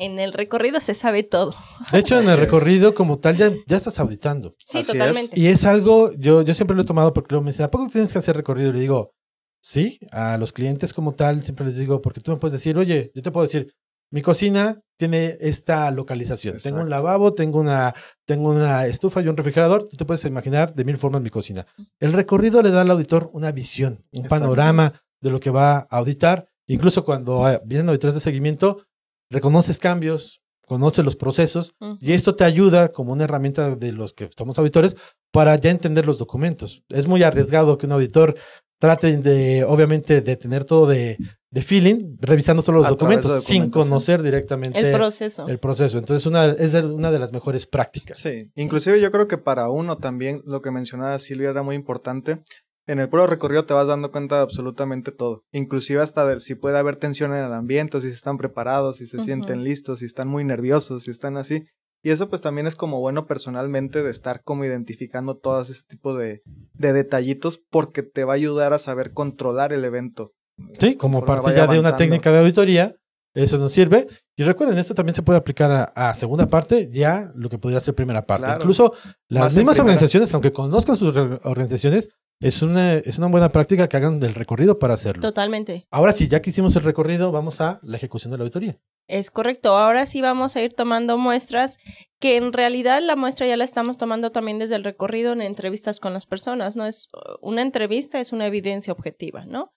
en 0.00 0.18
el 0.18 0.32
recorrido 0.32 0.80
se 0.80 0.94
sabe 0.94 1.22
todo. 1.22 1.54
De 1.92 1.98
hecho, 1.98 2.18
en 2.18 2.28
el 2.28 2.38
recorrido 2.38 2.94
como 2.94 3.18
tal 3.18 3.36
ya, 3.36 3.52
ya 3.66 3.76
estás 3.76 4.00
auditando. 4.00 4.56
Sí, 4.58 4.82
totalmente. 4.82 5.38
Y 5.38 5.48
es 5.48 5.66
algo, 5.66 6.12
yo, 6.14 6.40
yo 6.40 6.54
siempre 6.54 6.74
lo 6.74 6.82
he 6.82 6.86
tomado 6.86 7.12
porque 7.12 7.34
luego 7.34 7.44
me 7.44 7.50
dicen, 7.50 7.66
¿a 7.66 7.70
poco 7.70 7.86
tienes 7.88 8.10
que 8.10 8.18
hacer 8.18 8.34
recorrido? 8.34 8.70
Y 8.70 8.72
le 8.72 8.80
digo, 8.80 9.12
sí, 9.60 9.98
a 10.10 10.38
los 10.38 10.52
clientes 10.52 10.94
como 10.94 11.12
tal 11.12 11.42
siempre 11.42 11.66
les 11.66 11.76
digo, 11.76 12.00
porque 12.00 12.22
tú 12.22 12.30
me 12.30 12.38
puedes 12.38 12.54
decir, 12.54 12.78
oye, 12.78 13.12
yo 13.14 13.20
te 13.20 13.30
puedo 13.30 13.46
decir, 13.46 13.74
mi 14.10 14.22
cocina 14.22 14.80
tiene 14.96 15.36
esta 15.38 15.90
localización. 15.90 16.56
Tengo 16.56 16.80
un 16.80 16.88
lavabo, 16.88 17.34
tengo 17.34 17.60
una, 17.60 17.94
tengo 18.24 18.48
una 18.50 18.86
estufa 18.86 19.20
y 19.20 19.28
un 19.28 19.36
refrigerador. 19.36 19.86
Tú 19.86 19.98
te 19.98 20.06
puedes 20.06 20.24
imaginar 20.24 20.74
de 20.74 20.84
mil 20.84 20.96
formas 20.96 21.20
mi 21.20 21.30
cocina. 21.30 21.66
El 22.00 22.14
recorrido 22.14 22.62
le 22.62 22.70
da 22.70 22.80
al 22.80 22.90
auditor 22.90 23.30
una 23.34 23.52
visión, 23.52 24.04
un 24.12 24.24
panorama 24.24 24.94
de 25.20 25.30
lo 25.30 25.40
que 25.40 25.50
va 25.50 25.76
a 25.76 25.86
auditar. 25.90 26.48
Incluso 26.66 27.04
cuando 27.04 27.46
ah, 27.46 27.60
vienen 27.64 27.88
auditores 27.88 28.14
de 28.14 28.20
seguimiento, 28.20 28.86
reconoces 29.30 29.78
cambios, 29.78 30.42
conoces 30.66 31.04
los 31.04 31.16
procesos 31.16 31.74
y 32.00 32.12
esto 32.12 32.36
te 32.36 32.44
ayuda 32.44 32.92
como 32.92 33.12
una 33.12 33.24
herramienta 33.24 33.74
de 33.74 33.92
los 33.92 34.12
que 34.12 34.30
somos 34.36 34.58
auditores 34.58 34.96
para 35.32 35.56
ya 35.56 35.70
entender 35.70 36.06
los 36.06 36.18
documentos. 36.18 36.82
Es 36.88 37.06
muy 37.06 37.22
arriesgado 37.22 37.78
que 37.78 37.86
un 37.86 37.92
auditor 37.92 38.36
trate 38.78 39.16
de, 39.18 39.64
obviamente, 39.64 40.20
de 40.20 40.36
tener 40.36 40.64
todo 40.64 40.86
de, 40.86 41.18
de 41.50 41.62
feeling, 41.62 42.16
revisando 42.20 42.62
solo 42.62 42.78
los 42.78 42.88
documentos, 42.88 43.44
sin 43.44 43.70
conocer 43.70 44.22
directamente 44.22 44.78
el 44.78 44.94
proceso. 44.94 45.46
El 45.48 45.58
proceso. 45.58 45.98
Entonces, 45.98 46.26
una, 46.26 46.46
es 46.46 46.72
una 46.74 47.10
de 47.10 47.18
las 47.18 47.32
mejores 47.32 47.66
prácticas. 47.66 48.18
Sí, 48.18 48.50
inclusive 48.54 49.00
yo 49.00 49.10
creo 49.10 49.28
que 49.28 49.38
para 49.38 49.68
uno 49.68 49.98
también 49.98 50.42
lo 50.46 50.62
que 50.62 50.70
mencionaba 50.70 51.18
Silvia 51.18 51.50
era 51.50 51.62
muy 51.62 51.76
importante. 51.76 52.42
En 52.90 52.98
el 52.98 53.08
puro 53.08 53.28
recorrido 53.28 53.66
te 53.66 53.72
vas 53.72 53.86
dando 53.86 54.10
cuenta 54.10 54.34
de 54.34 54.42
absolutamente 54.42 55.12
todo, 55.12 55.44
inclusive 55.52 56.02
hasta 56.02 56.26
de 56.26 56.40
si 56.40 56.56
puede 56.56 56.76
haber 56.76 56.96
tensión 56.96 57.32
en 57.32 57.44
el 57.44 57.52
ambiente, 57.52 58.00
si 58.00 58.08
están 58.08 58.36
preparados, 58.36 58.96
si 58.96 59.06
se 59.06 59.20
sienten 59.20 59.62
listos, 59.62 60.00
si 60.00 60.06
están 60.06 60.26
muy 60.26 60.42
nerviosos, 60.42 61.04
si 61.04 61.12
están 61.12 61.36
así. 61.36 61.62
Y 62.02 62.10
eso 62.10 62.28
pues 62.28 62.42
también 62.42 62.66
es 62.66 62.74
como 62.74 62.98
bueno 62.98 63.26
personalmente 63.26 64.02
de 64.02 64.10
estar 64.10 64.42
como 64.42 64.64
identificando 64.64 65.36
todo 65.36 65.60
ese 65.60 65.74
tipo 65.86 66.16
de, 66.16 66.40
de 66.74 66.92
detallitos 66.92 67.60
porque 67.70 68.02
te 68.02 68.24
va 68.24 68.32
a 68.32 68.34
ayudar 68.34 68.72
a 68.72 68.80
saber 68.80 69.12
controlar 69.12 69.72
el 69.72 69.84
evento. 69.84 70.32
Sí, 70.80 70.96
como 70.96 71.24
parte 71.24 71.54
ya 71.54 71.68
de 71.68 71.78
una 71.78 71.96
técnica 71.96 72.32
de 72.32 72.40
auditoría, 72.40 72.96
eso 73.34 73.58
nos 73.58 73.70
sirve. 73.70 74.08
Y 74.34 74.42
recuerden, 74.42 74.78
esto 74.78 74.94
también 74.94 75.14
se 75.14 75.22
puede 75.22 75.38
aplicar 75.38 75.92
a, 75.94 76.14
segunda 76.14 76.48
parte, 76.48 76.90
ya 76.92 77.30
lo 77.36 77.48
que 77.50 77.58
podría 77.58 77.78
ser 77.78 77.94
primera 77.94 78.26
parte. 78.26 78.50
Incluso 78.50 78.94
las 79.28 79.54
mismas 79.54 79.78
organizaciones, 79.78 80.34
aunque 80.34 80.50
conozcan 80.50 80.96
sus 80.96 81.14
organizaciones, 81.16 82.08
es 82.40 82.62
una, 82.62 82.94
es 82.94 83.18
una 83.18 83.26
buena 83.26 83.50
práctica 83.50 83.88
que 83.88 83.96
hagan 83.98 84.18
del 84.18 84.34
recorrido 84.34 84.78
para 84.78 84.94
hacerlo. 84.94 85.22
Totalmente. 85.22 85.86
Ahora 85.90 86.12
sí, 86.12 86.26
ya 86.26 86.40
que 86.40 86.50
hicimos 86.50 86.74
el 86.76 86.82
recorrido, 86.82 87.32
vamos 87.32 87.60
a 87.60 87.80
la 87.82 87.98
ejecución 87.98 88.30
de 88.32 88.38
la 88.38 88.44
auditoría. 88.44 88.78
Es 89.08 89.30
correcto. 89.30 89.76
Ahora 89.76 90.06
sí 90.06 90.22
vamos 90.22 90.56
a 90.56 90.62
ir 90.62 90.72
tomando 90.72 91.18
muestras, 91.18 91.78
que 92.18 92.36
en 92.36 92.52
realidad 92.52 93.02
la 93.02 93.16
muestra 93.16 93.46
ya 93.46 93.56
la 93.56 93.64
estamos 93.64 93.98
tomando 93.98 94.32
también 94.32 94.58
desde 94.58 94.76
el 94.76 94.84
recorrido 94.84 95.32
en 95.32 95.42
entrevistas 95.42 96.00
con 96.00 96.14
las 96.14 96.26
personas. 96.26 96.76
No 96.76 96.86
es 96.86 97.08
una 97.42 97.60
entrevista, 97.60 98.20
es 98.20 98.32
una 98.32 98.46
evidencia 98.46 98.92
objetiva, 98.92 99.44
¿no? 99.44 99.72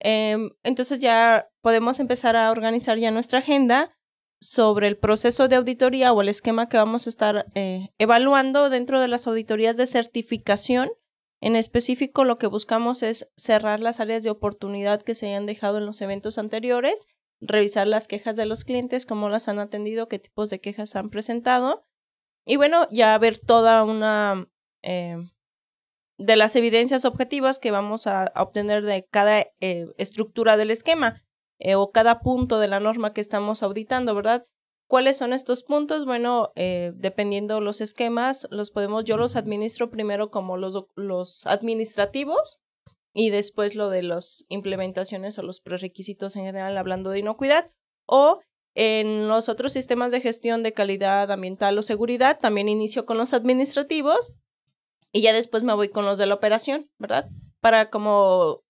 Em, 0.00 0.50
entonces 0.62 0.98
ya 1.00 1.48
podemos 1.62 2.00
empezar 2.00 2.36
a 2.36 2.50
organizar 2.50 2.98
ya 2.98 3.10
nuestra 3.10 3.40
agenda 3.40 3.92
sobre 4.40 4.88
el 4.88 4.98
proceso 4.98 5.48
de 5.48 5.56
auditoría 5.56 6.12
o 6.12 6.20
el 6.20 6.28
esquema 6.28 6.68
que 6.68 6.76
vamos 6.76 7.06
a 7.06 7.10
estar 7.10 7.46
eh, 7.54 7.88
evaluando 7.98 8.70
dentro 8.70 9.00
de 9.00 9.08
las 9.08 9.26
auditorías 9.26 9.76
de 9.76 9.86
certificación. 9.86 10.90
En 11.40 11.56
específico, 11.56 12.24
lo 12.24 12.36
que 12.36 12.46
buscamos 12.46 13.02
es 13.02 13.28
cerrar 13.36 13.80
las 13.80 14.00
áreas 14.00 14.22
de 14.22 14.30
oportunidad 14.30 15.02
que 15.02 15.14
se 15.14 15.28
hayan 15.28 15.46
dejado 15.46 15.78
en 15.78 15.86
los 15.86 16.00
eventos 16.00 16.38
anteriores, 16.38 17.06
revisar 17.40 17.86
las 17.86 18.08
quejas 18.08 18.36
de 18.36 18.46
los 18.46 18.64
clientes, 18.64 19.06
cómo 19.06 19.28
las 19.28 19.48
han 19.48 19.58
atendido, 19.58 20.08
qué 20.08 20.18
tipos 20.18 20.50
de 20.50 20.60
quejas 20.60 20.96
han 20.96 21.10
presentado. 21.10 21.84
Y 22.46 22.56
bueno, 22.56 22.88
ya 22.90 23.16
ver 23.18 23.38
toda 23.38 23.84
una 23.84 24.48
eh, 24.82 25.16
de 26.18 26.36
las 26.36 26.56
evidencias 26.56 27.04
objetivas 27.04 27.58
que 27.58 27.70
vamos 27.70 28.06
a, 28.06 28.32
obtener 28.36 28.82
de 28.82 29.04
cada 29.10 29.46
eh, 29.60 29.86
estructura 29.98 30.56
del 30.56 30.70
esquema 30.70 31.22
eh, 31.58 31.74
o 31.74 31.90
cada 31.90 32.20
punto 32.20 32.58
de 32.58 32.68
la 32.68 32.80
norma 32.80 33.12
que 33.12 33.20
estamos 33.20 33.62
auditando, 33.62 34.14
¿verdad? 34.14 34.44
¿Cuáles 34.88 35.16
son 35.16 35.32
estos 35.32 35.64
puntos? 35.64 36.04
Bueno, 36.04 36.52
eh, 36.54 36.92
dependiendo 36.94 37.60
los 37.60 37.80
esquemas, 37.80 38.46
los 38.50 38.70
podemos, 38.70 39.04
yo 39.04 39.16
los 39.16 39.34
administro 39.34 39.90
primero 39.90 40.30
como 40.30 40.56
los, 40.56 40.84
los 40.94 41.44
administrativos 41.46 42.60
y 43.12 43.30
después 43.30 43.74
lo 43.74 43.90
de 43.90 44.02
las 44.02 44.44
implementaciones 44.48 45.38
o 45.38 45.42
los 45.42 45.60
prerequisitos 45.60 46.36
en 46.36 46.44
general, 46.44 46.76
hablando 46.76 47.10
de 47.10 47.18
inocuidad, 47.18 47.66
o 48.06 48.40
en 48.76 49.26
los 49.26 49.48
otros 49.48 49.72
sistemas 49.72 50.12
de 50.12 50.20
gestión 50.20 50.62
de 50.62 50.72
calidad 50.72 51.32
ambiental 51.32 51.76
o 51.78 51.82
seguridad, 51.82 52.38
también 52.38 52.68
inicio 52.68 53.06
con 53.06 53.16
los 53.16 53.32
administrativos 53.32 54.34
y 55.12 55.22
ya 55.22 55.32
después 55.32 55.64
me 55.64 55.72
voy 55.72 55.88
con 55.88 56.04
los 56.04 56.18
de 56.18 56.26
la 56.26 56.34
operación, 56.34 56.90
¿verdad? 56.98 57.28
Para 57.60 57.88
como 57.88 58.60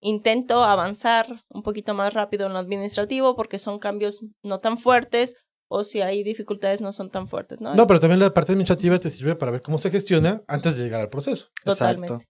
intento 0.00 0.64
avanzar 0.64 1.44
un 1.48 1.62
poquito 1.62 1.94
más 1.94 2.12
rápido 2.12 2.46
en 2.46 2.54
lo 2.54 2.58
administrativo 2.58 3.36
porque 3.36 3.60
son 3.60 3.78
cambios 3.78 4.24
no 4.42 4.58
tan 4.58 4.78
fuertes 4.78 5.36
o 5.72 5.84
si 5.84 6.02
hay 6.02 6.22
dificultades 6.22 6.80
no 6.80 6.92
son 6.92 7.10
tan 7.10 7.26
fuertes, 7.26 7.60
¿no? 7.60 7.72
No, 7.72 7.86
pero 7.86 7.98
también 7.98 8.20
la 8.20 8.32
parte 8.32 8.52
administrativa 8.52 8.98
te 9.00 9.10
sirve 9.10 9.36
para 9.36 9.52
ver 9.52 9.62
cómo 9.62 9.78
se 9.78 9.90
gestiona 9.90 10.42
antes 10.46 10.76
de 10.76 10.84
llegar 10.84 11.00
al 11.00 11.08
proceso. 11.08 11.48
Totalmente. 11.64 12.12
Exacto. 12.12 12.28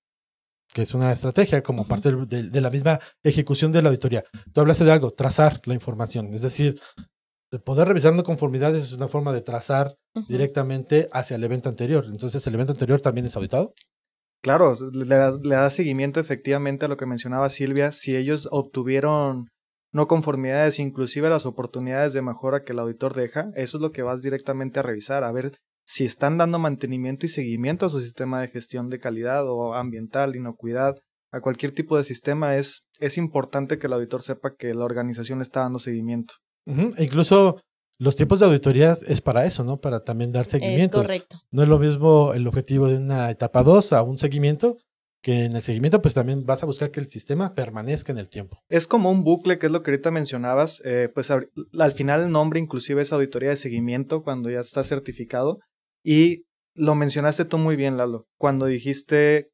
Que 0.73 0.83
es 0.83 0.95
una 0.95 1.13
estrategia 1.13 1.63
como 1.63 1.87
parte 1.87 2.13
de, 2.13 2.45
de, 2.45 2.61
la 2.61 2.71
misma 2.71 2.99
ejecución 3.23 3.73
de 3.73 3.83
la 3.83 3.91
auditoría. 3.91 4.25
Tú 4.55 4.61
hablaste 4.61 4.85
de 4.85 4.93
algo, 4.93 5.11
trazar 5.11 5.61
la 5.67 5.75
información. 5.75 6.33
Es 6.33 6.41
decir, 6.41 6.81
el 7.51 7.61
poder 7.61 7.89
revisar 7.89 8.15
no 8.15 8.23
conformidades 8.23 8.85
es 8.85 8.93
una 8.95 9.09
forma 9.09 9.33
de 9.33 9.43
trazar 9.43 9.97
directamente 10.29 11.11
hacia 11.13 11.35
el 11.37 11.45
evento 11.45 11.69
anterior. 11.69 12.07
Entonces, 12.07 12.47
¿el 12.47 12.55
evento 12.55 12.73
anterior 12.73 13.03
también 13.03 13.27
es 13.27 13.37
auditado? 13.37 13.75
Claro, 14.43 14.73
le 14.93 15.15
da, 15.15 15.71
seguimiento 15.71 16.19
efectivamente 16.19 16.87
a 16.87 16.89
lo 16.89 16.97
que 16.97 17.07
mencionaba 17.07 17.51
Silvia. 17.51 17.93
Si 17.93 18.17
ellos 18.17 18.49
obtuvieron 18.51 19.51
no 19.93 20.09
conformidades, 20.09 20.79
inclusive 20.79 21.29
las 21.29 21.47
oportunidades 21.47 22.13
de 22.13 22.23
mejora 22.23 22.65
que 22.65 22.73
el 22.73 22.79
auditor 22.79 23.15
deja, 23.15 23.51
eso 23.55 23.77
es 23.77 23.83
lo 23.83 23.93
que 23.93 24.03
vas 24.03 24.23
directamente 24.23 24.81
a 24.81 24.83
revisar, 24.83 25.23
a 25.23 25.33
ver 25.33 25.53
si 25.85 26.05
están 26.05 26.39
dando 26.39 26.59
mantenimiento 26.59 27.27
y 27.27 27.29
seguimiento 27.29 27.87
a 27.87 27.91
su 27.91 28.01
sistema 28.01 28.41
de 28.41 28.49
gestión 28.49 28.89
de 28.89 28.99
calidad 28.99 29.49
o 29.49 29.75
ambiental, 29.75 30.37
inocuidad, 30.37 30.97
a 31.31 31.41
cualquier 31.41 31.73
tipo 31.73 31.97
de 31.97 32.05
sistema, 32.05 32.57
es, 32.57 32.83
es 33.01 33.17
importante 33.17 33.79
que 33.79 33.87
el 33.87 33.95
auditor 33.95 34.23
sepa 34.23 34.55
que 34.55 34.75
la 34.75 34.85
organización 34.85 35.41
está 35.41 35.61
dando 35.61 35.79
seguimiento. 35.79 36.35
E 36.67 37.05
incluso 37.05 37.61
los 37.99 38.17
tiempos 38.17 38.41
de 38.41 38.47
auditoría 38.47 38.97
es 39.07 39.21
para 39.21 39.47
eso, 39.47 39.65
¿no? 39.65 39.81
Para 39.81 40.05
también 40.05 40.33
dar 40.33 40.45
seguimiento. 40.45 41.01
correcto. 41.01 41.41
No 41.51 41.63
es 41.63 41.69
lo 41.69 41.79
mismo 41.79 42.35
el 42.35 42.47
objetivo 42.47 42.89
de 42.89 42.97
una 42.97 43.31
etapa 43.31 43.63
2 43.63 43.93
a 43.95 44.03
un 44.03 44.19
seguimiento, 44.19 44.77
que 45.23 45.45
en 45.45 45.55
el 45.55 45.63
seguimiento 45.63 46.03
pues 46.03 46.15
también 46.15 46.45
vas 46.45 46.63
a 46.63 46.67
buscar 46.67 46.91
que 46.91 47.01
el 47.01 47.09
sistema 47.09 47.55
permanezca 47.55 48.13
en 48.13 48.19
el 48.19 48.29
tiempo. 48.29 48.59
Es 48.69 48.87
como 48.87 49.11
un 49.11 49.23
bucle, 49.23 49.59
que 49.59 49.67
es 49.67 49.73
lo 49.73 49.83
que 49.83 49.93
ahorita 49.93 50.11
mencionabas, 50.11 50.83
eh, 50.85 51.09
pues 51.15 51.31
al 51.31 51.93
final 51.93 52.25
el 52.25 52.31
nombre 52.31 52.59
inclusive 52.59 53.03
es 53.03 53.13
auditoría 53.13 53.51
de 53.51 53.57
seguimiento 53.57 54.23
cuando 54.23 54.51
ya 54.51 54.61
está 54.61 54.83
certificado 54.83 55.61
y 56.05 56.44
lo 56.75 56.94
mencionaste 56.94 57.44
tú 57.44 57.59
muy 57.59 57.77
bien, 57.77 57.96
Lalo, 57.96 58.27
cuando 58.37 58.67
dijiste 58.67 59.51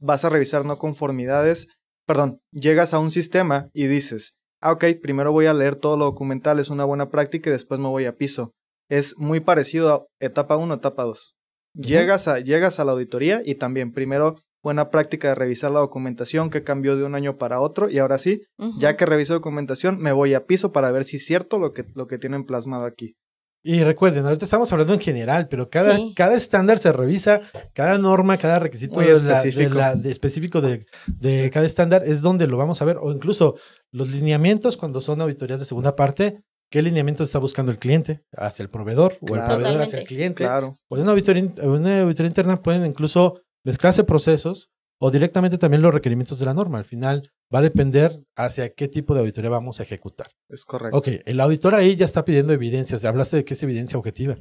vas 0.00 0.24
a 0.24 0.28
revisar 0.28 0.64
no 0.64 0.78
conformidades, 0.78 1.66
perdón, 2.06 2.40
llegas 2.52 2.94
a 2.94 2.98
un 2.98 3.10
sistema 3.10 3.68
y 3.72 3.86
dices, 3.86 4.36
ah, 4.60 4.72
ok, 4.72 4.84
primero 5.02 5.32
voy 5.32 5.46
a 5.46 5.54
leer 5.54 5.76
todo 5.76 5.96
lo 5.96 6.04
documental, 6.04 6.58
es 6.58 6.70
una 6.70 6.84
buena 6.84 7.10
práctica 7.10 7.50
y 7.50 7.52
después 7.52 7.80
me 7.80 7.88
voy 7.88 8.06
a 8.06 8.16
piso. 8.16 8.54
Es 8.88 9.16
muy 9.18 9.40
parecido 9.40 9.92
a 9.92 10.06
etapa 10.20 10.56
1, 10.56 10.74
etapa 10.74 11.04
2. 11.04 11.34
llegas, 11.74 12.28
a, 12.28 12.38
llegas 12.40 12.80
a 12.80 12.84
la 12.84 12.92
auditoría 12.92 13.42
y 13.44 13.56
también 13.56 13.92
primero 13.92 14.36
buena 14.62 14.90
práctica 14.90 15.28
de 15.28 15.34
revisar 15.34 15.70
la 15.70 15.80
documentación 15.80 16.50
que 16.50 16.64
cambió 16.64 16.96
de 16.96 17.04
un 17.04 17.14
año 17.14 17.36
para 17.38 17.60
otro 17.60 17.88
y 17.88 17.98
ahora 17.98 18.18
sí, 18.18 18.42
ya 18.78 18.96
que 18.96 19.06
reviso 19.06 19.34
documentación, 19.34 19.98
me 19.98 20.12
voy 20.12 20.34
a 20.34 20.46
piso 20.46 20.72
para 20.72 20.90
ver 20.90 21.04
si 21.04 21.16
es 21.16 21.24
cierto 21.26 21.58
lo 21.58 21.72
que, 21.72 21.84
lo 21.94 22.06
que 22.06 22.18
tienen 22.18 22.44
plasmado 22.44 22.84
aquí. 22.84 23.14
Y 23.60 23.82
recuerden, 23.82 24.24
ahorita 24.24 24.44
estamos 24.44 24.70
hablando 24.72 24.94
en 24.94 25.00
general, 25.00 25.48
pero 25.48 25.68
cada, 25.68 25.98
cada 26.14 26.36
estándar 26.36 26.78
se 26.78 26.92
revisa, 26.92 27.40
cada 27.74 27.98
norma, 27.98 28.38
cada 28.38 28.60
requisito 28.60 29.00
específico. 29.02 29.78
de, 29.96 30.10
específico 30.10 30.60
de, 30.60 30.86
de 31.06 31.50
cada 31.50 31.66
estándar 31.66 32.02
es 32.06 32.22
donde 32.22 32.46
lo 32.46 32.56
vamos 32.56 32.80
a 32.82 32.84
ver, 32.84 32.98
o 33.00 33.10
incluso 33.12 33.56
los 33.92 34.10
lineamientos 34.10 34.76
cuando 34.76 35.00
son 35.00 35.20
auditorías 35.20 35.58
de 35.58 35.66
segunda 35.66 35.96
parte, 35.96 36.40
qué 36.70 36.82
lineamiento 36.82 37.24
está 37.24 37.38
buscando 37.40 37.72
el 37.72 37.78
cliente 37.78 38.20
hacia 38.32 38.62
el 38.62 38.68
proveedor 38.68 39.16
o 39.20 39.34
el 39.34 39.40
proveedor 39.44 39.82
hacia 39.82 39.98
el 40.00 40.06
cliente. 40.06 40.44
Claro. 40.44 40.78
O 40.88 40.96
en 40.96 41.02
una 41.02 41.12
auditoría, 41.12 41.42
in- 41.42 41.54
en 41.56 41.68
una 41.68 42.00
auditoría 42.02 42.28
interna 42.28 42.62
pueden 42.62 42.86
incluso 42.86 43.40
mezclarse 43.68 44.02
procesos 44.02 44.70
o 44.98 45.10
directamente 45.10 45.58
también 45.58 45.82
los 45.82 45.92
requerimientos 45.92 46.38
de 46.38 46.46
la 46.46 46.54
norma. 46.54 46.78
Al 46.78 46.86
final 46.86 47.30
va 47.54 47.58
a 47.58 47.62
depender 47.62 48.24
hacia 48.34 48.72
qué 48.72 48.88
tipo 48.88 49.12
de 49.12 49.20
auditoría 49.20 49.50
vamos 49.50 49.78
a 49.78 49.82
ejecutar. 49.82 50.28
Es 50.48 50.64
correcto. 50.64 50.96
Ok, 50.96 51.08
el 51.26 51.38
auditor 51.38 51.74
ahí 51.74 51.94
ya 51.94 52.06
está 52.06 52.24
pidiendo 52.24 52.54
evidencias. 52.54 53.04
Hablaste 53.04 53.36
de 53.36 53.44
qué 53.44 53.52
es 53.52 53.62
evidencia 53.62 53.98
objetiva. 53.98 54.38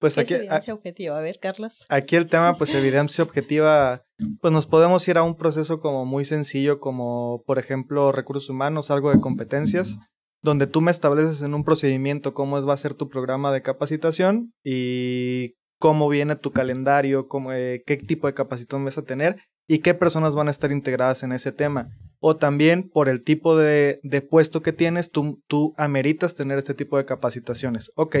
Pues 0.00 0.16
¿Qué 0.16 0.22
aquí, 0.22 0.34
es 0.34 0.40
evidencia 0.40 0.74
objetiva? 0.74 1.16
A 1.16 1.20
ver, 1.20 1.38
Carlos. 1.38 1.86
Aquí 1.88 2.16
el 2.16 2.28
tema, 2.28 2.58
pues 2.58 2.74
evidencia 2.74 3.22
objetiva, 3.22 4.02
pues 4.40 4.52
nos 4.52 4.66
podemos 4.66 5.06
ir 5.06 5.16
a 5.16 5.22
un 5.22 5.36
proceso 5.36 5.78
como 5.78 6.04
muy 6.04 6.24
sencillo, 6.24 6.80
como 6.80 7.44
por 7.46 7.60
ejemplo 7.60 8.10
recursos 8.10 8.50
humanos, 8.50 8.90
algo 8.90 9.12
de 9.12 9.20
competencias, 9.20 9.96
donde 10.42 10.66
tú 10.66 10.80
me 10.80 10.90
estableces 10.90 11.42
en 11.42 11.54
un 11.54 11.62
procedimiento 11.62 12.34
cómo 12.34 12.58
es, 12.58 12.66
va 12.66 12.74
a 12.74 12.78
ser 12.78 12.94
tu 12.94 13.08
programa 13.08 13.52
de 13.52 13.62
capacitación 13.62 14.52
y 14.64 15.54
cómo 15.78 16.08
viene 16.08 16.36
tu 16.36 16.52
calendario, 16.52 17.28
cómo, 17.28 17.52
eh, 17.52 17.82
qué 17.86 17.96
tipo 17.96 18.26
de 18.26 18.34
capacitación 18.34 18.84
vas 18.84 18.98
a 18.98 19.02
tener 19.02 19.36
y 19.66 19.78
qué 19.78 19.94
personas 19.94 20.34
van 20.34 20.48
a 20.48 20.50
estar 20.50 20.72
integradas 20.72 21.22
en 21.22 21.32
ese 21.32 21.52
tema. 21.52 21.88
O 22.20 22.36
también 22.36 22.88
por 22.88 23.08
el 23.08 23.22
tipo 23.22 23.56
de, 23.56 24.00
de 24.02 24.22
puesto 24.22 24.62
que 24.62 24.72
tienes, 24.72 25.10
tú, 25.10 25.42
tú 25.46 25.74
ameritas 25.76 26.34
tener 26.34 26.58
este 26.58 26.74
tipo 26.74 26.96
de 26.96 27.04
capacitaciones. 27.04 27.90
Ok, 27.96 28.16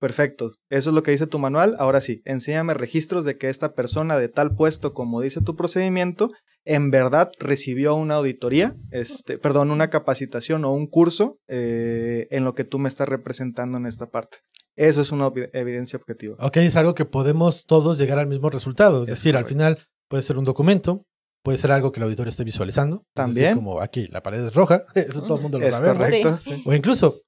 Perfecto, 0.00 0.52
eso 0.70 0.90
es 0.90 0.94
lo 0.94 1.02
que 1.02 1.10
dice 1.10 1.26
tu 1.26 1.40
manual. 1.40 1.74
Ahora 1.78 2.00
sí, 2.00 2.22
enséñame 2.24 2.72
registros 2.72 3.24
de 3.24 3.36
que 3.36 3.48
esta 3.48 3.74
persona 3.74 4.16
de 4.16 4.28
tal 4.28 4.54
puesto, 4.54 4.92
como 4.92 5.20
dice 5.20 5.40
tu 5.40 5.56
procedimiento, 5.56 6.28
en 6.64 6.90
verdad 6.92 7.32
recibió 7.40 7.96
una 7.96 8.14
auditoría, 8.14 8.76
este, 8.92 9.38
perdón, 9.38 9.72
una 9.72 9.90
capacitación 9.90 10.64
o 10.64 10.72
un 10.72 10.86
curso 10.86 11.38
eh, 11.48 12.28
en 12.30 12.44
lo 12.44 12.54
que 12.54 12.64
tú 12.64 12.78
me 12.78 12.88
estás 12.88 13.08
representando 13.08 13.76
en 13.76 13.86
esta 13.86 14.06
parte. 14.06 14.38
Eso 14.78 15.00
es 15.00 15.10
una 15.10 15.30
evidencia 15.52 15.98
objetiva. 15.98 16.36
Ok, 16.40 16.58
es 16.58 16.76
algo 16.76 16.94
que 16.94 17.04
podemos 17.04 17.66
todos 17.66 17.98
llegar 17.98 18.18
al 18.18 18.28
mismo 18.28 18.48
resultado. 18.48 19.02
Es, 19.02 19.08
Es 19.08 19.14
decir, 19.16 19.36
al 19.36 19.44
final 19.46 19.78
puede 20.08 20.22
ser 20.22 20.38
un 20.38 20.44
documento, 20.44 21.04
puede 21.42 21.58
ser 21.58 21.72
algo 21.72 21.90
que 21.90 21.98
el 21.98 22.04
auditor 22.04 22.28
esté 22.28 22.44
visualizando. 22.44 22.96
Es 22.96 23.02
decir, 23.02 23.14
También. 23.14 23.54
como 23.56 23.80
aquí, 23.82 24.06
la 24.06 24.22
pared 24.22 24.44
es 24.44 24.54
roja, 24.54 24.84
eso 24.94 25.22
todo 25.22 25.36
el 25.36 25.42
mundo 25.42 25.58
lo 25.58 25.66
Es 25.66 25.72
sabe. 25.72 25.88
correcto. 25.88 26.38
Sí. 26.38 26.54
sí. 26.54 26.62
O 26.64 26.72
incluso, 26.74 27.20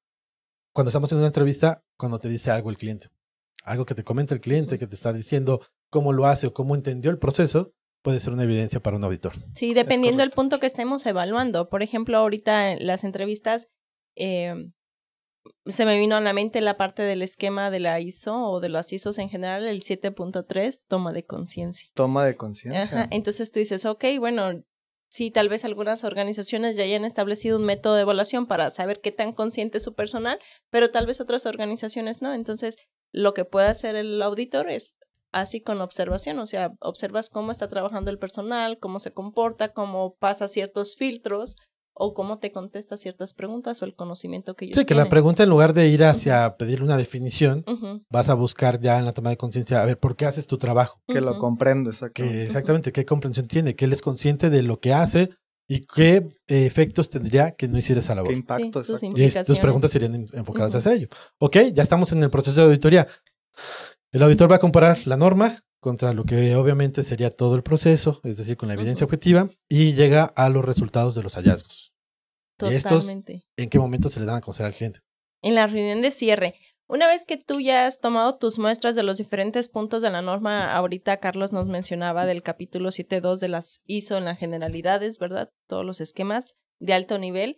cuando 0.72 0.90
estamos 0.90 1.11
en 1.11 1.18
una 1.18 1.26
entrevista, 1.26 1.82
cuando 1.98 2.20
te 2.20 2.28
dice 2.28 2.51
algo 2.53 2.70
el 2.70 2.76
cliente, 2.76 3.09
algo 3.64 3.84
que 3.84 3.94
te 3.96 4.05
comenta 4.05 4.32
el 4.34 4.40
cliente, 4.40 4.78
que 4.78 4.86
te 4.86 4.94
está 4.94 5.12
diciendo 5.12 5.61
cómo 5.90 6.12
lo 6.12 6.26
hace 6.26 6.46
o 6.46 6.53
cómo 6.55 6.76
entendió 6.76 7.11
el 7.11 7.18
proceso, 7.18 7.72
puede 8.03 8.20
ser 8.20 8.32
una 8.32 8.44
evidencia 8.44 8.80
para 8.80 8.96
un 8.96 9.03
auditor. 9.05 9.32
Sí, 9.55 9.74
dependiendo 9.74 10.20
del 10.22 10.30
punto 10.30 10.61
que 10.61 10.66
estemos 10.66 11.05
evaluando. 11.05 11.68
Por 11.68 11.82
ejemplo, 11.82 12.16
ahorita 12.16 12.70
en 12.72 12.86
las 12.86 13.03
entrevistas 13.05 13.66
eh, 14.16 14.70
se 15.66 15.84
me 15.84 15.99
vino 15.99 16.16
a 16.16 16.20
la 16.20 16.32
mente 16.32 16.61
la 16.61 16.76
parte 16.76 17.03
del 17.03 17.22
esquema 17.22 17.70
de 17.70 17.80
la 17.80 18.01
ISO 18.01 18.51
o 18.51 18.61
de 18.61 18.68
las 18.68 18.93
ISOs 18.93 19.18
en 19.18 19.28
general, 19.28 19.66
el 19.66 19.82
7.3, 19.82 20.82
toma 20.86 21.12
de 21.12 21.24
conciencia. 21.24 21.91
Toma 21.95 22.24
de 22.24 22.36
conciencia. 22.36 23.09
Entonces 23.11 23.51
tú 23.53 23.61
dices, 23.61 23.84
ok, 23.84 24.05
bueno, 24.18 24.62
sí, 25.09 25.30
tal 25.30 25.49
vez 25.49 25.64
algunas 25.64 26.05
organizaciones 26.05 26.76
ya 26.76 26.84
hayan 26.84 27.05
establecido 27.05 27.59
un 27.59 27.64
método 27.64 27.95
de 27.95 28.03
evaluación 28.03 28.47
para 28.47 28.70
saber 28.70 29.01
qué 29.01 29.12
tan 29.12 29.32
consciente 29.32 29.78
es 29.78 29.84
su 29.84 29.95
personal, 29.95 30.38
pero 30.70 30.91
tal 30.91 31.07
vez 31.07 31.20
otras 31.20 31.47
organizaciones 31.47 32.22
no. 32.22 32.34
Entonces, 32.34 32.76
lo 33.12 33.34
que 33.34 33.45
puede 33.45 33.68
hacer 33.68 33.97
el 33.97 34.20
auditor 34.22 34.70
es 34.70 34.97
así 35.32 35.61
con 35.61 35.80
observación, 35.80 36.38
o 36.41 36.47
sea, 36.47 36.72
observas 36.80 37.28
cómo 37.28 37.53
está 37.53 37.68
trabajando 37.68 38.11
el 38.11 38.18
personal, 38.18 38.78
cómo 38.78 38.99
se 38.99 39.12
comporta, 39.12 39.72
cómo 39.72 40.16
pasa 40.16 40.49
ciertos 40.49 40.97
filtros 40.97 41.57
o 42.03 42.14
cómo 42.14 42.38
te 42.38 42.51
contesta 42.51 42.96
ciertas 42.96 43.34
preguntas 43.34 43.82
o 43.82 43.84
el 43.84 43.94
conocimiento 43.94 44.55
que 44.57 44.64
ellos 44.64 44.76
Sí, 44.78 44.84
que 44.86 44.94
la 44.94 45.09
pregunta 45.09 45.42
en 45.42 45.51
lugar 45.51 45.74
de 45.74 45.88
ir 45.88 46.03
hacia 46.05 46.57
pedir 46.57 46.82
una 46.82 46.96
definición, 46.96 47.62
Ujú, 47.66 48.01
vas 48.09 48.28
a 48.30 48.34
buscar 48.34 48.80
ya 48.80 48.98
en 48.98 49.05
la 49.05 49.12
toma 49.12 49.28
de 49.30 49.36
conciencia, 49.36 49.82
a 49.82 49.86
ver, 49.86 49.98
¿por 49.98 50.16
qué 50.16 50.24
haces 50.26 50.46
tu 50.46 50.57
trabajo? 50.57 51.03
Que 51.07 51.20
lo 51.20 51.32
ujú. 51.32 51.40
comprendes. 51.40 52.03
Que 52.14 52.44
exactamente. 52.44 52.92
qué 52.92 53.05
comprensión 53.05 53.46
tiene, 53.48 53.76
que 53.76 53.84
él 53.84 53.92
es 53.92 54.01
consciente 54.01 54.48
de 54.48 54.62
lo 54.62 54.80
que 54.80 54.94
hace 54.94 55.30
y 55.68 55.86
qué 55.86 56.26
eh, 56.48 56.66
efectos 56.66 57.11
tendría 57.11 57.53
que 57.53 57.68
no 57.68 57.76
hiciera 57.78 58.01
esa 58.01 58.14
labor. 58.14 58.30
¿Qué 58.30 58.36
impacto? 58.36 58.80
exacto. 58.80 59.07
Y 59.16 59.22
es- 59.24 59.46
tus 59.46 59.59
preguntas 59.59 59.90
serían 59.92 60.14
en- 60.14 60.28
enfocadas 60.32 60.74
hacia 60.74 60.92
ello. 60.94 61.09
Ok, 61.38 61.59
ya 61.74 61.82
estamos 61.82 62.11
en 62.12 62.22
el 62.22 62.30
proceso 62.30 62.61
de 62.62 62.66
auditoría. 62.66 63.07
El 64.12 64.22
auditor 64.22 64.51
va 64.51 64.57
a 64.57 64.59
comparar 64.59 64.98
la 65.07 65.16
norma 65.16 65.59
contra 65.80 66.12
lo 66.12 66.24
que 66.24 66.54
obviamente 66.56 67.02
sería 67.02 67.30
todo 67.30 67.56
el 67.56 67.62
proceso, 67.62 68.20
es 68.24 68.36
decir, 68.36 68.56
con 68.56 68.68
la 68.68 68.74
evidencia 68.74 69.04
objetiva, 69.04 69.48
y 69.68 69.94
llega 69.94 70.24
a 70.24 70.48
los 70.48 70.64
resultados 70.64 71.14
de 71.14 71.22
los 71.22 71.34
hallazgos. 71.34 71.92
Y 72.62 72.74
estos- 72.74 73.04
Totalmente. 73.04 73.42
¿En 73.56 73.70
qué 73.70 73.78
momento 73.78 74.10
se 74.10 74.20
le 74.20 74.26
dan 74.26 74.36
a 74.36 74.40
conocer 74.40 74.66
al 74.66 74.74
cliente? 74.74 75.00
en 75.42 75.54
la 75.54 75.66
reunión 75.66 76.02
de 76.02 76.10
cierre. 76.10 76.54
Una 76.86 77.06
vez 77.06 77.24
que 77.24 77.38
tú 77.38 77.60
ya 77.60 77.86
has 77.86 77.98
tomado 78.00 78.36
tus 78.36 78.58
muestras 78.58 78.94
de 78.94 79.02
los 79.02 79.16
diferentes 79.16 79.70
puntos 79.70 80.02
de 80.02 80.10
la 80.10 80.20
norma, 80.20 80.74
ahorita 80.74 81.16
Carlos 81.16 81.50
nos 81.50 81.66
mencionaba 81.66 82.26
del 82.26 82.42
capítulo 82.42 82.90
7.2 82.90 83.40
de 83.40 83.48
las 83.48 83.80
ISO 83.86 84.18
en 84.18 84.26
las 84.26 84.38
generalidades, 84.38 85.18
¿verdad? 85.18 85.48
Todos 85.66 85.86
los 85.86 86.02
esquemas 86.02 86.56
de 86.78 86.92
alto 86.92 87.16
nivel. 87.16 87.56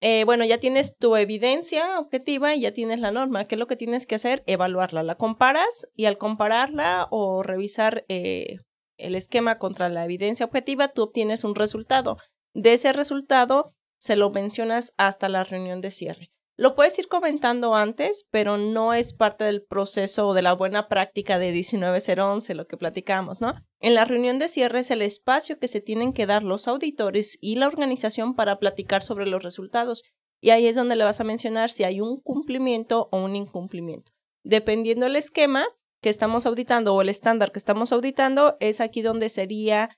Eh, 0.00 0.24
bueno, 0.24 0.44
ya 0.44 0.58
tienes 0.58 0.96
tu 0.96 1.16
evidencia 1.16 1.98
objetiva 1.98 2.54
y 2.54 2.60
ya 2.60 2.72
tienes 2.72 3.00
la 3.00 3.10
norma. 3.10 3.46
¿Qué 3.46 3.54
es 3.54 3.58
lo 3.58 3.66
que 3.66 3.76
tienes 3.76 4.06
que 4.06 4.16
hacer? 4.16 4.42
Evaluarla. 4.46 5.02
La 5.02 5.16
comparas 5.16 5.88
y 5.94 6.04
al 6.04 6.18
compararla 6.18 7.08
o 7.10 7.42
revisar 7.42 8.04
eh, 8.08 8.58
el 8.98 9.14
esquema 9.14 9.58
contra 9.58 9.88
la 9.88 10.04
evidencia 10.04 10.46
objetiva, 10.46 10.88
tú 10.88 11.02
obtienes 11.02 11.44
un 11.44 11.54
resultado. 11.54 12.18
De 12.54 12.74
ese 12.74 12.92
resultado 12.92 13.74
se 13.98 14.16
lo 14.16 14.30
mencionas 14.30 14.92
hasta 14.98 15.28
la 15.28 15.44
reunión 15.44 15.80
de 15.80 15.90
cierre. 15.90 16.30
Lo 16.58 16.74
puedes 16.74 16.98
ir 16.98 17.06
comentando 17.08 17.74
antes, 17.74 18.26
pero 18.30 18.56
no 18.56 18.94
es 18.94 19.12
parte 19.12 19.44
del 19.44 19.62
proceso 19.62 20.28
o 20.28 20.34
de 20.34 20.40
la 20.40 20.54
buena 20.54 20.88
práctica 20.88 21.38
de 21.38 21.52
19011, 21.52 22.54
lo 22.54 22.66
que 22.66 22.78
platicamos, 22.78 23.42
¿no? 23.42 23.54
En 23.78 23.94
la 23.94 24.06
reunión 24.06 24.38
de 24.38 24.48
cierre 24.48 24.78
es 24.78 24.90
el 24.90 25.02
espacio 25.02 25.58
que 25.58 25.68
se 25.68 25.82
tienen 25.82 26.14
que 26.14 26.24
dar 26.24 26.42
los 26.42 26.66
auditores 26.66 27.36
y 27.42 27.56
la 27.56 27.66
organización 27.66 28.34
para 28.34 28.58
platicar 28.58 29.02
sobre 29.02 29.26
los 29.26 29.42
resultados. 29.42 30.02
Y 30.40 30.48
ahí 30.48 30.66
es 30.66 30.76
donde 30.76 30.96
le 30.96 31.04
vas 31.04 31.20
a 31.20 31.24
mencionar 31.24 31.68
si 31.70 31.84
hay 31.84 32.00
un 32.00 32.20
cumplimiento 32.22 33.10
o 33.12 33.18
un 33.18 33.36
incumplimiento. 33.36 34.12
Dependiendo 34.42 35.04
del 35.04 35.16
esquema 35.16 35.66
que 36.00 36.08
estamos 36.08 36.46
auditando 36.46 36.94
o 36.94 37.02
el 37.02 37.10
estándar 37.10 37.52
que 37.52 37.58
estamos 37.58 37.92
auditando, 37.92 38.56
es 38.60 38.80
aquí 38.80 39.02
donde 39.02 39.28
sería 39.28 39.90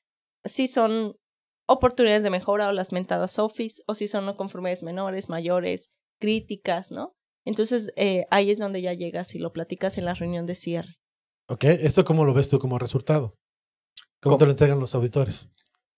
si 0.45 0.67
son 0.67 1.17
oportunidades 1.69 2.25
de 2.25 2.31
mejora 2.31 2.69
o 2.69 2.73
las 2.73 2.93
mentadas 2.93 3.39
Office, 3.39 3.83
o 3.87 3.95
si 3.95 4.09
son 4.09 4.27
no 4.27 4.37
conformidades 4.37 4.83
menores, 4.83 5.29
mayores, 5.29 5.93
críticas, 6.19 6.91
¿no? 6.91 7.15
Entonces 7.45 7.93
eh, 7.97 8.27
ahí 8.31 8.51
es 8.51 8.59
donde 8.59 8.83
ya 8.83 8.93
llegas 8.93 9.35
y 9.35 9.39
lo 9.39 9.53
platicas 9.53 9.99
en 9.99 10.05
la 10.05 10.15
reunión 10.15 10.47
de 10.47 10.55
cierre. 10.55 10.97
Ok, 11.49 11.65
¿esto 11.65 12.05
cómo 12.05 12.25
lo 12.25 12.35
ves 12.35 12.49
tú 12.49 12.59
como 12.59 12.79
resultado? 12.79 13.35
¿Cómo, 14.21 14.33
¿Cómo? 14.33 14.37
te 14.37 14.45
lo 14.45 14.51
entregan 14.51 14.81
los 14.81 14.95
auditores? 14.95 15.49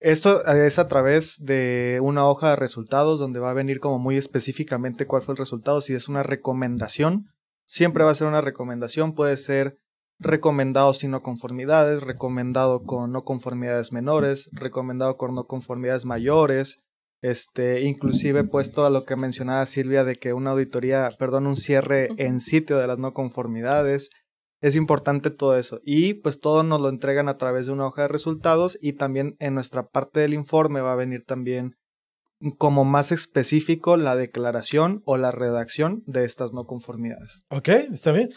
Esto 0.01 0.47
es 0.47 0.79
a 0.79 0.89
través 0.89 1.37
de 1.45 1.99
una 2.03 2.27
hoja 2.27 2.51
de 2.51 2.57
resultados 2.57 3.21
donde 3.21 3.39
va 3.39 3.51
a 3.51 3.55
venir 3.55 3.81
como 3.81 3.99
muy 3.99 4.17
específicamente 4.17 5.07
cuál 5.07 5.23
fue 5.23 5.33
el 5.33 5.39
resultado. 5.39 5.83
Si 5.83 5.93
es 5.93 6.09
una 6.09 6.23
recomendación, 6.23 7.27
siempre 7.67 8.05
va 8.05 8.13
a 8.13 8.15
ser 8.15 8.27
una 8.27 8.41
recomendación. 8.41 9.15
Puede 9.15 9.37
ser 9.37 9.77
recomendado 10.19 10.95
sin 10.95 11.11
no 11.11 11.23
conformidades, 11.23 12.03
recomendado 12.03 12.83
con 12.83 13.13
no 13.13 13.25
conformidades 13.25 13.93
menores, 13.93 14.49
recomendado 14.53 15.19
con 15.19 15.35
no 15.35 15.45
conformidades 15.45 16.07
mayores. 16.07 16.79
Este, 17.23 17.83
inclusive 17.83 18.45
puesto 18.45 18.87
a 18.87 18.91
lo 18.91 19.05
que 19.05 19.17
mencionaba 19.17 19.67
Silvia 19.67 20.05
de 20.05 20.17
que 20.17 20.33
una 20.33 20.51
auditoría, 20.51 21.11
perdón, 21.19 21.47
un 21.47 21.57
cierre 21.57 22.09
en 22.17 22.41
sitio 22.41 22.79
de 22.79 22.87
las 22.87 22.99
no 22.99 23.13
conformidades. 23.13 24.11
Es 24.63 24.77
importante 24.77 25.31
todo 25.31 25.57
eso. 25.57 25.81
Y 25.85 26.15
pues 26.15 26.41
todo 26.41 26.63
nos 26.63 26.81
lo 26.81 26.89
entregan 26.89 27.29
a 27.29 27.37
través 27.37 27.67
de 27.67 27.73
una 27.73 27.87
hoja 27.87 28.03
de 28.03 28.09
resultados 28.09 28.79
y 28.81 28.95
también 28.95 29.37
en 29.39 29.55
nuestra 29.55 29.89
parte 29.89 30.21
del 30.21 30.35
informe 30.35 30.81
va 30.81 30.93
a 30.93 30.97
venir 30.97 31.25
también 31.25 31.77
como 32.57 32.85
más 32.85 33.13
específico 33.13 33.97
la 33.97 34.17
declaración 34.17 35.03
o 35.05 35.17
la 35.17 35.31
redacción 35.31 36.03
de 36.07 36.25
estas 36.25 36.53
no 36.53 36.65
conformidades. 36.65 37.45
Ok, 37.51 37.69
está 37.69 38.13
bien. 38.13 38.31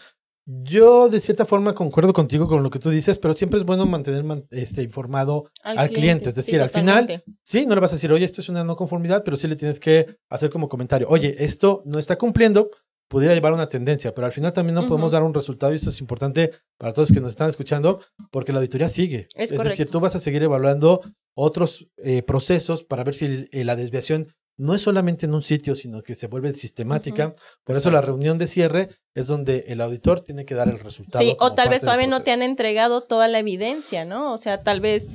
Yo 0.45 1.07
de 1.09 1.21
cierta 1.21 1.45
forma 1.45 1.73
concuerdo 1.73 2.11
contigo 2.11 2.47
con 2.47 2.63
lo 2.63 2.69
que 2.69 2.79
tú 2.79 2.89
dices, 2.89 3.17
pero 3.17 3.33
siempre 3.33 3.59
es 3.59 3.65
bueno 3.65 3.85
mantener 3.85 4.23
man- 4.23 4.45
este, 4.51 4.81
informado 4.83 5.49
Al 5.63 5.89
cliente, 5.89 6.29
es 6.29 6.35
decir, 6.35 6.61
al 6.61 6.69
final. 6.69 7.23
Sí, 7.43 7.65
no 7.65 7.75
le 7.75 7.81
vas 7.81 7.91
a 7.91 7.95
decir, 7.95 8.11
oye, 8.11 8.25
esto 8.25 8.41
es 8.41 8.49
una 8.49 8.63
no 8.63 8.75
conformidad, 8.75 9.23
pero 9.23 9.37
sí 9.37 9.47
le 9.47 9.55
tienes 9.55 9.79
que 9.79 10.17
hacer 10.29 10.49
como 10.49 10.67
comentario, 10.67 11.07
oye, 11.09 11.35
esto 11.39 11.81
no 11.85 11.97
está 11.97 12.17
cumpliendo, 12.17 12.69
pudiera 13.07 13.33
llevar 13.33 13.53
a 13.53 13.55
una 13.55 13.69
tendencia, 13.69 14.13
pero 14.13 14.25
al 14.25 14.33
final 14.33 14.51
también 14.53 14.75
no 14.75 14.85
podemos 14.87 15.11
dar 15.13 15.23
un 15.23 15.33
resultado 15.33 15.71
y 15.71 15.77
esto 15.77 15.91
es 15.91 16.01
importante 16.01 16.51
para 16.77 16.91
todos 16.93 17.09
los 17.09 17.15
que 17.15 17.21
nos 17.21 17.29
están 17.31 17.49
escuchando, 17.49 18.01
porque 18.31 18.51
la 18.51 18.57
auditoría 18.59 18.89
sigue. 18.89 19.27
Es 19.35 19.49
decir, 19.51 19.57
correcto. 19.57 19.85
tú 19.85 19.99
vas 19.99 20.15
a 20.15 20.19
seguir 20.19 20.43
evaluando 20.43 20.99
otros 21.35 21.87
eh, 21.97 22.21
procesos 22.23 22.83
para 22.83 23.03
ver 23.03 23.13
si 23.15 23.47
eh, 23.51 23.63
la 23.63 23.75
desviación 23.75 24.27
no 24.57 24.75
es 24.75 24.81
solamente 24.81 25.25
en 25.25 25.33
un 25.33 25.43
sitio, 25.43 25.75
sino 25.75 26.03
que 26.03 26.15
se 26.15 26.27
vuelve 26.27 26.53
sistemática. 26.53 27.35
Por 27.63 27.75
eso 27.75 27.89
la 27.91 28.01
reunión 28.01 28.37
de 28.37 28.47
cierre 28.47 28.89
es 29.15 29.27
donde 29.27 29.65
el 29.67 29.81
auditor 29.81 30.21
tiene 30.21 30.45
que 30.45 30.55
dar 30.55 30.69
el 30.69 30.79
resultado. 30.79 31.23
Sí, 31.23 31.35
o 31.39 31.53
tal 31.53 31.69
vez 31.69 31.81
todavía 31.81 32.07
no 32.07 32.23
te 32.23 32.31
han 32.31 32.43
entregado 32.43 33.01
toda 33.01 33.27
la 33.27 33.39
evidencia, 33.39 34.05
¿no? 34.05 34.33
O 34.33 34.37
sea, 34.37 34.63
tal 34.63 34.79
vez 34.79 35.09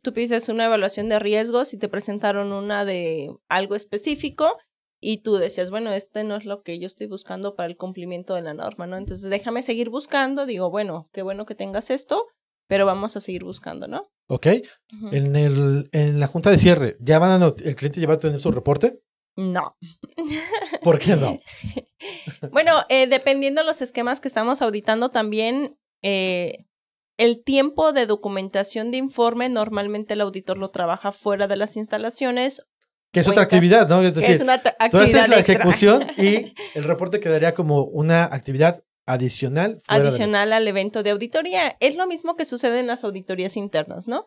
tú 0.00 0.12
pides 0.12 0.48
una 0.48 0.66
evaluación 0.66 1.08
de 1.08 1.18
riesgos 1.18 1.74
y 1.74 1.78
te 1.78 1.88
presentaron 1.88 2.52
una 2.52 2.84
de 2.84 3.30
algo 3.48 3.74
específico 3.74 4.56
y 5.00 5.18
tú 5.18 5.36
decías, 5.36 5.70
bueno, 5.70 5.92
este 5.92 6.22
no 6.22 6.36
es 6.36 6.44
lo 6.44 6.62
que 6.62 6.78
yo 6.78 6.86
estoy 6.86 7.08
buscando 7.08 7.56
para 7.56 7.68
el 7.68 7.76
cumplimiento 7.76 8.34
de 8.34 8.42
la 8.42 8.54
norma, 8.54 8.86
¿no? 8.86 8.96
Entonces 8.96 9.28
déjame 9.28 9.62
seguir 9.62 9.90
buscando, 9.90 10.46
digo, 10.46 10.70
bueno, 10.70 11.08
qué 11.12 11.22
bueno 11.22 11.44
que 11.44 11.56
tengas 11.56 11.90
esto, 11.90 12.26
pero 12.72 12.86
vamos 12.86 13.14
a 13.16 13.20
seguir 13.20 13.44
buscando, 13.44 13.86
¿no? 13.86 14.10
Ok. 14.28 14.46
en, 15.10 15.36
el, 15.36 15.90
en 15.92 16.18
la 16.18 16.26
junta 16.26 16.48
de 16.48 16.56
cierre, 16.56 16.96
¿ya 17.00 17.18
van 17.18 17.42
a 17.42 17.54
¿el 17.66 17.76
cliente 17.76 18.00
ya 18.00 18.06
va 18.06 18.14
a 18.14 18.18
tener 18.18 18.40
su 18.40 18.50
reporte? 18.50 19.02
No. 19.36 19.76
¿Por 20.82 20.98
qué 20.98 21.14
no? 21.16 21.36
bueno, 22.50 22.82
eh, 22.88 23.06
dependiendo 23.08 23.60
de 23.60 23.66
los 23.66 23.82
esquemas 23.82 24.22
que 24.22 24.28
estamos 24.28 24.62
auditando 24.62 25.10
también, 25.10 25.76
eh, 26.00 26.64
el 27.18 27.44
tiempo 27.44 27.92
de 27.92 28.06
documentación 28.06 28.90
de 28.90 28.96
informe, 28.96 29.50
normalmente 29.50 30.14
el 30.14 30.22
auditor 30.22 30.56
lo 30.56 30.70
trabaja 30.70 31.12
fuera 31.12 31.48
de 31.48 31.56
las 31.56 31.76
instalaciones. 31.76 32.66
Que 33.12 33.20
es 33.20 33.28
otra 33.28 33.42
actividad, 33.42 33.86
¿no? 33.86 34.00
Es 34.00 34.14
decir, 34.14 34.30
es 34.30 34.40
una 34.40 34.54
actividad 34.54 35.28
la 35.28 35.40
ejecución 35.40 36.06
y 36.16 36.54
el 36.74 36.84
reporte 36.84 37.20
quedaría 37.20 37.52
como 37.52 37.84
una 37.84 38.24
actividad 38.24 38.82
adicional. 39.06 39.80
adicional 39.86 40.52
al 40.52 40.66
evento 40.68 41.02
de 41.02 41.10
auditoría. 41.10 41.76
Es 41.80 41.96
lo 41.96 42.06
mismo 42.06 42.36
que 42.36 42.44
sucede 42.44 42.80
en 42.80 42.86
las 42.86 43.04
auditorías 43.04 43.56
internas, 43.56 44.06
¿no? 44.06 44.24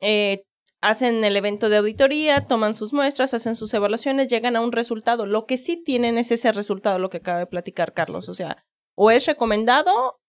Eh, 0.00 0.44
hacen 0.80 1.24
el 1.24 1.36
evento 1.36 1.68
de 1.68 1.76
auditoría, 1.76 2.46
toman 2.46 2.74
sus 2.74 2.92
muestras, 2.92 3.34
hacen 3.34 3.54
sus 3.54 3.72
evaluaciones, 3.74 4.28
llegan 4.28 4.56
a 4.56 4.60
un 4.60 4.72
resultado. 4.72 5.26
Lo 5.26 5.46
que 5.46 5.58
sí 5.58 5.82
tienen 5.82 6.18
es 6.18 6.30
ese 6.30 6.52
resultado, 6.52 6.98
lo 6.98 7.10
que 7.10 7.18
acaba 7.18 7.38
de 7.38 7.46
platicar 7.46 7.92
Carlos. 7.92 8.28
O 8.28 8.34
sea, 8.34 8.64
o 8.96 9.10
es 9.10 9.26
recomendado 9.26 10.20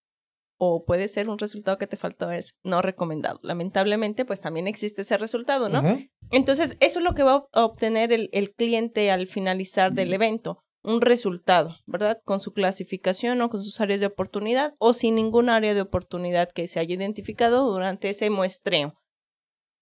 o 0.64 0.86
puede 0.86 1.08
ser 1.08 1.28
un 1.28 1.40
resultado 1.40 1.80
que 1.80 1.88
te 1.88 1.98
faltó 1.98 2.30
es 2.30 2.54
no 2.64 2.84
recomendado. 2.84 3.40
Lamentablemente, 3.42 4.26
pues 4.26 4.42
también 4.42 4.68
existe 4.68 5.02
ese 5.02 5.18
resultado, 5.18 5.70
¿no? 5.70 5.82
Entonces, 6.30 6.78
eso 6.80 7.00
es 7.00 7.04
lo 7.04 7.16
que 7.16 7.24
va 7.24 7.48
a 7.52 7.66
obtener 7.66 8.14
el, 8.14 8.30
el 8.32 8.54
cliente 8.54 9.10
al 9.10 9.26
finalizar 9.26 9.92
del 9.94 10.14
evento, 10.14 10.64
un 10.84 11.02
resultado, 11.02 11.78
¿verdad? 11.86 12.18
Con 12.26 12.40
su 12.40 12.54
clasificación 12.54 13.42
o 13.42 13.50
con 13.50 13.62
sus 13.62 13.80
áreas 13.82 14.00
de 14.00 14.08
oportunidad 14.08 14.74
o 14.80 14.94
sin 14.94 15.16
ningún 15.16 15.50
área 15.50 15.74
de 15.74 15.82
oportunidad 15.82 16.50
que 16.52 16.68
se 16.68 16.80
haya 16.80 16.96
identificado 16.96 17.72
durante 17.72 18.10
ese 18.10 18.30
muestreo. 18.30 18.96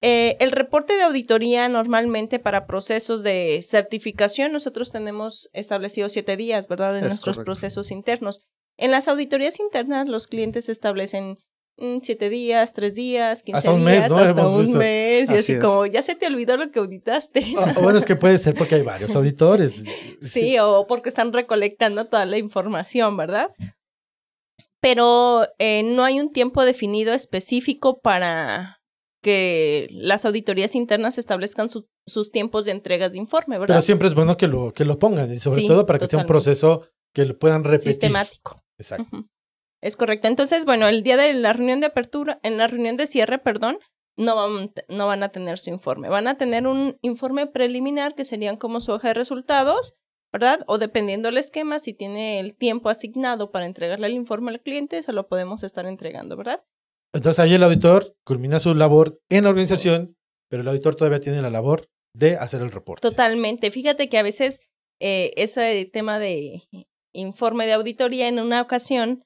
Eh, 0.02 0.38
el 0.39 0.52
reporte 0.52 0.95
de 0.95 1.04
auditoría 1.04 1.68
normalmente 1.68 2.39
para 2.39 2.66
procesos 2.66 3.22
de 3.22 3.62
certificación, 3.64 4.54
nosotros 4.54 4.91
tenemos 4.91 5.50
establecidos 5.52 6.14
siete 6.14 6.38
días, 6.38 6.70
¿verdad? 6.70 6.97
En 6.97 7.04
nuestros 7.04 7.38
procesos 7.38 7.91
internos. 7.91 8.39
En 8.78 8.91
las 8.91 9.10
auditorías 9.10 9.60
internas, 9.60 10.08
los 10.08 10.28
clientes 10.28 10.70
establecen 10.70 11.36
siete 12.01 12.30
días, 12.30 12.73
tres 12.73 12.95
días, 12.95 13.43
quince 13.43 13.57
hasta 13.57 13.71
un 13.71 13.86
días, 13.86 14.03
mes, 14.03 14.09
¿no? 14.09 14.17
hasta 14.17 14.49
un 14.49 14.77
mes, 14.77 15.32
y 15.32 15.36
así, 15.36 15.59
como, 15.59 15.86
ya 15.86 16.01
se 16.01 16.15
te 16.15 16.27
olvidó 16.27 16.57
lo 16.57 16.71
que 16.71 16.80
auditaste. 16.80 17.53
Ah, 17.57 17.73
bueno, 17.82 17.99
es 17.99 18.05
que 18.05 18.15
puede 18.15 18.38
ser 18.39 18.55
porque 18.55 18.75
hay 18.75 18.84
varios 18.84 19.15
auditores. 19.15 19.84
sí, 20.21 20.57
o 20.59 20.86
porque 20.88 21.09
están 21.09 21.34
recolectando 21.34 22.05
toda 22.05 22.25
la 22.25 22.38
información, 22.38 23.17
¿verdad? 23.17 23.51
Pero 24.82 25.47
eh, 25.57 25.84
no 25.84 26.03
hay 26.03 26.19
un 26.19 26.32
tiempo 26.32 26.63
definido 26.63 27.13
específico 27.13 27.99
para 27.99 28.80
que 29.21 29.88
las 29.91 30.25
auditorías 30.25 30.75
internas 30.75 31.17
establezcan 31.17 31.67
sus 31.69 32.32
tiempos 32.32 32.65
de 32.65 32.71
entregas 32.71 33.11
de 33.11 33.17
informe, 33.17 33.57
¿verdad? 33.57 33.75
Pero 33.75 33.82
siempre 33.82 34.07
es 34.07 34.15
bueno 34.15 34.38
que 34.38 34.47
lo, 34.47 34.73
que 34.73 34.86
lo 34.86 34.97
pongan, 34.97 35.32
y 35.32 35.39
sobre 35.39 35.67
todo 35.67 35.86
para 35.86 35.99
que 35.99 36.07
sea 36.07 36.19
un 36.19 36.25
proceso 36.25 36.88
que 37.13 37.25
lo 37.25 37.38
puedan 37.38 37.63
repetir. 37.63 37.93
Sistemático. 37.93 38.63
Exacto. 38.77 39.25
Es 39.82 39.95
correcto. 39.95 40.27
Entonces, 40.27 40.65
bueno, 40.65 40.88
el 40.88 41.03
día 41.03 41.17
de 41.17 41.34
la 41.34 41.53
reunión 41.53 41.80
de 41.80 41.88
apertura, 41.88 42.39
en 42.43 42.57
la 42.57 42.67
reunión 42.67 42.97
de 42.97 43.07
cierre, 43.07 43.39
perdón, 43.39 43.80
no 44.17 44.36
van, 44.36 44.71
no 44.89 45.07
van 45.07 45.23
a 45.23 45.30
tener 45.30 45.57
su 45.57 45.69
informe. 45.69 46.09
Van 46.09 46.27
a 46.27 46.38
tener 46.38 46.67
un 46.67 46.97
informe 47.01 47.47
preliminar 47.47 48.15
que 48.15 48.25
serían 48.25 48.57
como 48.57 48.82
su 48.82 48.91
hoja 48.91 49.09
de 49.09 49.13
resultados, 49.13 49.95
¿verdad? 50.34 50.59
O 50.67 50.77
dependiendo 50.77 51.30
del 51.30 51.38
esquema, 51.38 51.80
si 51.80 51.93
tiene 51.93 52.39
el 52.39 52.55
tiempo 52.55 52.89
asignado 52.89 53.51
para 53.51 53.65
entregarle 53.65 54.07
el 54.07 54.13
informe 54.13 54.51
al 54.51 54.61
cliente, 54.61 55.01
se 55.01 55.13
lo 55.13 55.27
podemos 55.27 55.63
estar 55.63 55.86
entregando, 55.86 56.36
¿verdad? 56.36 56.63
Entonces 57.13 57.39
ahí 57.39 57.53
el 57.53 57.63
auditor 57.63 58.15
culmina 58.23 58.59
su 58.59 58.73
labor 58.75 59.19
en 59.30 59.45
la 59.45 59.49
organización, 59.49 60.17
pero 60.49 60.61
el 60.61 60.67
auditor 60.67 60.95
todavía 60.95 61.21
tiene 61.21 61.41
la 61.41 61.49
labor 61.49 61.89
de 62.13 62.36
hacer 62.36 62.61
el 62.61 62.71
reporte. 62.71 63.07
Totalmente. 63.07 63.71
Fíjate 63.71 64.09
que 64.09 64.17
a 64.17 64.23
veces 64.23 64.59
eh, 64.99 65.32
ese 65.38 65.89
tema 65.91 66.19
de 66.19 66.63
informe 67.13 67.65
de 67.65 67.73
auditoría 67.73 68.27
en 68.27 68.39
una 68.39 68.61
ocasión, 68.61 69.23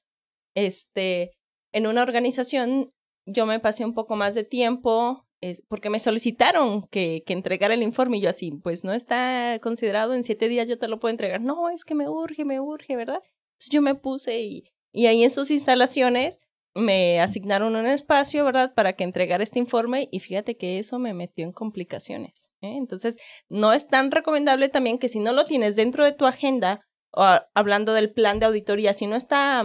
este, 0.56 1.32
en 1.72 1.88
una 1.88 2.02
organización, 2.02 2.88
yo 3.26 3.46
me 3.46 3.60
pasé 3.60 3.86
un 3.86 3.94
poco 3.94 4.16
más 4.16 4.36
de 4.36 4.44
tiempo 4.44 5.26
porque 5.68 5.90
me 5.90 6.00
solicitaron 6.00 6.84
que, 6.84 7.24
que, 7.26 7.34
entregara 7.34 7.74
el 7.74 7.84
informe 7.84 8.18
y 8.18 8.22
yo 8.22 8.30
así, 8.30 8.52
pues 8.52 8.84
no 8.84 8.94
está 8.94 9.60
considerado 9.62 10.14
en 10.14 10.24
siete 10.24 10.48
días, 10.48 10.70
yo 10.70 10.80
te 10.80 10.88
lo 10.88 11.00
puedo 11.00 11.12
entregar. 11.12 11.42
No, 11.42 11.70
es 11.70 11.84
que 11.84 11.96
me 11.96 12.08
urge, 12.08 12.46
me 12.46 12.60
urge, 12.60 12.96
¿verdad? 12.96 13.22
Entonces 13.54 13.70
yo 13.70 13.82
me 13.82 13.96
puse 13.96 14.40
y, 14.42 14.64
y 14.94 15.08
ahí 15.08 15.24
en 15.24 15.32
sus 15.32 15.52
instalaciones 15.52 16.40
me 16.76 17.20
asignaron 17.20 17.76
un 17.76 17.86
espacio, 17.86 18.44
¿verdad?, 18.46 18.74
para 18.74 18.94
que 18.94 19.04
entregara 19.04 19.44
este 19.44 19.60
informe 19.60 20.08
y 20.12 20.20
fíjate 20.20 20.58
que 20.58 20.80
eso 20.80 20.98
me 20.98 21.14
metió 21.14 21.46
en 21.46 21.52
complicaciones. 21.52 22.50
¿eh? 22.62 22.76
Entonces, 22.78 23.18
no 23.48 23.74
es 23.74 23.88
tan 23.88 24.12
recomendable 24.12 24.70
también 24.70 24.98
que 24.98 25.10
si 25.10 25.20
no 25.20 25.34
lo 25.34 25.46
tienes 25.46 25.76
dentro 25.76 26.04
de 26.04 26.14
tu 26.14 26.26
agenda, 26.26 26.82
o 27.12 27.24
hablando 27.54 27.94
del 27.94 28.12
plan 28.12 28.40
de 28.40 28.48
auditoría, 28.48 28.94
si 28.94 29.06
no 29.06 29.16
está 29.16 29.64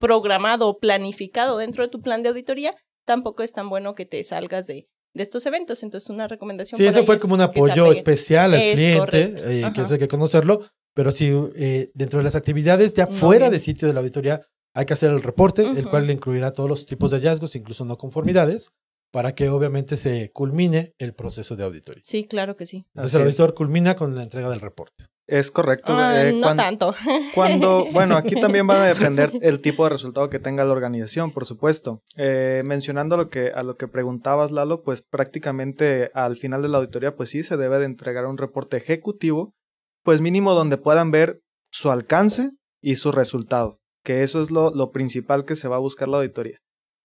programado 0.00 0.68
o 0.68 0.78
planificado 0.78 1.58
dentro 1.58 1.84
de 1.84 1.90
tu 1.90 2.00
plan 2.00 2.24
de 2.24 2.30
auditoría, 2.30 2.74
tampoco 3.06 3.44
es 3.44 3.52
tan 3.52 3.68
bueno 3.68 3.94
que 3.94 4.06
te 4.06 4.24
salgas 4.24 4.66
de, 4.66 4.88
de 5.14 5.22
estos 5.22 5.46
eventos. 5.46 5.84
Entonces, 5.84 6.10
una 6.10 6.26
recomendación. 6.26 6.76
Sí, 6.78 6.86
eso 6.86 7.04
fue 7.04 7.20
como 7.20 7.34
un 7.34 7.42
apoyo 7.42 7.92
especial 7.92 8.54
al 8.54 8.72
cliente, 8.72 9.34
eh, 9.38 9.70
que 9.72 9.82
eso 9.82 9.94
hay 9.94 10.00
que 10.00 10.08
conocerlo, 10.08 10.66
pero 10.94 11.12
sí, 11.12 11.30
eh, 11.54 11.90
dentro 11.94 12.18
de 12.18 12.24
las 12.24 12.34
actividades, 12.34 12.94
ya 12.94 13.06
fuera 13.06 13.50
de 13.50 13.60
sitio 13.60 13.86
de 13.86 13.94
la 13.94 14.00
auditoría, 14.00 14.40
hay 14.74 14.86
que 14.86 14.94
hacer 14.94 15.10
el 15.10 15.22
reporte, 15.22 15.62
el 15.62 15.88
cual 15.88 16.06
le 16.06 16.12
incluirá 16.12 16.52
todos 16.52 16.68
los 16.68 16.86
tipos 16.86 17.10
de 17.10 17.18
hallazgos, 17.18 17.54
incluso 17.56 17.84
no 17.84 17.96
conformidades, 17.96 18.70
para 19.12 19.34
que 19.34 19.48
obviamente 19.48 19.96
se 19.96 20.30
culmine 20.30 20.92
el 20.98 21.14
proceso 21.14 21.56
de 21.56 21.64
auditoría. 21.64 22.02
Sí, 22.04 22.26
claro 22.26 22.56
que 22.56 22.66
sí. 22.66 22.86
Entonces 22.94 23.14
el 23.16 23.22
auditor 23.22 23.54
culmina 23.54 23.96
con 23.96 24.14
la 24.14 24.22
entrega 24.22 24.48
del 24.48 24.60
reporte. 24.60 25.06
Es 25.30 25.50
correcto. 25.50 25.96
Ah, 25.96 26.22
eh, 26.22 26.32
no 26.32 26.54
tanto. 26.56 26.94
Cuando, 27.34 27.86
bueno, 27.92 28.16
aquí 28.16 28.34
también 28.34 28.68
va 28.68 28.82
a 28.82 28.86
depender 28.86 29.32
el 29.42 29.60
tipo 29.60 29.84
de 29.84 29.90
resultado 29.90 30.28
que 30.28 30.38
tenga 30.38 30.64
la 30.64 30.72
organización, 30.72 31.30
por 31.30 31.46
supuesto. 31.46 32.00
Eh, 32.16 32.62
mencionando 32.64 33.16
lo 33.16 33.30
que, 33.30 33.52
a 33.54 33.62
lo 33.62 33.76
que 33.76 33.88
preguntabas, 33.88 34.50
Lalo, 34.50 34.82
pues 34.82 35.02
prácticamente 35.02 36.10
al 36.14 36.36
final 36.36 36.62
de 36.62 36.68
la 36.68 36.78
auditoría, 36.78 37.14
pues 37.14 37.30
sí, 37.30 37.42
se 37.42 37.56
debe 37.56 37.78
de 37.78 37.86
entregar 37.86 38.26
un 38.26 38.38
reporte 38.38 38.76
ejecutivo, 38.76 39.54
pues 40.02 40.20
mínimo 40.20 40.54
donde 40.54 40.76
puedan 40.76 41.10
ver 41.10 41.40
su 41.70 41.90
alcance 41.90 42.50
y 42.82 42.96
su 42.96 43.12
resultado 43.12 43.80
que 44.04 44.22
eso 44.22 44.42
es 44.42 44.50
lo, 44.50 44.70
lo, 44.70 44.92
principal 44.92 45.44
que 45.44 45.56
se 45.56 45.68
va 45.68 45.76
a 45.76 45.80
buscar 45.80 46.08
la 46.08 46.18
auditoría. 46.18 46.58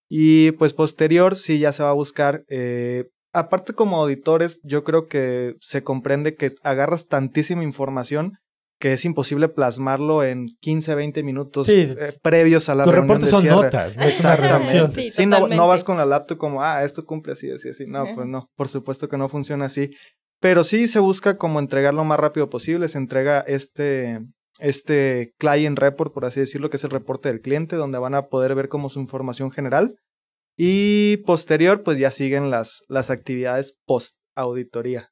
Y 0.09 0.51
pues 0.51 0.73
posterior 0.73 1.36
sí 1.36 1.59
ya 1.59 1.73
se 1.73 1.84
va 1.84 1.89
a 1.89 1.93
buscar, 1.93 2.43
eh, 2.47 3.09
aparte 3.36 3.73
como 3.73 3.97
auditores, 3.97 4.59
yo 4.63 4.83
creo 4.83 5.07
que 5.07 5.55
se 5.59 5.83
comprende 5.83 6.36
que 6.36 6.55
agarras 6.63 7.07
tantísima 7.07 7.63
información 7.63 8.33
que 8.79 8.93
es 8.93 9.05
imposible 9.05 9.47
plasmarlo 9.47 10.23
en 10.23 10.49
15, 10.59 10.95
20 10.95 11.23
minutos 11.23 11.69
eh, 11.69 11.95
previos 12.21 12.67
a 12.67 12.75
la 12.75 12.86
reunión 12.86 13.19
de 13.19 13.27
son 13.27 13.45
notas, 13.45 13.97
no 13.97 14.03
es 14.03 14.19
una 14.19 14.36
redacción. 14.36 14.91
Sí, 14.91 15.25
no, 15.25 15.47
no, 15.47 15.67
vas 15.67 15.83
con 15.83 15.97
la 15.97 16.05
laptop 16.05 16.38
como, 16.38 16.61
ah, 16.61 16.83
esto 16.83 17.05
cumple 17.05 17.33
así, 17.33 17.49
así, 17.49 17.69
así. 17.69 17.86
No, 17.88 18.03
pues 18.13 18.27
no, 18.27 18.49
por 18.55 18.67
supuesto 18.67 19.07
que 19.07 19.17
no 19.17 19.29
funciona 19.29 19.65
así. 19.65 19.91
Pero 20.41 20.63
sí 20.63 20.88
se 20.88 20.99
busca 20.99 21.38
como 21.38 21.59
entregar 21.59 21.93
lo 21.93 22.03
más 22.03 22.19
rápido 22.19 22.49
posible, 22.49 22.89
se 22.89 22.97
entrega 22.97 23.39
este, 23.47 24.19
este 24.59 25.33
client 25.39 25.79
report, 25.79 26.13
por 26.13 26.25
así 26.25 26.41
decirlo, 26.41 26.69
que 26.69 26.75
es 26.75 26.83
el 26.83 26.89
reporte 26.89 27.29
del 27.29 27.41
cliente, 27.41 27.77
donde 27.77 27.97
van 27.97 28.15
a 28.15 28.27
poder 28.27 28.55
ver 28.55 28.67
como 28.67 28.89
su 28.89 28.99
información 28.99 29.51
general. 29.51 29.95
Y 30.58 31.18
posterior, 31.18 31.84
pues 31.84 31.97
ya 31.97 32.12
siguen 32.12 32.49
las, 32.49 32.84
las 32.88 33.10
actividades 33.10 33.76
post 33.86 34.16
auditoría, 34.36 35.10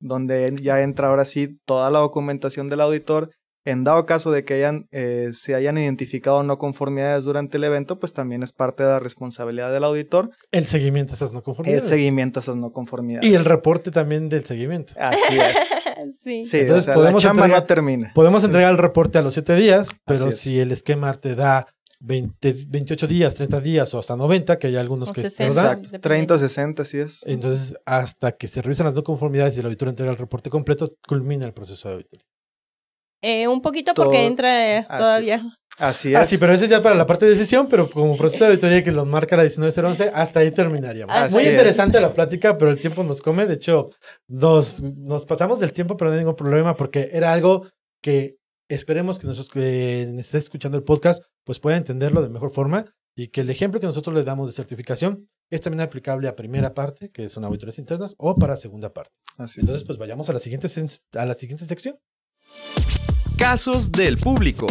donde 0.00 0.54
ya 0.60 0.82
entra 0.82 1.08
ahora 1.08 1.24
sí 1.24 1.58
toda 1.66 1.90
la 1.90 1.98
documentación 1.98 2.68
del 2.68 2.80
auditor. 2.80 3.30
En 3.64 3.82
dado 3.82 4.06
caso 4.06 4.30
de 4.30 4.44
que 4.44 4.54
hayan, 4.54 4.86
eh, 4.92 5.30
se 5.32 5.56
hayan 5.56 5.76
identificado 5.76 6.44
no 6.44 6.56
conformidades 6.56 7.24
durante 7.24 7.56
el 7.56 7.64
evento, 7.64 7.98
pues 7.98 8.12
también 8.12 8.44
es 8.44 8.52
parte 8.52 8.84
de 8.84 8.90
la 8.90 9.00
responsabilidad 9.00 9.72
del 9.72 9.82
auditor. 9.82 10.30
El 10.52 10.66
seguimiento 10.66 11.14
a 11.14 11.16
esas 11.16 11.32
no 11.32 11.42
conformidades. 11.42 11.82
El 11.82 11.88
seguimiento 11.88 12.38
a 12.38 12.42
esas 12.42 12.54
no 12.54 12.70
conformidades. 12.70 13.28
Y 13.28 13.34
el 13.34 13.44
reporte 13.44 13.90
también 13.90 14.28
del 14.28 14.44
seguimiento. 14.44 14.92
Así 14.96 15.36
es. 15.36 15.56
sí. 16.22 16.42
Sí, 16.42 16.58
Entonces, 16.58 16.94
podemos 16.94 17.20
la 17.24 17.28
chamba 17.28 17.42
entregar, 17.46 17.62
no 17.62 17.66
termina. 17.66 18.12
Podemos 18.14 18.44
entregar 18.44 18.70
el 18.70 18.78
reporte 18.78 19.18
a 19.18 19.22
los 19.22 19.34
7 19.34 19.56
días, 19.56 19.88
pero 20.04 20.30
si 20.30 20.60
el 20.60 20.70
esquema 20.70 21.12
te 21.14 21.34
da 21.34 21.66
20, 22.00 22.54
28 22.68 23.06
días, 23.06 23.34
30 23.34 23.60
días 23.60 23.94
o 23.94 23.98
hasta 23.98 24.16
90, 24.16 24.58
que 24.58 24.66
hay 24.66 24.76
algunos 24.76 25.12
que 25.12 25.20
60, 25.22 25.44
Exacto, 25.46 26.00
30 26.00 26.34
o 26.34 26.38
60, 26.38 26.82
así 26.82 26.98
es. 26.98 27.22
Entonces, 27.26 27.74
hasta 27.84 28.32
que 28.32 28.48
se 28.48 28.62
revisan 28.62 28.86
las 28.86 28.94
no 28.94 29.02
conformidades 29.02 29.56
y 29.56 29.60
el 29.60 29.66
auditor 29.66 29.88
entrega 29.88 30.12
el 30.12 30.18
reporte 30.18 30.50
completo, 30.50 30.90
culmina 31.06 31.46
el 31.46 31.52
proceso 31.52 31.88
de 31.88 31.94
auditoría. 31.94 32.26
Eh, 33.22 33.48
un 33.48 33.62
poquito 33.62 33.94
porque 33.94 34.26
entra 34.26 34.78
eh, 34.78 34.86
todavía. 34.88 35.40
Así 35.78 36.10
es. 36.10 36.16
Ah, 36.16 36.26
sí, 36.26 36.38
pero 36.38 36.54
ese 36.54 36.64
es 36.64 36.70
ya 36.70 36.82
para 36.82 36.94
la 36.94 37.06
parte 37.06 37.26
de 37.26 37.32
decisión, 37.32 37.68
pero 37.68 37.88
como 37.90 38.16
proceso 38.16 38.44
de 38.44 38.50
auditoría 38.50 38.82
que 38.82 38.92
lo 38.92 39.04
marca 39.04 39.36
la 39.36 39.44
19011, 39.44 40.10
hasta 40.14 40.40
ahí 40.40 40.50
terminaríamos. 40.50 41.14
Así 41.14 41.34
Muy 41.34 41.44
es. 41.44 41.50
interesante 41.50 42.00
la 42.00 42.14
plática, 42.14 42.56
pero 42.56 42.70
el 42.70 42.78
tiempo 42.78 43.02
nos 43.02 43.20
come. 43.20 43.46
De 43.46 43.54
hecho, 43.54 43.90
nos, 44.28 44.80
nos 44.80 45.26
pasamos 45.26 45.60
del 45.60 45.72
tiempo, 45.72 45.96
pero 45.96 46.10
no 46.10 46.14
hay 46.14 46.20
ningún 46.20 46.36
problema, 46.36 46.76
porque 46.76 47.10
era 47.12 47.32
algo 47.32 47.66
que 48.02 48.36
esperemos 48.68 49.18
que 49.18 49.26
nuestros 49.26 49.50
que 49.50 50.02
esté 50.18 50.38
escuchando 50.38 50.78
el 50.78 50.84
podcast, 50.84 51.22
pues 51.44 51.60
pueda 51.60 51.76
entenderlo 51.76 52.22
de 52.22 52.28
mejor 52.28 52.50
forma 52.50 52.86
y 53.14 53.28
que 53.28 53.40
el 53.42 53.50
ejemplo 53.50 53.80
que 53.80 53.86
nosotros 53.86 54.14
le 54.14 54.24
damos 54.24 54.48
de 54.48 54.54
certificación 54.54 55.28
es 55.50 55.60
también 55.60 55.80
aplicable 55.80 56.28
a 56.28 56.36
primera 56.36 56.74
parte, 56.74 57.10
que 57.10 57.28
son 57.28 57.44
auditorías 57.44 57.78
internas, 57.78 58.14
o 58.18 58.34
para 58.36 58.56
segunda 58.56 58.92
parte. 58.92 59.14
Así 59.38 59.60
es. 59.60 59.64
Entonces, 59.64 59.84
pues 59.84 59.98
vayamos 59.98 60.28
a 60.28 60.32
la 60.32 60.40
siguiente, 60.40 60.68
a 61.14 61.26
la 61.26 61.34
siguiente 61.34 61.64
sección. 61.66 61.96
Casos 63.38 63.92
del 63.92 64.18
público. 64.18 64.66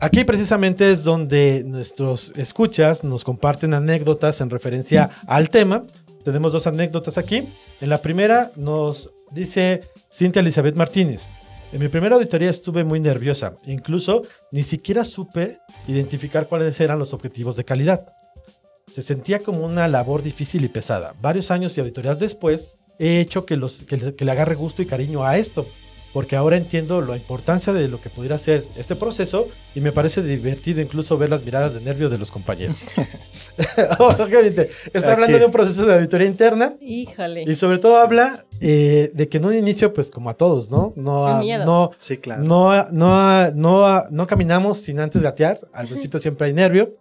Aquí 0.00 0.24
precisamente 0.24 0.92
es 0.92 1.02
donde 1.02 1.64
nuestros 1.64 2.32
escuchas 2.36 3.02
nos 3.02 3.24
comparten 3.24 3.74
anécdotas 3.74 4.40
en 4.40 4.50
referencia 4.50 5.10
al 5.26 5.50
tema. 5.50 5.86
Tenemos 6.24 6.52
dos 6.52 6.66
anécdotas 6.66 7.18
aquí. 7.18 7.48
En 7.80 7.88
la 7.88 8.00
primera 8.00 8.52
nos 8.54 9.10
dice 9.32 9.90
Cintia 10.12 10.40
Elizabeth 10.40 10.76
Martínez. 10.76 11.26
En 11.70 11.80
mi 11.80 11.88
primera 11.88 12.14
auditoría 12.14 12.48
estuve 12.48 12.82
muy 12.82 12.98
nerviosa. 12.98 13.56
Incluso 13.66 14.22
ni 14.50 14.62
siquiera 14.62 15.04
supe 15.04 15.58
identificar 15.86 16.48
cuáles 16.48 16.80
eran 16.80 16.98
los 16.98 17.12
objetivos 17.12 17.56
de 17.56 17.64
calidad. 17.64 18.06
Se 18.88 19.02
sentía 19.02 19.42
como 19.42 19.66
una 19.66 19.86
labor 19.86 20.22
difícil 20.22 20.64
y 20.64 20.68
pesada. 20.68 21.14
Varios 21.20 21.50
años 21.50 21.76
y 21.76 21.80
auditorías 21.80 22.18
después 22.18 22.70
he 22.98 23.20
hecho 23.20 23.44
que, 23.44 23.60
que 24.16 24.24
le 24.24 24.30
agarre 24.30 24.54
gusto 24.54 24.80
y 24.80 24.86
cariño 24.86 25.24
a 25.24 25.36
esto. 25.36 25.66
Porque 26.12 26.36
ahora 26.36 26.56
entiendo 26.56 27.02
la 27.02 27.16
importancia 27.16 27.72
de 27.72 27.86
lo 27.88 28.00
que 28.00 28.08
pudiera 28.08 28.38
ser 28.38 28.66
este 28.76 28.96
proceso 28.96 29.48
y 29.74 29.80
me 29.80 29.92
parece 29.92 30.22
divertido 30.22 30.80
incluso 30.80 31.18
ver 31.18 31.30
las 31.30 31.42
miradas 31.44 31.74
de 31.74 31.80
nervio 31.80 32.08
de 32.08 32.16
los 32.18 32.30
compañeros. 32.30 32.84
Obviamente, 33.98 34.70
está 34.92 35.12
hablando 35.12 35.36
Aquí. 35.36 35.40
de 35.40 35.46
un 35.46 35.52
proceso 35.52 35.86
de 35.86 35.94
auditoría 35.94 36.26
interna 36.26 36.76
Híjole. 36.80 37.44
y 37.46 37.54
sobre 37.54 37.78
todo 37.78 37.98
habla 37.98 38.46
eh, 38.60 39.10
de 39.14 39.28
que 39.28 39.38
en 39.38 39.44
un 39.44 39.54
inicio, 39.54 39.92
pues 39.92 40.10
como 40.10 40.30
a 40.30 40.34
todos, 40.34 40.70
¿no? 40.70 40.92
No, 40.96 41.42
no, 41.42 41.90
Sí, 41.98 42.16
claro. 42.18 42.42
no, 42.42 42.90
no, 42.90 43.50
no, 43.52 44.04
no 44.10 44.26
caminamos 44.26 44.78
sin 44.78 45.00
antes 45.00 45.22
gatear. 45.22 45.60
Al 45.72 45.88
principio 45.88 46.18
siempre 46.20 46.46
hay 46.46 46.52
nervio. 46.52 46.94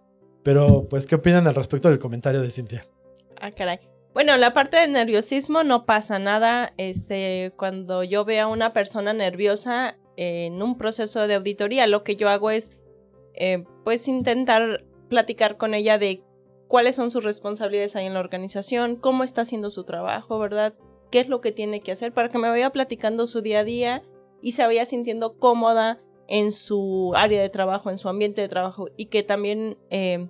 Pero, 0.44 0.88
pues, 0.90 1.06
¿qué 1.06 1.16
opinan 1.16 1.46
al 1.46 1.56
respecto 1.56 1.90
del 1.90 2.00
comentario 2.00 2.42
de 2.42 2.50
Cintia? 2.52 2.88
Ah, 3.42 3.50
caray. 3.52 3.80
Bueno, 4.18 4.36
la 4.36 4.52
parte 4.52 4.78
del 4.78 4.94
nerviosismo 4.94 5.64
no 5.64 5.86
pasa 5.86 6.18
nada. 6.18 6.74
Este, 6.78 7.54
cuando 7.56 8.04
yo 8.04 8.26
veo 8.26 8.46
a 8.46 8.48
una 8.48 8.74
persona 8.74 9.14
nerviosa 9.14 10.00
en 10.16 10.60
un 10.64 10.76
proceso 10.76 11.28
de 11.28 11.36
auditoría, 11.36 11.86
lo 11.86 12.04
que 12.04 12.16
yo 12.16 12.28
hago 12.28 12.50
es, 12.50 12.72
eh, 13.36 13.64
pues, 13.84 14.08
intentar 14.08 14.84
platicar 15.08 15.58
con 15.58 15.76
ella 15.76 16.00
de 16.00 16.24
cuáles 16.68 16.96
son 16.96 17.12
sus 17.12 17.24
responsabilidades 17.24 17.96
ahí 17.96 18.08
en 18.08 18.16
la 18.16 18.20
organización, 18.20 18.96
cómo 18.96 19.24
está 19.24 19.42
haciendo 19.42 19.70
su 19.70 19.84
trabajo, 19.84 20.40
¿verdad? 20.40 20.74
¿Qué 21.12 21.20
es 21.20 21.30
lo 21.30 21.40
que 21.40 21.52
tiene 21.52 21.80
que 21.82 21.92
hacer 21.92 22.12
para 22.12 22.30
que 22.30 22.40
me 22.40 22.50
vaya 22.50 22.72
platicando 22.72 23.28
su 23.28 23.42
día 23.42 23.60
a 23.60 23.66
día 23.66 24.02
y 24.42 24.54
se 24.54 24.66
vaya 24.66 24.86
sintiendo 24.86 25.38
cómoda 25.38 26.02
en 26.28 26.52
su 26.52 27.14
área 27.16 27.40
de 27.40 27.50
trabajo, 27.50 27.92
en 27.92 28.00
su 28.00 28.10
ambiente 28.10 28.42
de 28.42 28.50
trabajo 28.50 28.88
y 28.98 29.06
que 29.06 29.22
también 29.22 29.78
eh, 29.92 30.28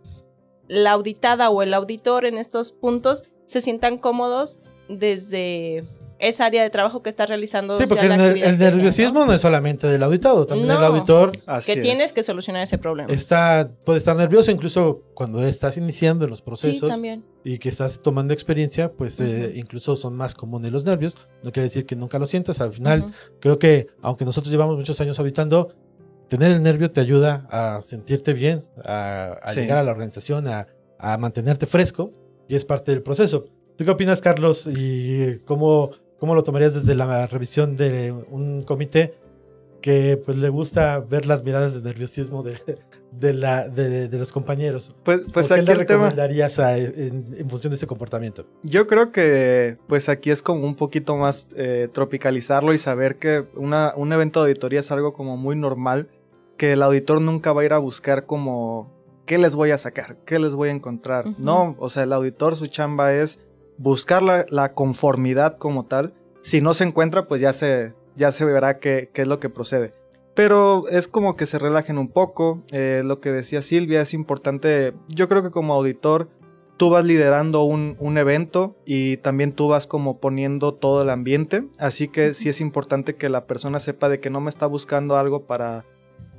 la 0.68 0.92
auditada 0.92 1.50
o 1.50 1.62
el 1.62 1.74
auditor 1.74 2.26
en 2.26 2.38
estos 2.38 2.74
puntos 2.74 3.24
se 3.48 3.62
sientan 3.62 3.98
cómodos 3.98 4.62
desde 4.90 5.84
esa 6.20 6.46
área 6.48 6.64
de 6.64 6.70
trabajo 6.72 7.04
que 7.04 7.10
está 7.12 7.28
realizando. 7.28 7.78
Sí, 7.78 7.84
porque 7.88 8.08
el, 8.08 8.58
nerviosismo 8.58 9.26
¿no? 9.26 9.34
es 9.34 9.42
solamente 9.42 9.86
del 9.86 10.02
auditado, 10.02 10.48
también 10.48 10.72
el 10.72 10.80
No. 10.80 10.86
auditor 10.88 11.32
Así 11.46 11.74
que 11.74 11.80
es. 11.80 11.84
tienes 11.84 12.12
que 12.14 12.24
solucionar 12.24 12.64
ese 12.64 12.80
problema. 12.80 13.14
está, 13.14 13.70
puede 13.86 14.00
estar 14.00 14.16
nervioso 14.16 14.50
incluso 14.50 15.04
cuando 15.14 15.46
estás 15.48 15.78
iniciando 15.78 16.26
en 16.26 16.32
los 16.32 16.40
sí, 16.40 16.46
procesos 16.46 16.90
también. 16.90 17.24
y 17.44 17.60
que 17.60 17.70
estás 17.70 18.02
tomando 18.02 18.34
experiencia, 18.34 18.92
pues 18.94 19.20
eh, 19.20 19.54
incluso 19.56 19.96
son 19.96 20.16
más 20.16 20.34
comunes 20.34 20.72
los 20.72 20.86
nervios. 20.86 21.16
No 21.44 21.52
quiere 21.52 21.66
decir 21.66 21.86
que 21.86 21.96
nunca 21.96 22.18
lo 22.18 22.26
sientas. 22.26 22.62
Al 22.62 22.74
final, 22.74 23.14
creo 23.40 23.60
que 23.60 23.86
aunque 24.02 24.26
nosotros 24.26 24.52
llevamos 24.52 24.76
muchos 24.76 25.00
años 25.02 25.20
habitando, 25.20 25.76
tener 26.30 26.52
el 26.52 26.64
nervio 26.64 26.90
te 26.92 27.00
ayuda 27.00 27.48
a 27.52 27.82
sentirte 27.84 28.34
bien, 28.34 28.66
a, 28.86 29.38
a 29.44 29.54
Sí. 29.54 29.60
llegar 29.60 29.78
a 29.78 29.84
la 29.84 29.92
organización, 29.92 30.48
a, 30.48 30.66
a 30.98 31.18
mantenerte 31.20 31.68
fresco 31.68 32.12
y 32.48 32.56
es 32.56 32.66
parte 32.66 32.92
del 32.92 33.02
proceso. 33.04 33.46
¿Tú 33.76 33.86
qué 33.86 33.92
opinas, 33.92 34.22
Carlos? 34.22 34.68
¿Y 34.68 35.40
cómo, 35.46 35.92
cómo 36.20 36.34
lo 36.36 36.44
tomarías 36.44 36.74
desde 36.74 36.96
la 36.96 37.28
revisión 37.28 37.78
de 37.78 38.12
un 38.12 38.64
comité 38.64 39.14
que 39.82 40.18
pues 40.26 40.38
le 40.38 40.50
gusta 40.50 41.00
ver 41.00 41.26
las 41.28 41.44
miradas 41.44 41.76
de 41.76 41.82
nerviosismo 41.82 42.42
de, 42.42 42.56
de, 43.12 43.34
la, 43.34 43.70
de, 43.70 44.08
de 44.08 44.18
los 44.18 44.32
compañeros? 44.32 44.96
Pues, 45.04 45.22
pues 45.32 45.48
¿Por 45.50 45.58
qué 45.58 45.62
le 45.76 45.86
tema. 45.86 46.06
recomendarías 46.06 46.58
a- 46.58 46.78
en, 46.78 47.26
en 47.38 47.50
función 47.50 47.70
de 47.72 47.76
este 47.76 47.86
comportamiento? 47.86 48.46
Yo 48.64 48.88
creo 48.88 49.12
que 49.12 49.78
pues 49.88 50.10
aquí 50.10 50.32
es 50.32 50.42
como 50.42 50.66
un 50.66 50.76
poquito 50.76 51.16
más 51.16 51.48
eh, 51.56 51.88
tropicalizarlo 51.94 52.74
y 52.74 52.80
saber 52.80 53.18
que 53.18 53.46
una, 53.56 53.94
un 53.96 54.12
evento 54.12 54.44
de 54.44 54.50
auditoría 54.52 54.80
es 54.80 54.90
algo 54.92 55.14
como 55.14 55.38
muy 55.38 55.56
normal, 55.56 56.10
que 56.58 56.74
el 56.74 56.82
auditor 56.82 57.22
nunca 57.22 57.54
va 57.54 57.62
a 57.62 57.66
ir 57.66 57.74
a 57.74 57.78
buscar 57.78 58.26
como 58.26 58.92
qué 59.28 59.38
les 59.38 59.54
voy 59.54 59.70
a 59.70 59.78
sacar, 59.78 60.18
qué 60.26 60.40
les 60.40 60.56
voy 60.56 60.70
a 60.70 60.72
encontrar. 60.72 61.26
No, 61.38 61.76
o 61.78 61.90
sea, 61.90 62.04
el 62.04 62.14
auditor 62.14 62.56
su 62.56 62.66
chamba 62.66 63.14
es 63.14 63.40
buscar 63.78 64.24
la, 64.24 64.46
la 64.50 64.74
conformidad 64.74 65.58
como 65.58 65.86
tal. 65.86 66.16
Si 66.42 66.62
no 66.62 66.74
se 66.74 66.86
encuentra, 66.86 67.28
pues 67.28 67.42
ya 67.42 67.54
se, 67.54 67.94
ya 68.16 68.32
se 68.32 68.46
verá 68.46 68.80
qué, 68.80 69.12
qué 69.14 69.24
es 69.24 69.28
lo 69.28 69.40
que 69.40 69.50
procede. 69.50 69.92
Pero 70.34 70.88
es 70.88 71.08
como 71.08 71.36
que 71.36 71.46
se 71.46 71.60
relajen 71.60 71.98
un 71.98 72.08
poco. 72.08 72.64
eh, 72.72 73.04
lo 73.06 73.20
que 73.20 73.32
decía 73.32 73.62
Silvia 73.62 74.02
es 74.02 74.14
importante. 74.14 74.94
Yo 75.10 75.28
creo 75.28 75.44
que 75.44 75.52
como 75.52 75.74
auditor 75.74 76.30
tú 76.78 76.90
vas 76.90 77.04
liderando 77.04 77.64
un, 77.64 77.98
un 78.00 78.18
evento 78.18 78.76
y 78.86 79.18
también 79.18 79.52
tú 79.52 79.68
vas 79.68 79.88
como 79.88 80.20
poniendo 80.20 80.74
todo 80.74 81.02
el 81.02 81.10
ambiente. 81.10 81.64
Así 81.80 82.08
que 82.08 82.34
sí 82.34 82.48
es 82.48 82.62
importante 82.62 83.16
que 83.16 83.30
la 83.30 83.46
persona 83.46 83.80
sepa 83.80 84.08
de 84.08 84.20
que 84.22 84.30
no 84.30 84.40
me 84.40 84.50
está 84.50 84.68
buscando 84.68 85.18
algo 85.18 85.46
para, 85.48 85.84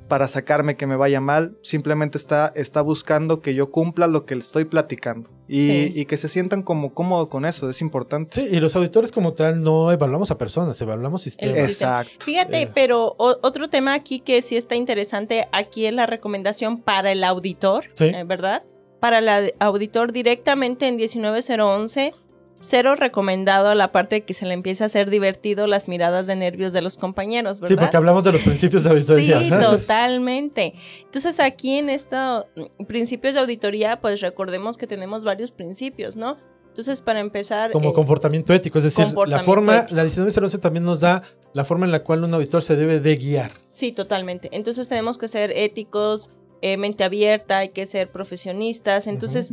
para 0.09 0.27
sacarme 0.27 0.75
que 0.75 0.85
me 0.87 0.97
vaya 0.97 1.21
mal. 1.21 1.57
Simplemente 1.61 2.17
está, 2.17 2.51
está 2.55 2.81
buscando 2.81 3.39
que 3.41 3.53
yo 3.53 3.71
cumpla 3.71 4.07
lo 4.07 4.25
que 4.25 4.35
le 4.35 4.41
estoy 4.41 4.65
platicando. 4.65 5.29
Y, 5.47 5.67
Sí. 5.67 5.93
y 5.95 6.05
que 6.05 6.17
se 6.17 6.27
sientan 6.27 6.61
como 6.63 6.93
cómodos 6.93 7.29
con 7.29 7.45
eso. 7.45 7.69
Es 7.69 7.81
importante. 7.81 8.41
Sí, 8.41 8.47
y 8.51 8.59
los 8.59 8.75
auditores 8.75 9.11
como 9.11 9.33
tal 9.33 9.61
no 9.63 9.91
evaluamos 9.91 10.29
a 10.31 10.37
personas, 10.37 10.79
evaluamos 10.81 11.21
sistemas. 11.21 11.57
Exacto. 11.57 12.11
Fíjate, 12.19 12.63
Eh. 12.63 12.71
pero 12.73 13.15
o- 13.17 13.37
otro 13.41 13.69
tema 13.69 13.93
aquí 13.93 14.19
que 14.19 14.41
sí 14.41 14.57
está 14.57 14.75
interesante, 14.75 15.47
aquí 15.53 15.85
es 15.85 15.93
la 15.93 16.05
recomendación 16.05 16.81
para 16.81 17.11
el 17.11 17.23
auditor, 17.23 17.85
Sí. 17.93 18.05
eh, 18.05 18.23
¿verdad? 18.25 18.63
Para 18.99 19.19
el 19.19 19.53
auditor 19.59 20.11
directamente 20.11 20.87
en 20.87 20.97
19011, 20.97 22.13
cero 22.59 22.95
recomendado 22.95 23.73
la 23.75 23.91
parte 23.91 24.15
de 24.15 24.21
que 24.21 24.33
se 24.33 24.45
le 24.45 24.53
empiece 24.53 24.83
a 24.83 24.87
hacer 24.87 25.09
divertido 25.09 25.67
las 25.67 25.87
miradas 25.87 26.27
de 26.27 26.35
nervios 26.35 26.73
de 26.73 26.81
los 26.81 26.97
compañeros, 26.97 27.57
Sí, 27.57 27.63
¿verdad? 27.63 27.77
porque 27.83 27.97
hablamos 27.97 28.23
de 28.23 28.33
los 28.33 28.41
principios 28.41 28.83
de 28.83 28.89
auditoría. 28.91 29.39
Sí, 29.43 29.49
¿sabes? 29.49 29.81
totalmente. 29.81 30.73
Entonces 31.03 31.39
aquí 31.39 31.77
en 31.77 31.89
estos 31.89 32.45
principios 32.87 33.33
de 33.35 33.41
auditoría, 33.41 33.97
pues 34.01 34.21
recordemos 34.21 34.77
que 34.77 34.87
tenemos 34.87 35.23
varios 35.23 35.51
principios, 35.51 36.15
¿no? 36.15 36.37
Entonces 36.67 37.01
para 37.01 37.19
empezar... 37.19 37.71
Como 37.71 37.89
eh, 37.89 37.93
comportamiento 37.93 38.53
ético, 38.53 38.77
es 38.77 38.83
decir, 38.85 39.05
la 39.27 39.39
forma, 39.39 39.79
ético. 39.79 39.95
la 39.95 40.03
1911 40.03 40.57
también 40.59 40.83
nos 40.85 40.99
da 40.99 41.23
la 41.53 41.65
forma 41.65 41.85
en 41.85 41.91
la 41.91 42.03
cual 42.03 42.23
un 42.23 42.33
auditor 42.33 42.61
se 42.61 42.75
debe 42.75 42.99
de 42.99 43.15
guiar. 43.17 43.51
Sí, 43.71 43.91
totalmente. 43.91 44.49
Entonces 44.51 44.87
tenemos 44.87 45.17
que 45.17 45.27
ser 45.27 45.51
éticos, 45.51 46.29
eh, 46.61 46.77
mente 46.77 47.03
abierta, 47.03 47.59
hay 47.59 47.69
que 47.69 47.85
ser 47.85 48.11
profesionistas. 48.11 49.07
Entonces, 49.07 49.51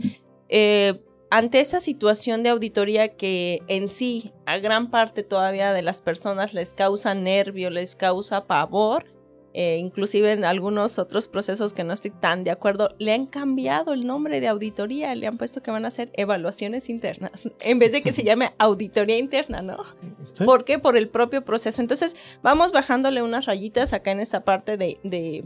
eh, 0.49 1.01
ante 1.37 1.61
esa 1.61 1.83
situación 1.83 2.43
de 2.43 2.49
auditoría 2.49 3.09
que 3.09 3.61
en 3.69 3.89
sí 3.89 4.33
a 4.47 4.57
gran 4.57 4.91
parte 4.91 5.23
todavía 5.23 5.75
de 5.75 5.83
las 5.83 6.01
personas 6.01 6.55
les 6.55 6.73
causa 6.73 7.13
nervio, 7.13 7.69
les 7.69 7.95
causa 7.95 8.47
pavor, 8.47 9.05
eh, 9.53 9.77
inclusive 9.77 10.33
en 10.33 10.47
algunos 10.47 10.99
otros 10.99 11.29
procesos 11.29 11.75
que 11.75 11.85
no 11.85 11.93
estoy 11.93 12.11
tan 12.11 12.43
de 12.43 12.51
acuerdo, 12.51 12.95
le 12.99 13.13
han 13.13 13.27
cambiado 13.27 13.93
el 13.93 14.07
nombre 14.07 14.41
de 14.41 14.49
auditoría, 14.49 15.15
le 15.15 15.27
han 15.27 15.37
puesto 15.37 15.63
que 15.63 15.71
van 15.71 15.85
a 15.85 15.91
ser 15.91 16.11
evaluaciones 16.15 16.89
internas, 16.89 17.47
en 17.61 17.79
vez 17.79 17.93
de 17.93 18.01
que 18.01 18.13
se 18.13 18.23
llame 18.25 18.55
auditoría 18.57 19.19
interna, 19.19 19.61
¿no? 19.61 19.85
¿sí? 20.33 20.43
¿Por 20.43 20.65
qué? 20.65 20.79
Por 20.79 20.97
el 20.97 21.11
propio 21.11 21.45
proceso. 21.45 21.83
Entonces, 21.83 22.17
vamos 22.43 22.73
bajándole 22.73 23.21
unas 23.21 23.45
rayitas 23.45 23.93
acá 23.93 24.11
en 24.11 24.21
esta 24.21 24.43
parte 24.43 24.79
de, 24.79 24.99
de, 25.03 25.45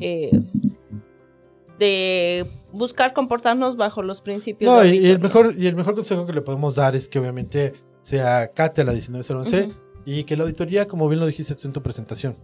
eh, 0.00 0.30
de 1.78 2.46
buscar 2.72 3.12
comportarnos 3.12 3.76
bajo 3.76 4.02
los 4.02 4.20
principios 4.20 4.70
No, 4.72 4.80
de 4.80 4.94
y, 4.94 5.06
el 5.06 5.18
mejor, 5.18 5.54
y 5.58 5.66
el 5.66 5.76
mejor 5.76 5.94
consejo 5.94 6.26
que 6.26 6.32
le 6.32 6.42
podemos 6.42 6.74
dar 6.74 6.94
es 6.96 7.08
que 7.08 7.18
obviamente 7.18 7.74
se 8.02 8.20
acate 8.22 8.80
a 8.82 8.84
la 8.84 8.92
1911 8.92 9.60
Ujú. 9.66 9.72
y 10.04 10.24
que 10.24 10.36
la 10.36 10.44
auditoría, 10.44 10.86
como 10.86 11.08
bien 11.08 11.20
lo 11.20 11.26
dijiste 11.26 11.54
tú 11.54 11.66
en 11.68 11.72
tu 11.72 11.82
presentación, 11.82 12.36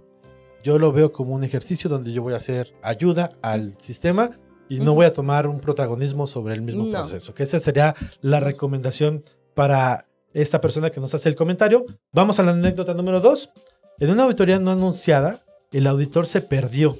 yo 0.64 0.78
lo 0.78 0.92
veo 0.92 1.12
como 1.12 1.34
un 1.34 1.44
ejercicio 1.44 1.88
donde 1.90 2.12
yo 2.12 2.22
voy 2.22 2.34
a 2.34 2.36
hacer 2.36 2.72
ayuda 2.82 3.30
al 3.42 3.74
sistema 3.78 4.30
y 4.68 4.78
no 4.78 4.92
Ujú. 4.92 4.94
voy 4.96 5.06
a 5.06 5.12
tomar 5.12 5.46
un 5.46 5.60
protagonismo 5.60 6.26
sobre 6.26 6.54
el 6.54 6.62
mismo 6.62 6.84
No. 6.84 6.90
proceso. 6.92 7.34
Que 7.34 7.42
esa 7.42 7.58
sería 7.58 7.94
la 8.20 8.40
recomendación 8.40 9.24
para 9.54 10.06
esta 10.34 10.60
persona 10.60 10.90
que 10.90 11.00
nos 11.00 11.14
hace 11.14 11.28
el 11.28 11.34
comentario. 11.34 11.84
Vamos 12.12 12.38
a 12.38 12.42
la 12.42 12.52
anécdota 12.52 12.94
número 12.94 13.20
dos. 13.20 13.50
En 13.98 14.10
una 14.10 14.22
auditoría 14.24 14.58
no 14.58 14.70
anunciada, 14.70 15.44
el 15.72 15.86
auditor 15.86 16.26
se 16.26 16.40
perdió 16.40 16.96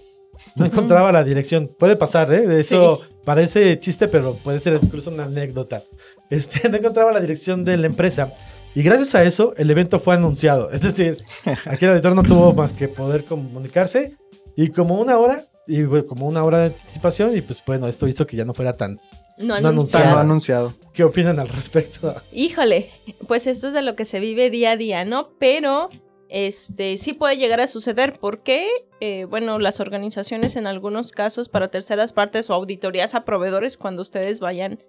No 0.56 0.64
encontraba 0.64 1.12
la 1.12 1.24
dirección. 1.24 1.70
Puede 1.78 1.96
pasar, 1.96 2.32
¿eh? 2.32 2.46
De 2.46 2.60
hecho, 2.60 3.00
parece 3.24 3.78
chiste, 3.78 4.08
pero 4.08 4.36
puede 4.36 4.60
ser 4.60 4.78
incluso 4.82 5.10
una 5.10 5.24
anécdota. 5.24 5.84
Este, 6.30 6.68
no 6.70 6.76
encontraba 6.76 7.12
la 7.12 7.20
dirección 7.20 7.64
de 7.64 7.76
la 7.76 7.86
empresa. 7.86 8.32
Y 8.74 8.82
gracias 8.82 9.14
a 9.14 9.22
eso, 9.22 9.52
el 9.56 9.70
evento 9.70 10.00
fue 10.00 10.14
anunciado. 10.14 10.70
Es 10.70 10.80
decir, 10.80 11.18
aquí 11.66 11.84
el 11.84 11.92
auditor 11.92 12.14
no 12.14 12.22
tuvo 12.22 12.54
más 12.54 12.72
que 12.72 12.88
poder 12.88 13.24
comunicarse. 13.24 14.16
Y 14.56 14.68
como 14.68 14.98
una 14.98 15.18
hora, 15.18 15.46
y 15.66 15.84
como 16.06 16.26
una 16.26 16.44
hora 16.44 16.58
de 16.60 16.66
anticipación, 16.66 17.36
y 17.36 17.42
pues 17.42 17.62
bueno, 17.66 17.86
esto 17.86 18.08
hizo 18.08 18.26
que 18.26 18.36
ya 18.36 18.44
no 18.44 18.54
fuera 18.54 18.76
tan 18.76 18.98
No 19.38 19.60
No 19.60 19.68
anunciado. 19.68 20.04
Tan 20.04 20.14
no 20.14 20.20
anunciado. 20.20 20.74
¿Qué 20.92 21.04
opinan 21.04 21.38
al 21.38 21.48
respecto? 21.48 22.14
Híjole, 22.32 22.90
pues 23.28 23.46
esto 23.46 23.68
es 23.68 23.74
de 23.74 23.82
lo 23.82 23.94
que 23.94 24.04
se 24.04 24.20
vive 24.20 24.50
día 24.50 24.72
a 24.72 24.76
día, 24.76 25.04
¿no? 25.04 25.30
Pero 25.38 25.90
este 26.32 26.96
sí 26.96 27.12
puede 27.12 27.36
llegar 27.36 27.60
a 27.60 27.66
suceder 27.66 28.18
porque, 28.18 28.66
eh, 29.00 29.26
bueno, 29.26 29.58
las 29.58 29.80
organizaciones 29.80 30.56
en 30.56 30.66
algunos 30.66 31.12
casos 31.12 31.50
para 31.50 31.68
terceras 31.68 32.14
partes 32.14 32.48
o 32.48 32.54
auditorías 32.54 33.14
a 33.14 33.26
proveedores, 33.26 33.76
cuando 33.76 34.00
ustedes 34.00 34.40
vayan 34.40 34.82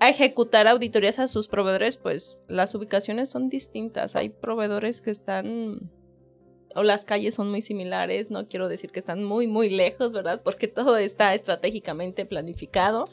a 0.00 0.10
ejecutar 0.10 0.68
auditorías 0.68 1.18
a 1.18 1.28
sus 1.28 1.48
proveedores, 1.48 1.96
pues 1.96 2.40
las 2.46 2.74
ubicaciones 2.74 3.30
son 3.30 3.48
distintas. 3.48 4.16
Hay 4.16 4.28
proveedores 4.28 5.00
que 5.00 5.10
están 5.10 5.90
o 6.74 6.82
las 6.82 7.06
calles 7.06 7.34
son 7.34 7.50
muy 7.50 7.62
similares, 7.62 8.30
no 8.30 8.46
quiero 8.46 8.68
decir 8.68 8.90
que 8.90 8.98
están 9.00 9.24
muy, 9.24 9.46
muy 9.46 9.70
lejos, 9.70 10.12
¿verdad? 10.12 10.42
Porque 10.44 10.68
todo 10.68 10.98
está 10.98 11.34
estratégicamente 11.34 12.26
planificado, 12.26 13.06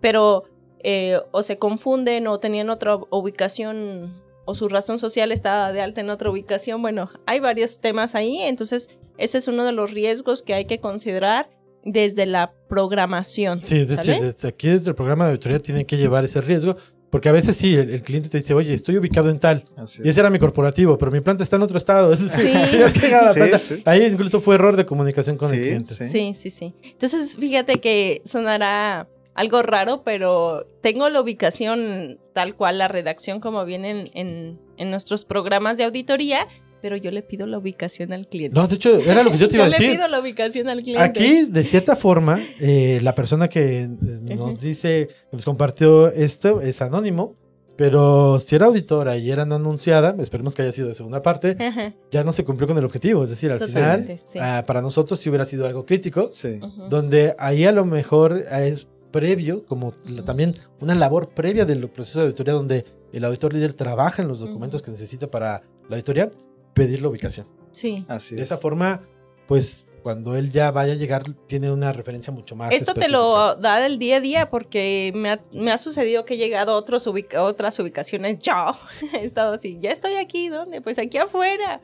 pero 0.00 0.44
eh, 0.82 1.20
o 1.30 1.42
se 1.42 1.58
confunden 1.58 2.26
o 2.26 2.40
tenían 2.40 2.70
otra 2.70 2.96
ubicación 3.10 4.23
o 4.44 4.54
su 4.54 4.68
razón 4.68 4.98
social 4.98 5.32
está 5.32 5.72
de 5.72 5.80
alta 5.80 6.00
en 6.00 6.10
otra 6.10 6.30
ubicación. 6.30 6.82
Bueno, 6.82 7.10
hay 7.26 7.40
varios 7.40 7.80
temas 7.80 8.14
ahí, 8.14 8.38
entonces 8.42 8.88
ese 9.18 9.38
es 9.38 9.48
uno 9.48 9.64
de 9.64 9.72
los 9.72 9.90
riesgos 9.92 10.42
que 10.42 10.54
hay 10.54 10.64
que 10.66 10.78
considerar 10.80 11.48
desde 11.84 12.26
la 12.26 12.52
programación. 12.68 13.60
Sí, 13.64 13.78
es 13.80 13.88
decir, 13.88 14.14
¿sale? 14.14 14.26
desde 14.26 14.48
aquí 14.48 14.68
desde 14.68 14.88
el 14.90 14.94
programa 14.94 15.24
de 15.26 15.32
auditoría 15.32 15.58
tienen 15.60 15.84
que 15.84 15.96
llevar 15.96 16.24
ese 16.24 16.40
riesgo, 16.40 16.76
porque 17.10 17.28
a 17.28 17.32
veces 17.32 17.56
sí, 17.56 17.74
el, 17.74 17.90
el 17.90 18.02
cliente 18.02 18.28
te 18.28 18.38
dice, 18.38 18.54
oye, 18.54 18.74
estoy 18.74 18.96
ubicado 18.98 19.30
en 19.30 19.38
tal, 19.38 19.64
Así 19.76 20.00
y 20.00 20.04
es. 20.04 20.10
ese 20.10 20.20
era 20.20 20.30
mi 20.30 20.38
corporativo, 20.38 20.98
pero 20.98 21.12
mi 21.12 21.20
planta 21.20 21.44
está 21.44 21.56
en 21.56 21.62
otro 21.62 21.76
estado. 21.76 22.12
Es 22.14 22.20
decir, 22.20 22.42
Sí. 22.50 23.00
que 23.00 23.08
la 23.10 23.22
Sí, 23.28 23.38
planta. 23.38 23.58
sí. 23.58 23.82
Ahí 23.84 24.04
incluso 24.04 24.40
fue 24.40 24.56
error 24.56 24.76
de 24.76 24.84
comunicación 24.86 25.36
con 25.36 25.50
el 25.52 25.56
Sí, 25.58 25.62
cliente. 25.62 25.94
sí. 25.94 26.08
Sí, 26.08 26.34
sí, 26.34 26.50
sí. 26.50 26.74
Entonces, 26.82 27.36
fíjate 27.36 27.80
que 27.80 28.22
sonará 28.24 29.08
algo 29.34 29.62
raro, 29.62 30.02
pero 30.04 30.66
tengo 30.80 31.08
la 31.08 31.20
ubicación 31.20 32.18
tal 32.32 32.54
cual, 32.56 32.78
la 32.78 32.88
redacción 32.88 33.40
como 33.40 33.64
viene 33.64 33.90
en, 33.90 34.04
en- 34.14 34.60
en 34.76 34.90
nuestros 34.90 35.24
programas 35.24 35.78
de 35.78 35.84
auditoría, 35.84 36.46
pero 36.82 36.96
yo 36.96 37.10
le 37.10 37.22
pido 37.22 37.46
la 37.46 37.58
ubicación 37.58 38.12
al 38.12 38.26
cliente. 38.26 38.54
No, 38.58 38.66
de 38.66 38.74
hecho, 38.76 38.98
era 38.98 39.22
lo 39.22 39.30
que 39.30 39.38
yo 39.38 39.48
te 39.48 39.54
iba 39.56 39.64
a 39.64 39.68
le 39.68 39.72
decir. 39.76 39.92
pido 39.92 40.06
la 40.08 40.20
ubicación 40.20 40.68
al 40.68 40.82
cliente. 40.82 41.02
Aquí, 41.02 41.44
de 41.48 41.64
cierta 41.64 41.96
forma, 41.96 42.40
eh, 42.60 43.00
la 43.02 43.14
persona 43.14 43.48
que 43.48 43.82
eh, 43.82 43.88
nos 44.36 44.60
dice, 44.60 45.08
que 45.30 45.36
nos 45.36 45.44
compartió 45.44 46.08
esto, 46.08 46.60
es 46.60 46.82
anónimo, 46.82 47.36
pero 47.76 48.38
si 48.38 48.54
era 48.54 48.66
auditora 48.66 49.16
y 49.16 49.30
era 49.30 49.44
no 49.46 49.56
anunciada, 49.56 50.14
esperemos 50.20 50.54
que 50.54 50.62
haya 50.62 50.72
sido 50.72 50.88
de 50.88 50.94
segunda 50.94 51.22
parte, 51.22 51.56
Ajá, 51.58 51.92
ya 52.10 52.22
no 52.22 52.32
se 52.32 52.44
cumplió 52.44 52.68
con 52.68 52.78
el 52.78 52.84
objetivo. 52.84 53.24
Es 53.24 53.30
decir, 53.30 53.50
al 53.50 53.58
Totalmente, 53.58 54.18
final, 54.18 54.30
sí. 54.32 54.38
ah, 54.40 54.64
para 54.66 54.80
nosotros 54.82 55.18
sí 55.18 55.28
hubiera 55.28 55.44
sido 55.44 55.66
algo 55.66 55.84
crítico, 55.86 56.28
Sí. 56.30 56.60
donde 56.88 57.34
ahí 57.38 57.64
a 57.64 57.72
lo 57.72 57.84
mejor 57.84 58.44
es 58.52 58.86
previo, 59.18 59.64
como 59.64 59.94
la- 60.08 60.24
también 60.24 60.56
una 60.80 60.94
labor 60.96 61.28
previa 61.28 61.64
del 61.64 61.88
proceso 61.88 62.18
de 62.18 62.24
auditoría, 62.26 62.52
donde 62.54 62.84
el 63.12 63.24
auditor 63.24 63.54
líder 63.54 63.72
trabaja 63.74 64.22
en 64.22 64.26
los 64.28 64.40
documentos 64.40 64.82
que 64.82 64.90
necesita 64.90 65.30
para 65.30 65.62
la 65.88 65.94
auditoría, 65.96 66.32
pedir 66.74 67.00
la 67.00 67.08
ubicación. 67.10 67.46
Sí. 67.70 68.04
Así 68.08 68.34
De 68.34 68.42
es. 68.42 68.50
esa 68.50 68.60
forma, 68.60 69.02
pues 69.46 69.84
cuando 70.02 70.36
él 70.36 70.50
ya 70.50 70.72
vaya 70.72 70.94
a 70.94 70.96
llegar, 70.96 71.22
tiene 71.46 71.70
una 71.70 71.92
referencia 71.92 72.32
mucho 72.32 72.56
más. 72.56 72.74
Esto 72.74 72.92
te 72.92 73.08
lo 73.08 73.54
da 73.54 73.78
del 73.78 73.98
día 74.00 74.16
a 74.16 74.20
día 74.20 74.50
porque 74.50 75.12
me 75.14 75.30
ha, 75.30 75.44
me 75.52 75.70
ha 75.70 75.78
sucedido 75.78 76.24
que 76.24 76.34
he 76.34 76.36
llegado 76.36 76.72
a 76.72 76.76
otros 76.76 77.06
ubica- 77.06 77.40
otras 77.42 77.78
ubicaciones. 77.78 78.40
Yo 78.40 78.52
he 79.14 79.24
estado 79.24 79.52
así, 79.54 79.78
ya 79.80 79.92
estoy 79.92 80.14
aquí, 80.16 80.48
¿dónde? 80.48 80.80
Pues 80.82 80.98
aquí 80.98 81.18
afuera. 81.18 81.80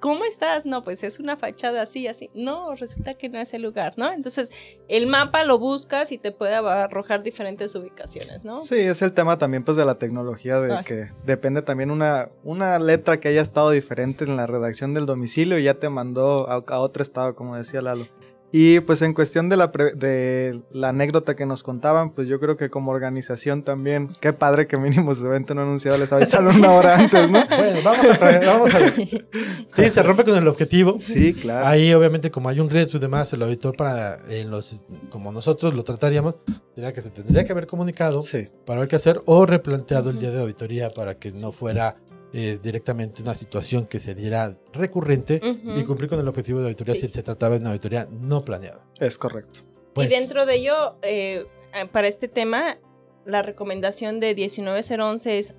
¿Cómo 0.00 0.24
estás? 0.24 0.66
No, 0.66 0.82
pues 0.82 1.02
es 1.02 1.20
una 1.20 1.36
fachada 1.36 1.82
así, 1.82 2.06
así. 2.08 2.30
No, 2.34 2.74
resulta 2.74 3.14
que 3.14 3.28
no 3.28 3.38
es 3.38 3.54
el 3.54 3.62
lugar, 3.62 3.94
¿no? 3.96 4.12
Entonces, 4.12 4.50
el 4.88 5.06
mapa 5.06 5.44
lo 5.44 5.58
buscas 5.58 6.12
y 6.12 6.18
te 6.18 6.32
puede 6.32 6.54
arrojar 6.54 7.22
diferentes 7.22 7.74
ubicaciones, 7.74 8.44
¿no? 8.44 8.56
Sí, 8.56 8.78
es 8.78 9.00
el 9.02 9.12
tema 9.12 9.38
también 9.38 9.64
pues 9.64 9.76
de 9.76 9.84
la 9.84 9.96
tecnología, 9.98 10.60
de 10.60 10.74
Ay. 10.74 10.84
que 10.84 11.12
depende 11.24 11.62
también 11.62 11.90
una, 11.90 12.30
una 12.42 12.78
letra 12.78 13.18
que 13.20 13.28
haya 13.28 13.42
estado 13.42 13.70
diferente 13.70 14.24
en 14.24 14.36
la 14.36 14.46
redacción 14.46 14.92
del 14.92 15.06
domicilio 15.06 15.58
y 15.58 15.64
ya 15.64 15.74
te 15.74 15.88
mandó 15.88 16.50
a, 16.50 16.64
a 16.66 16.78
otro 16.80 17.02
estado, 17.02 17.34
como 17.34 17.56
decía 17.56 17.80
Lalo. 17.80 18.08
Y 18.52 18.80
pues 18.80 19.00
en 19.02 19.14
cuestión 19.14 19.48
de 19.48 19.56
la, 19.56 19.70
pre- 19.70 19.92
de 19.94 20.60
la 20.72 20.88
anécdota 20.88 21.36
que 21.36 21.46
nos 21.46 21.62
contaban, 21.62 22.10
pues 22.10 22.26
yo 22.26 22.40
creo 22.40 22.56
que 22.56 22.68
como 22.68 22.90
organización 22.90 23.62
también, 23.62 24.10
qué 24.20 24.32
padre 24.32 24.66
que 24.66 24.76
mínimo 24.76 25.14
su 25.14 25.24
evento 25.26 25.54
no 25.54 25.62
anunciado 25.62 25.96
les 25.98 26.12
avisaron 26.12 26.56
una 26.56 26.72
hora 26.72 26.98
antes, 26.98 27.30
¿no? 27.30 27.44
Bueno, 27.56 27.78
vamos 27.84 28.06
a, 28.10 28.40
vamos 28.46 28.74
a 28.74 28.78
ver. 28.80 29.26
Sí, 29.72 29.88
se 29.88 30.02
rompe 30.02 30.24
con 30.24 30.36
el 30.36 30.48
objetivo. 30.48 30.96
Sí, 30.98 31.32
claro. 31.34 31.66
Ahí, 31.66 31.92
obviamente, 31.94 32.30
como 32.32 32.48
hay 32.48 32.58
un 32.58 32.68
riesgo 32.68 32.98
y 32.98 33.00
demás, 33.00 33.32
el 33.32 33.42
auditor, 33.42 33.76
para 33.76 34.18
en 34.28 34.50
los, 34.50 34.82
como 35.10 35.30
nosotros 35.30 35.72
lo 35.74 35.84
trataríamos, 35.84 36.34
tendría 36.74 36.92
que 36.92 37.02
se 37.02 37.10
tendría 37.10 37.44
que 37.44 37.52
haber 37.52 37.66
comunicado 37.68 38.20
Sí, 38.22 38.48
para 38.66 38.80
ver 38.80 38.88
qué 38.88 38.96
hacer 38.96 39.22
o 39.26 39.46
replanteado 39.46 40.10
el 40.10 40.18
día 40.18 40.30
de 40.32 40.40
auditoría 40.40 40.90
para 40.90 41.14
que 41.18 41.30
no 41.30 41.52
fuera 41.52 41.94
eh, 42.32 42.58
directamente 42.62 43.22
una 43.22 43.34
situación 43.34 43.86
que 43.86 43.98
se 43.98 44.14
diera 44.14 44.56
recurrente 44.72 45.40
y 45.76 45.82
cumplir 45.84 46.08
con 46.10 46.20
el 46.20 46.28
objetivo 46.28 46.60
de 46.60 46.66
auditoría 46.66 46.94
Sí. 46.94 47.06
si 47.08 47.12
se 47.12 47.22
trataba 47.22 47.54
de 47.56 47.60
una 47.60 47.70
auditoría 47.70 48.08
no 48.10 48.44
planeada. 48.44 48.84
es 49.00 49.18
correcto. 49.18 49.60
Pues, 49.94 50.06
y 50.06 50.14
dentro 50.14 50.46
de 50.46 50.54
ello, 50.54 50.96
eh, 51.02 51.46
para 51.92 52.06
este 52.08 52.28
tema, 52.28 52.78
la 53.24 53.42
recomendación 53.42 54.20
de 54.20 54.34
19011 54.34 55.38
es 55.38 55.54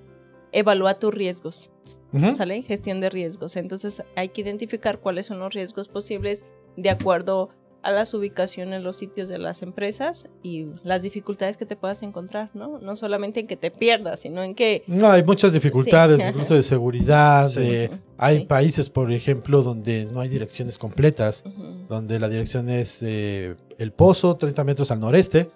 evalúa 0.52 0.98
tus 0.98 1.12
riesgos. 1.14 1.70
ujú. 2.14 2.34
¿sale? 2.34 2.60
Gestión 2.62 3.00
de 3.00 3.08
riesgos. 3.08 3.56
Entonces 3.56 4.02
hay 4.16 4.28
que 4.30 4.42
identificar 4.42 5.00
cuáles 5.00 5.24
son 5.26 5.38
los 5.38 5.54
riesgos 5.54 5.88
posibles 5.88 6.44
de 6.76 6.90
acuerdo 6.90 7.48
a 7.82 7.90
las 7.90 8.14
ubicaciones, 8.14 8.82
los 8.84 8.96
sitios 8.96 9.28
de 9.28 9.38
las 9.38 9.62
empresas 9.62 10.26
y 10.42 10.66
las 10.84 11.02
dificultades 11.02 11.56
que 11.56 11.66
te 11.66 11.74
puedas 11.76 12.02
encontrar, 12.02 12.50
¿no? 12.54 12.78
No 12.78 12.94
solamente 12.96 13.40
en 13.40 13.46
que 13.48 13.56
te 13.56 13.70
pierdas, 13.70 14.20
sino 14.20 14.42
en 14.42 14.54
que... 14.54 14.84
No, 14.86 15.10
hay 15.10 15.22
muchas 15.24 15.52
dificultades, 15.52 16.20
Sí. 16.22 16.28
incluso 16.28 16.54
de 16.54 16.62
seguridad. 16.62 17.48
Sí. 17.48 17.60
de- 17.60 17.90
hay 18.18 18.38
Sí. 18.38 18.44
países, 18.44 18.88
por 18.88 19.10
ejemplo, 19.10 19.62
donde 19.62 20.04
no 20.06 20.20
hay 20.20 20.28
direcciones 20.28 20.78
completas, 20.78 21.42
donde 21.88 22.20
la 22.20 22.28
dirección 22.28 22.68
es 22.70 22.98
eh, 23.02 23.56
el 23.78 23.90
pozo, 23.92 24.36
30 24.36 24.62
metros 24.62 24.92
al 24.92 25.00
noreste. 25.00 25.50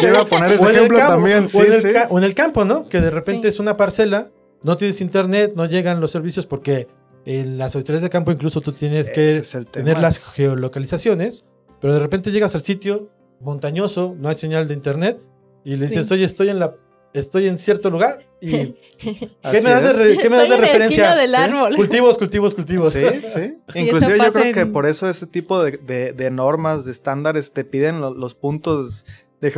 Yo 0.00 0.08
iba 0.08 0.20
a 0.20 0.24
poner 0.26 0.52
ese 0.52 0.70
ejemplo 0.70 0.96
campo, 0.98 1.12
también, 1.14 1.44
o 1.44 1.48
sí, 1.48 1.58
en 1.58 1.72
el 1.96 1.96
o 2.10 2.18
en 2.18 2.24
el 2.24 2.34
campo, 2.34 2.64
¿no? 2.64 2.88
Que 2.88 3.00
de 3.00 3.10
repente 3.10 3.48
Sí. 3.48 3.54
es 3.54 3.60
una 3.60 3.76
parcela, 3.76 4.30
no 4.62 4.76
tienes 4.76 5.00
internet, 5.00 5.52
no 5.56 5.66
llegan 5.66 6.00
los 6.00 6.10
servicios 6.12 6.46
porque 6.46 6.86
en 7.26 7.58
las 7.58 7.76
autoridades 7.76 8.02
de 8.04 8.10
campo 8.10 8.32
incluso 8.32 8.60
tú 8.62 8.72
tienes 8.72 9.10
que 9.10 9.42
tener 9.70 9.98
las 9.98 10.18
geolocalizaciones, 10.20 11.44
pero 11.80 11.92
de 11.92 12.00
repente 12.00 12.30
llegas 12.32 12.54
al 12.54 12.62
sitio 12.64 13.10
montañoso, 13.40 14.14
no 14.18 14.28
hay 14.30 14.36
señal 14.36 14.66
de 14.68 14.74
internet 14.74 15.20
y 15.64 15.76
le 15.76 15.86
dices, 15.88 16.06
Sí. 16.06 16.14
oye, 16.14 16.24
estoy 16.24 16.48
en 16.48 16.58
la 16.60 16.74
estoy 17.12 17.46
en 17.48 17.58
cierto 17.58 17.88
lugar 17.90 18.26
y 18.42 18.50
¿qué 18.98 19.30
Así 19.42 19.64
me 19.64 19.70
das 19.70 19.96
de, 19.98 20.18
qué 20.18 20.28
me 20.30 20.36
das 20.36 20.50
de 20.50 20.56
referencia? 20.58 21.16
del 21.16 21.30
¿Sí? 21.30 21.36
árbol. 21.36 21.74
Cultivos, 21.74 22.18
cultivos, 22.18 22.54
cultivos. 22.54 22.92
Sí, 22.92 23.00
sí. 23.34 23.54
Inclusive 23.74 24.18
yo 24.18 24.32
creo 24.32 24.52
que 24.54 24.60
en- 24.60 24.72
por 24.72 24.86
eso 24.86 25.08
ese 25.08 25.26
tipo 25.26 25.62
de, 25.62 25.72
de- 25.78 26.12
de 26.12 26.30
normas, 26.30 26.84
de 26.84 26.92
estándares, 26.92 27.52
te 27.52 27.64
piden 27.64 28.00
lo- 28.00 28.14
los 28.14 28.34
puntos 28.34 29.06
de 29.40 29.50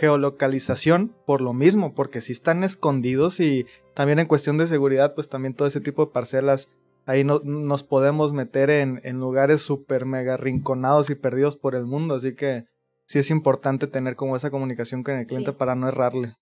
geolocalización 0.00 1.12
por 1.26 1.40
lo 1.40 1.52
mismo, 1.52 1.94
porque 1.94 2.20
si 2.20 2.32
están 2.32 2.62
escondidos 2.64 3.40
y 3.40 3.66
también 3.94 4.18
en 4.18 4.26
cuestión 4.26 4.58
de 4.58 4.66
seguridad, 4.66 5.14
pues 5.14 5.28
también 5.28 5.54
todo 5.54 5.66
ese 5.68 5.80
tipo 5.80 6.06
de 6.06 6.12
parcelas, 6.12 6.70
ahí 7.06 7.24
no- 7.24 7.40
nos 7.44 7.82
podemos 7.84 8.32
meter 8.34 8.68
en, 8.70 9.00
en 9.04 9.18
lugares 9.18 9.62
súper 9.62 10.04
mega 10.04 10.36
rinconados 10.36 11.08
y 11.08 11.14
perdidos 11.14 11.56
por 11.56 11.74
el 11.74 11.86
mundo, 11.86 12.16
así 12.16 12.34
que 12.34 12.64
sí 13.06 13.18
es 13.20 13.30
importante 13.30 13.86
tener 13.86 14.16
como 14.16 14.36
esa 14.36 14.50
comunicación 14.50 15.02
con 15.02 15.16
el 15.16 15.26
cliente 15.26 15.52
Sí. 15.52 15.56
para 15.56 15.74
no 15.74 15.88
errarle. 15.88 16.34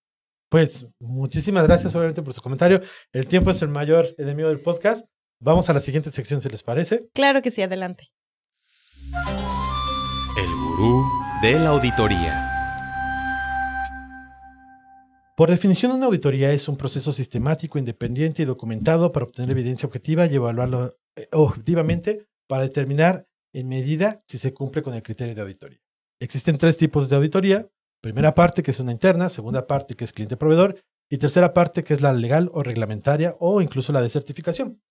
Pues 0.50 0.86
muchísimas 1.00 1.64
gracias 1.66 1.94
obviamente 1.94 2.22
por 2.22 2.32
su 2.34 2.40
comentario. 2.42 2.80
El 3.12 3.26
tiempo 3.26 3.50
es 3.50 3.60
el 3.62 3.68
mayor 3.68 4.06
enemigo 4.18 4.48
del 4.48 4.60
podcast. 4.60 5.04
Vamos 5.40 5.68
a 5.68 5.72
la 5.74 5.80
siguiente 5.80 6.10
sección, 6.10 6.40
si 6.40 6.48
les 6.48 6.62
parece. 6.62 7.08
Claro 7.12 7.42
que 7.42 7.50
sí, 7.50 7.60
adelante. 7.60 8.08
El 10.36 10.50
gurú 10.50 11.04
de 11.42 11.58
la 11.58 11.70
auditoría. 11.70 12.50
Por 15.36 15.50
definición, 15.50 15.90
una 15.90 16.06
auditoría 16.06 16.52
es 16.52 16.68
un 16.68 16.76
proceso 16.76 17.10
sistemático, 17.10 17.76
independiente 17.76 18.42
y 18.42 18.44
documentado 18.44 19.10
para 19.10 19.26
obtener 19.26 19.50
evidencia 19.50 19.86
objetiva 19.88 20.26
y 20.26 20.36
evaluarlo 20.36 20.96
eh, 21.16 21.26
objetivamente 21.32 22.28
para 22.46 22.62
determinar 22.62 23.26
en 23.52 23.68
medida 23.68 24.22
si 24.28 24.38
se 24.38 24.54
cumple 24.54 24.82
con 24.82 24.94
el 24.94 25.02
criterio 25.02 25.34
de 25.34 25.40
auditoría. 25.40 25.80
Existen 26.20 26.56
tres 26.56 26.76
tipos 26.76 27.08
de 27.08 27.16
auditoría. 27.16 27.68
Primera 28.00 28.32
parte, 28.32 28.62
que 28.62 28.70
es 28.70 28.78
una 28.78 28.92
interna, 28.92 29.28
segunda 29.28 29.66
parte, 29.66 29.94
que 29.94 30.04
es 30.04 30.12
cliente-proveedor, 30.12 30.80
y 31.10 31.18
tercera 31.18 31.52
parte, 31.52 31.82
que 31.82 31.94
es 31.94 32.00
la 32.00 32.12
legal 32.12 32.48
o 32.52 32.62
reglamentaria 32.62 33.36
o 33.40 33.60
incluso 33.60 33.92
la 33.92 34.02
de 34.02 34.10
certificación. 34.10 34.82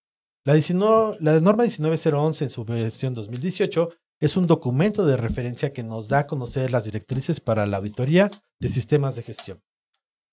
La, 0.45 0.55
19 0.55 1.17
la 1.21 1.39
norma 1.39 1.63
19011 1.63 2.43
en 2.43 2.49
su 2.49 2.65
versión 2.65 3.13
2018 3.13 3.91
es 4.19 4.35
un 4.35 4.47
documento 4.47 5.05
de 5.05 5.15
referencia 5.15 5.71
que 5.71 5.83
nos 5.83 6.09
da 6.09 6.19
a 6.19 6.27
conocer 6.27 6.69
las 6.71 6.83
directrices 6.83 7.39
para 7.39 7.65
la 7.65 7.77
auditoría 7.77 8.29
de 8.59 8.67
sistemas 8.67 9.15
de 9.15 9.23
gestión. 9.23 9.63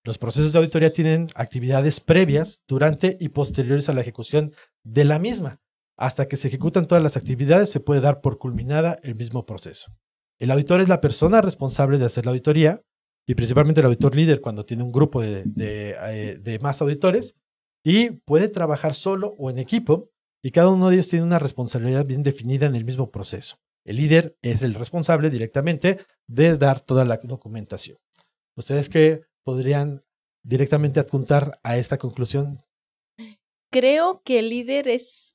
Los 0.03 0.17
procesos 0.17 0.53
de 0.53 0.59
auditoría 0.59 0.93
tienen 0.93 1.29
actividades 1.35 2.01
previas, 2.01 2.63
durante 2.67 3.19
y 3.21 3.29
posteriores 3.29 3.89
a 3.89 3.95
la 3.95 4.01
ejecución 4.01 4.53
de 4.83 5.05
la 5.05 5.19
misma. 5.19 5.61
Hasta 5.99 6.27
que 6.27 6.39
se 6.39 6.49
ejecutan 6.49 6.87
todas 6.87 7.03
las 7.03 7.19
actividades 7.19 7.69
se 7.69 7.81
puede 7.81 8.01
dar 8.01 8.23
por 8.23 8.39
culminada 8.39 8.99
el 9.03 9.15
mismo 9.15 9.45
proceso. 9.45 9.93
El 10.39 10.51
auditor 10.51 10.81
es 10.81 10.89
la 10.89 11.03
persona 11.03 11.43
responsable 11.43 11.99
de 11.99 12.07
hacer 12.07 12.25
la 12.25 12.31
auditoría 12.31 12.81
y 13.27 13.35
principalmente 13.35 13.81
el 13.81 13.87
auditor 13.87 14.17
líder 14.17 14.41
cuando 14.41 14.65
tiene 14.65 14.83
un 14.83 14.91
grupo 14.91 15.21
de, 15.21 15.45
eh, 15.57 16.39
de 16.41 16.59
más 16.61 16.81
auditores 16.81 17.35
y 17.85 18.11
puede 18.11 18.49
trabajar 18.49 18.95
solo 18.95 19.35
o 19.39 19.51
en 19.51 19.59
equipo 19.59 20.09
y 20.43 20.51
cada 20.53 20.71
uno 20.71 20.89
de 20.89 20.95
ellos 20.95 21.09
tiene 21.09 21.27
una 21.27 21.39
responsabilidad 21.39 22.07
bien 22.07 22.23
definida 22.23 22.67
en 22.67 22.75
el 22.75 22.87
mismo 22.87 23.11
proceso. 23.11 23.59
El 23.85 23.97
líder 23.97 24.39
es 24.41 24.63
el 24.63 24.75
responsable 24.75 25.29
directamente 25.29 25.99
de 26.27 26.57
dar 26.57 26.81
toda 26.81 27.05
la 27.05 27.19
documentación. 27.19 27.99
¿Ustedes 28.57 28.89
qué 28.89 29.23
podrían 29.45 30.03
directamente 30.43 31.01
adjuntar 31.01 31.59
a 31.63 31.77
esta 31.77 31.99
conclusión? 31.99 32.61
Creo 33.71 34.23
que 34.25 34.41
el 34.41 34.49
líder 34.51 34.89
es 34.89 35.35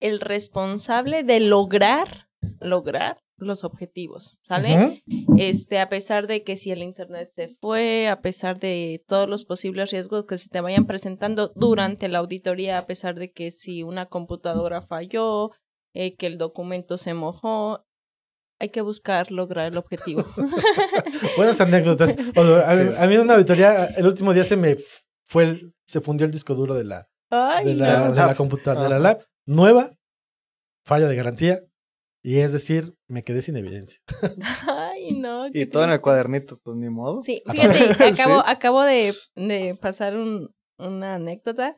el 0.00 0.20
responsable 0.20 1.22
de 1.22 1.40
lograr, 1.40 2.28
lograr 2.60 3.18
los 3.36 3.64
objetivos, 3.64 4.36
¿sale? 4.42 5.02
Este, 5.38 5.78
a 5.78 5.88
pesar 5.88 6.26
de 6.26 6.42
que 6.44 6.56
si 6.56 6.70
el 6.70 6.82
internet 6.82 7.30
se 7.34 7.48
fue, 7.48 8.08
a 8.08 8.20
pesar 8.20 8.60
de 8.60 9.02
todos 9.06 9.28
los 9.28 9.44
posibles 9.44 9.90
riesgos 9.90 10.26
que 10.26 10.38
se 10.38 10.48
te 10.48 10.60
vayan 10.60 10.86
presentando 10.86 11.52
durante 11.56 12.08
la 12.08 12.18
auditoría, 12.18 12.78
a 12.78 12.86
pesar 12.86 13.18
de 13.18 13.32
que 13.32 13.50
si 13.50 13.82
una 13.82 14.06
computadora 14.06 14.82
falló, 14.82 15.52
eh, 15.94 16.16
que 16.16 16.26
el 16.26 16.38
documento 16.38 16.98
se 16.98 17.14
mojó, 17.14 17.86
hay 18.60 18.68
que 18.68 18.82
buscar 18.82 19.32
lograr 19.32 19.72
el 19.72 19.78
objetivo. 19.78 20.24
Buenas 21.36 21.60
anécdotas. 21.60 22.10
a, 22.10 23.06
mí 23.06 23.14
en 23.14 23.20
una 23.22 23.34
auditoría, 23.34 23.86
el 23.86 24.06
último 24.06 24.32
día 24.32 24.44
se 24.44 24.56
me 24.56 24.76
fue 25.24 25.60
se 25.86 26.00
fundió 26.00 26.26
el 26.26 26.32
disco 26.32 26.54
duro 26.54 26.74
de 26.74 26.84
la, 26.84 27.06
de 27.64 27.74
la, 27.74 28.10
de 28.10 28.16
la 28.16 28.34
computadora, 28.36 28.84
de 28.84 28.90
la 28.90 28.98
lab. 28.98 29.26
Nueva, 29.46 29.90
falla 30.84 31.08
de 31.08 31.16
garantía, 31.16 31.60
y 32.22 32.38
es 32.38 32.52
decir, 32.52 32.94
me 33.08 33.24
quedé 33.24 33.42
sin 33.42 33.56
evidencia. 33.56 34.00
Ay, 34.68 35.12
no. 35.12 35.46
Y 35.52 35.66
todo 35.66 35.84
en 35.84 35.90
el 35.90 36.00
cuadernito, 36.00 36.60
pues 36.62 36.78
ni 36.78 36.90
modo. 36.90 37.22
Sí, 37.22 37.42
fíjate, 37.50 38.04
acabo, 38.04 38.42
acabo 38.46 38.82
de, 38.82 39.14
de 39.34 39.76
pasar 39.80 40.16
un, 40.16 40.50
una 40.78 41.14
anécdota. 41.14 41.74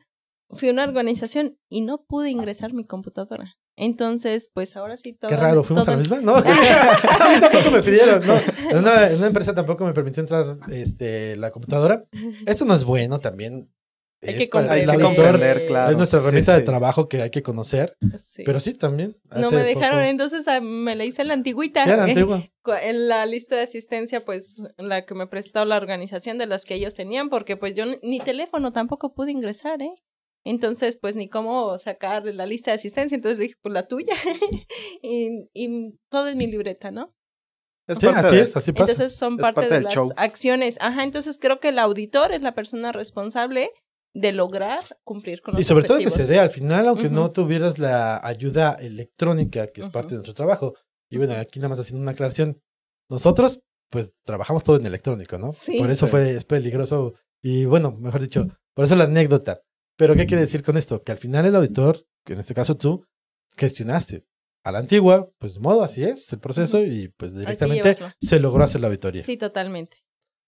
Fui 0.49 0.69
a 0.69 0.73
una 0.73 0.83
organización 0.83 1.57
y 1.69 1.81
no 1.81 2.03
pude 2.03 2.29
ingresar 2.29 2.73
mi 2.73 2.85
computadora. 2.85 3.55
Entonces, 3.75 4.49
pues 4.53 4.75
ahora 4.75 4.97
sí 4.97 5.13
todo. 5.13 5.29
Qué 5.29 5.37
raro, 5.37 5.63
fuimos 5.63 5.87
a 5.87 5.91
la 5.91 5.97
misma. 5.97 6.21
No, 6.21 6.35
a 6.37 6.41
mí 6.43 7.41
tampoco 7.41 7.71
me 7.71 7.81
pidieron. 7.81 8.25
No, 8.25 8.35
en 8.69 8.77
una, 8.77 9.09
en 9.09 9.17
una, 9.17 9.27
empresa 9.27 9.53
tampoco 9.53 9.85
me 9.85 9.93
permitió 9.93 10.21
entrar 10.21 10.57
este, 10.71 11.35
la 11.37 11.51
computadora. 11.51 12.05
Esto 12.45 12.65
no 12.65 12.75
es 12.75 12.83
bueno 12.83 13.19
también. 13.19 13.69
Hay 14.25 14.37
que, 14.37 14.49
comprender, 14.49 14.89
hay 14.89 14.97
que 14.97 15.03
comprender, 15.03 15.65
claro. 15.65 15.91
Es 15.91 15.97
nuestra 15.97 16.19
herramienta 16.19 16.55
de 16.55 16.63
trabajo 16.63 17.09
que 17.09 17.21
hay 17.21 17.29
que 17.29 17.43
conocer. 17.43 17.97
Pero 18.45 18.59
sí, 18.59 18.73
también. 18.73 19.17
No 19.35 19.51
me 19.51 19.63
dejaron, 19.63 20.01
entonces 20.01 20.47
ah, 20.47 20.61
me 20.61 20.95
la 20.95 21.03
hice 21.03 21.23
la 21.23 21.33
antigüita. 21.33 21.83
Sí, 21.83 21.89
la 21.89 22.03
antigua. 22.03 22.43
En 22.81 23.09
la 23.09 23.25
lista 23.25 23.57
de 23.57 23.63
asistencia, 23.63 24.23
pues, 24.23 24.63
la 24.77 25.05
que 25.05 25.15
me 25.15 25.27
prestó 25.27 25.65
la 25.65 25.75
organización 25.75 26.37
de 26.37 26.47
las 26.47 26.63
que 26.63 26.75
ellos 26.75 26.95
tenían, 26.95 27.29
porque 27.29 27.57
pues 27.57 27.75
yo 27.75 27.83
ni 28.01 28.21
teléfono 28.21 28.71
tampoco 28.71 29.13
pude 29.13 29.33
ingresar, 29.33 29.81
¿eh? 29.81 30.01
Entonces, 30.45 30.97
pues 30.97 31.15
ni 31.15 31.29
cómo 31.29 31.77
sacar 31.77 32.25
la 32.25 32.45
lista 32.45 32.71
de 32.71 32.75
asistencia, 32.75 33.15
entonces 33.15 33.37
le 33.37 33.45
dije, 33.45 33.55
pues 33.61 33.73
la 33.73 33.87
tuya. 33.87 34.15
y, 35.01 35.49
y 35.53 35.97
todo 36.09 36.27
en 36.27 36.37
mi 36.37 36.47
libreta, 36.47 36.91
¿no? 36.91 37.13
Es 37.87 37.97
sí, 37.99 38.07
así 38.07 38.37
es, 38.37 38.55
así 38.55 38.71
pasa. 38.71 38.91
Entonces 38.91 39.17
son 39.17 39.37
parte, 39.37 39.67
de 39.67 39.81
las 39.81 39.95
acciones. 40.15 40.77
Ajá, 40.79 41.03
entonces 41.03 41.37
creo 41.39 41.59
que 41.59 41.69
el 41.69 41.79
auditor 41.79 42.31
es 42.31 42.41
la 42.41 42.55
persona 42.55 42.91
responsable 42.91 43.71
de 44.13 44.31
lograr 44.31 44.79
cumplir 45.03 45.41
con 45.41 45.53
los 45.53 45.61
Y 45.61 45.65
sobre 45.65 45.85
todo 45.85 45.97
que 45.97 46.09
se 46.09 46.25
dé 46.25 46.39
al 46.39 46.51
final, 46.51 46.87
aunque 46.87 47.09
no 47.09 47.31
tuvieras 47.31 47.79
la 47.79 48.25
ayuda 48.25 48.73
electrónica, 48.73 49.67
que 49.67 49.81
es 49.81 49.89
parte 49.89 50.09
de 50.09 50.15
nuestro 50.17 50.33
trabajo. 50.33 50.75
Y 51.09 51.17
bueno, 51.17 51.33
aquí 51.33 51.59
nada 51.59 51.69
más 51.69 51.79
haciendo 51.79 52.01
una 52.01 52.11
aclaración. 52.11 52.61
Nosotros, 53.09 53.61
pues, 53.89 54.13
trabajamos 54.23 54.63
todo 54.63 54.77
en 54.77 54.85
electrónico, 54.85 55.37
¿no? 55.37 55.51
Sí. 55.51 55.77
Por 55.77 55.89
eso 55.91 56.07
fue 56.07 56.31
es 56.31 56.45
peligroso. 56.45 57.15
Y 57.41 57.65
bueno, 57.65 57.91
mejor 57.91 58.21
dicho, 58.21 58.47
por 58.73 58.85
eso 58.85 58.95
la 58.95 59.03
anécdota. 59.03 59.61
Pero, 59.95 60.15
¿qué 60.15 60.25
quiere 60.25 60.41
decir 60.41 60.63
con 60.63 60.77
esto? 60.77 61.03
Que 61.03 61.11
al 61.11 61.17
final 61.17 61.45
el 61.45 61.55
auditor, 61.55 62.05
que 62.25 62.33
en 62.33 62.39
este 62.39 62.53
caso 62.53 62.75
tú, 62.75 63.05
gestionaste 63.55 64.25
a 64.63 64.71
la 64.71 64.79
antigua, 64.79 65.29
pues 65.37 65.55
de 65.55 65.59
modo, 65.59 65.83
así 65.83 66.03
es 66.03 66.31
el 66.33 66.39
proceso 66.39 66.83
y 66.83 67.09
pues 67.17 67.35
directamente 67.35 67.97
se 68.19 68.39
logró 68.39 68.63
hacer 68.63 68.81
la 68.81 68.87
auditoría. 68.87 69.23
Sí, 69.23 69.37
totalmente. 69.37 69.97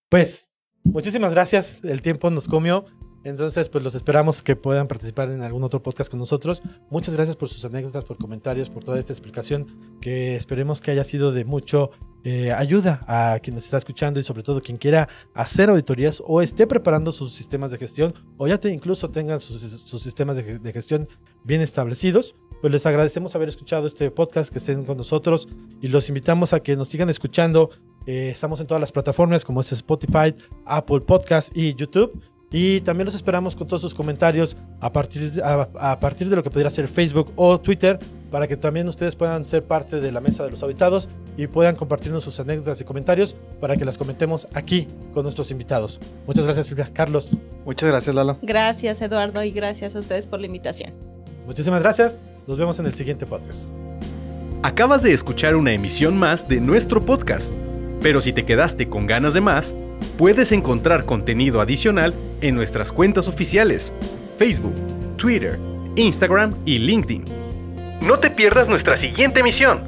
Pues, 0.09 0.51
muchísimas 0.83 1.33
gracias. 1.33 1.83
El 1.83 2.01
tiempo 2.01 2.29
nos 2.31 2.47
comió. 2.47 2.85
Entonces, 3.25 3.69
pues 3.69 3.83
los 3.83 3.95
esperamos 3.95 4.43
que 4.43 4.55
puedan 4.55 4.87
participar 4.87 5.31
en 5.31 5.41
algún 5.41 5.63
otro 5.63 5.81
podcast 5.81 6.11
con 6.11 6.19
nosotros. 6.19 6.61
Muchas 6.91 7.15
gracias 7.15 7.35
por 7.35 7.49
sus 7.49 7.65
anécdotas, 7.65 8.03
por 8.03 8.17
comentarios, 8.17 8.69
por 8.69 8.83
toda 8.83 8.99
esta 8.99 9.13
explicación, 9.13 9.65
que 9.99 10.35
esperemos 10.35 10.79
que 10.79 10.91
haya 10.91 11.03
sido 11.03 11.31
de 11.31 11.43
mucho 11.43 11.89
eh, 12.23 12.51
ayuda 12.51 13.03
a 13.07 13.39
quien 13.39 13.55
nos 13.55 13.65
está 13.65 13.79
escuchando 13.79 14.19
y 14.19 14.23
sobre 14.23 14.43
todo 14.43 14.61
quien 14.61 14.77
quiera 14.77 15.09
hacer 15.33 15.69
auditorías 15.69 16.21
o 16.23 16.43
esté 16.43 16.67
preparando 16.67 17.11
sus 17.11 17.33
sistemas 17.33 17.71
de 17.71 17.79
gestión 17.79 18.13
o 18.37 18.47
ya 18.47 18.59
incluso 18.65 19.09
tengan 19.09 19.39
sus, 19.39 19.59
sistemas 19.59 20.37
de, 20.37 20.73
gestión 20.73 21.07
bien 21.43 21.61
establecidos. 21.61 22.35
Pues 22.61 22.71
les 22.71 22.85
agradecemos 22.85 23.35
haber 23.35 23.49
escuchado 23.49 23.87
este 23.87 24.11
podcast, 24.11 24.51
que 24.51 24.59
estén 24.59 24.85
con 24.85 24.97
nosotros 24.97 25.47
y 25.81 25.87
los 25.87 26.09
invitamos 26.09 26.53
a 26.53 26.59
que 26.59 26.75
nos 26.75 26.89
sigan 26.89 27.09
escuchando. 27.09 27.71
Eh, 28.05 28.29
estamos 28.29 28.59
en 28.59 28.67
todas 28.67 28.81
las 28.81 28.91
plataformas 28.91 29.43
como 29.43 29.61
es 29.61 29.71
Spotify, 29.71 30.35
Apple 30.65 31.01
Podcast 31.01 31.49
y 31.57 31.73
YouTube. 31.73 32.21
Y 32.51 32.81
también 32.81 33.05
los 33.05 33.15
esperamos 33.15 33.55
con 33.55 33.67
todos 33.67 33.81
sus 33.81 33.93
comentarios 33.93 34.55
a 34.79 34.91
partir, 34.91 35.31
de, 35.31 35.41
a, 35.43 35.99
partir 35.99 36.29
de 36.29 36.35
lo 36.35 36.43
que 36.43 36.49
pudiera 36.49 36.69
ser 36.69 36.87
Facebook 36.87 37.31
o 37.35 37.59
Twitter, 37.59 37.99
para 38.31 38.47
que 38.47 38.55
también 38.55 38.87
ustedes 38.87 39.15
puedan 39.15 39.45
ser 39.45 39.63
parte 39.63 39.99
de 39.99 40.11
la 40.11 40.21
mesa 40.21 40.43
de 40.43 40.51
los 40.51 40.61
habitados 40.63 41.09
y 41.37 41.47
puedan 41.47 41.75
compartirnos 41.75 42.23
sus 42.23 42.39
anécdotas 42.39 42.79
y 42.79 42.83
comentarios 42.83 43.35
para 43.59 43.75
que 43.75 43.83
las 43.83 43.97
comentemos 43.97 44.47
aquí 44.53 44.87
con 45.13 45.23
nuestros 45.23 45.51
invitados. 45.51 45.99
Muchas 46.27 46.45
gracias, 46.45 46.67
Silvia. 46.67 46.89
Carlos. 46.93 47.35
Muchas 47.65 47.89
gracias, 47.89 48.15
Lalo. 48.15 48.37
Gracias, 48.41 49.01
Eduardo, 49.01 49.43
y 49.43 49.51
gracias 49.51 49.95
a 49.95 49.99
ustedes 49.99 50.27
por 50.27 50.39
la 50.39 50.45
invitación. 50.45 50.93
Muchísimas 51.45 51.81
gracias. 51.81 52.17
Nos 52.47 52.57
vemos 52.57 52.77
en 52.79 52.85
el 52.85 52.93
siguiente 52.93 53.25
podcast. 53.25 53.67
Acabas 54.63 55.03
de 55.03 55.13
escuchar 55.13 55.55
una 55.55 55.73
emisión 55.73 56.17
más 56.17 56.47
de 56.47 56.59
nuestro 56.59 56.99
podcast, 56.99 57.53
pero 58.05 58.21
si 58.21 58.33
te 58.33 58.45
quedaste 58.45 58.87
con 58.87 59.07
ganas 59.07 59.33
de 59.33 59.41
más, 59.41 59.75
Puedes 60.17 60.53
encontrar 60.53 61.05
contenido 61.05 61.59
adicional 61.59 62.13
en 62.41 62.55
nuestras 62.55 62.91
cuentas 62.91 63.27
oficiales, 63.27 63.91
Facebook, 64.37 64.75
Twitter, 65.17 65.59
Instagram 65.97 66.55
y 66.65 66.79
LinkedIn. 66.79 67.25
No 68.01 68.19
te 68.19 68.29
pierdas 68.29 68.69
nuestra 68.69 68.95
siguiente 68.95 69.41
emisión, 69.41 69.81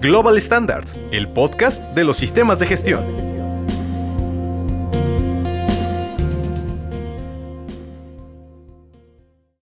Global 0.00 0.40
Standards, 0.40 0.98
el 1.10 1.28
podcast 1.28 1.80
de 1.94 2.04
los 2.04 2.16
sistemas 2.16 2.60
de 2.60 2.66
gestión. 2.66 3.31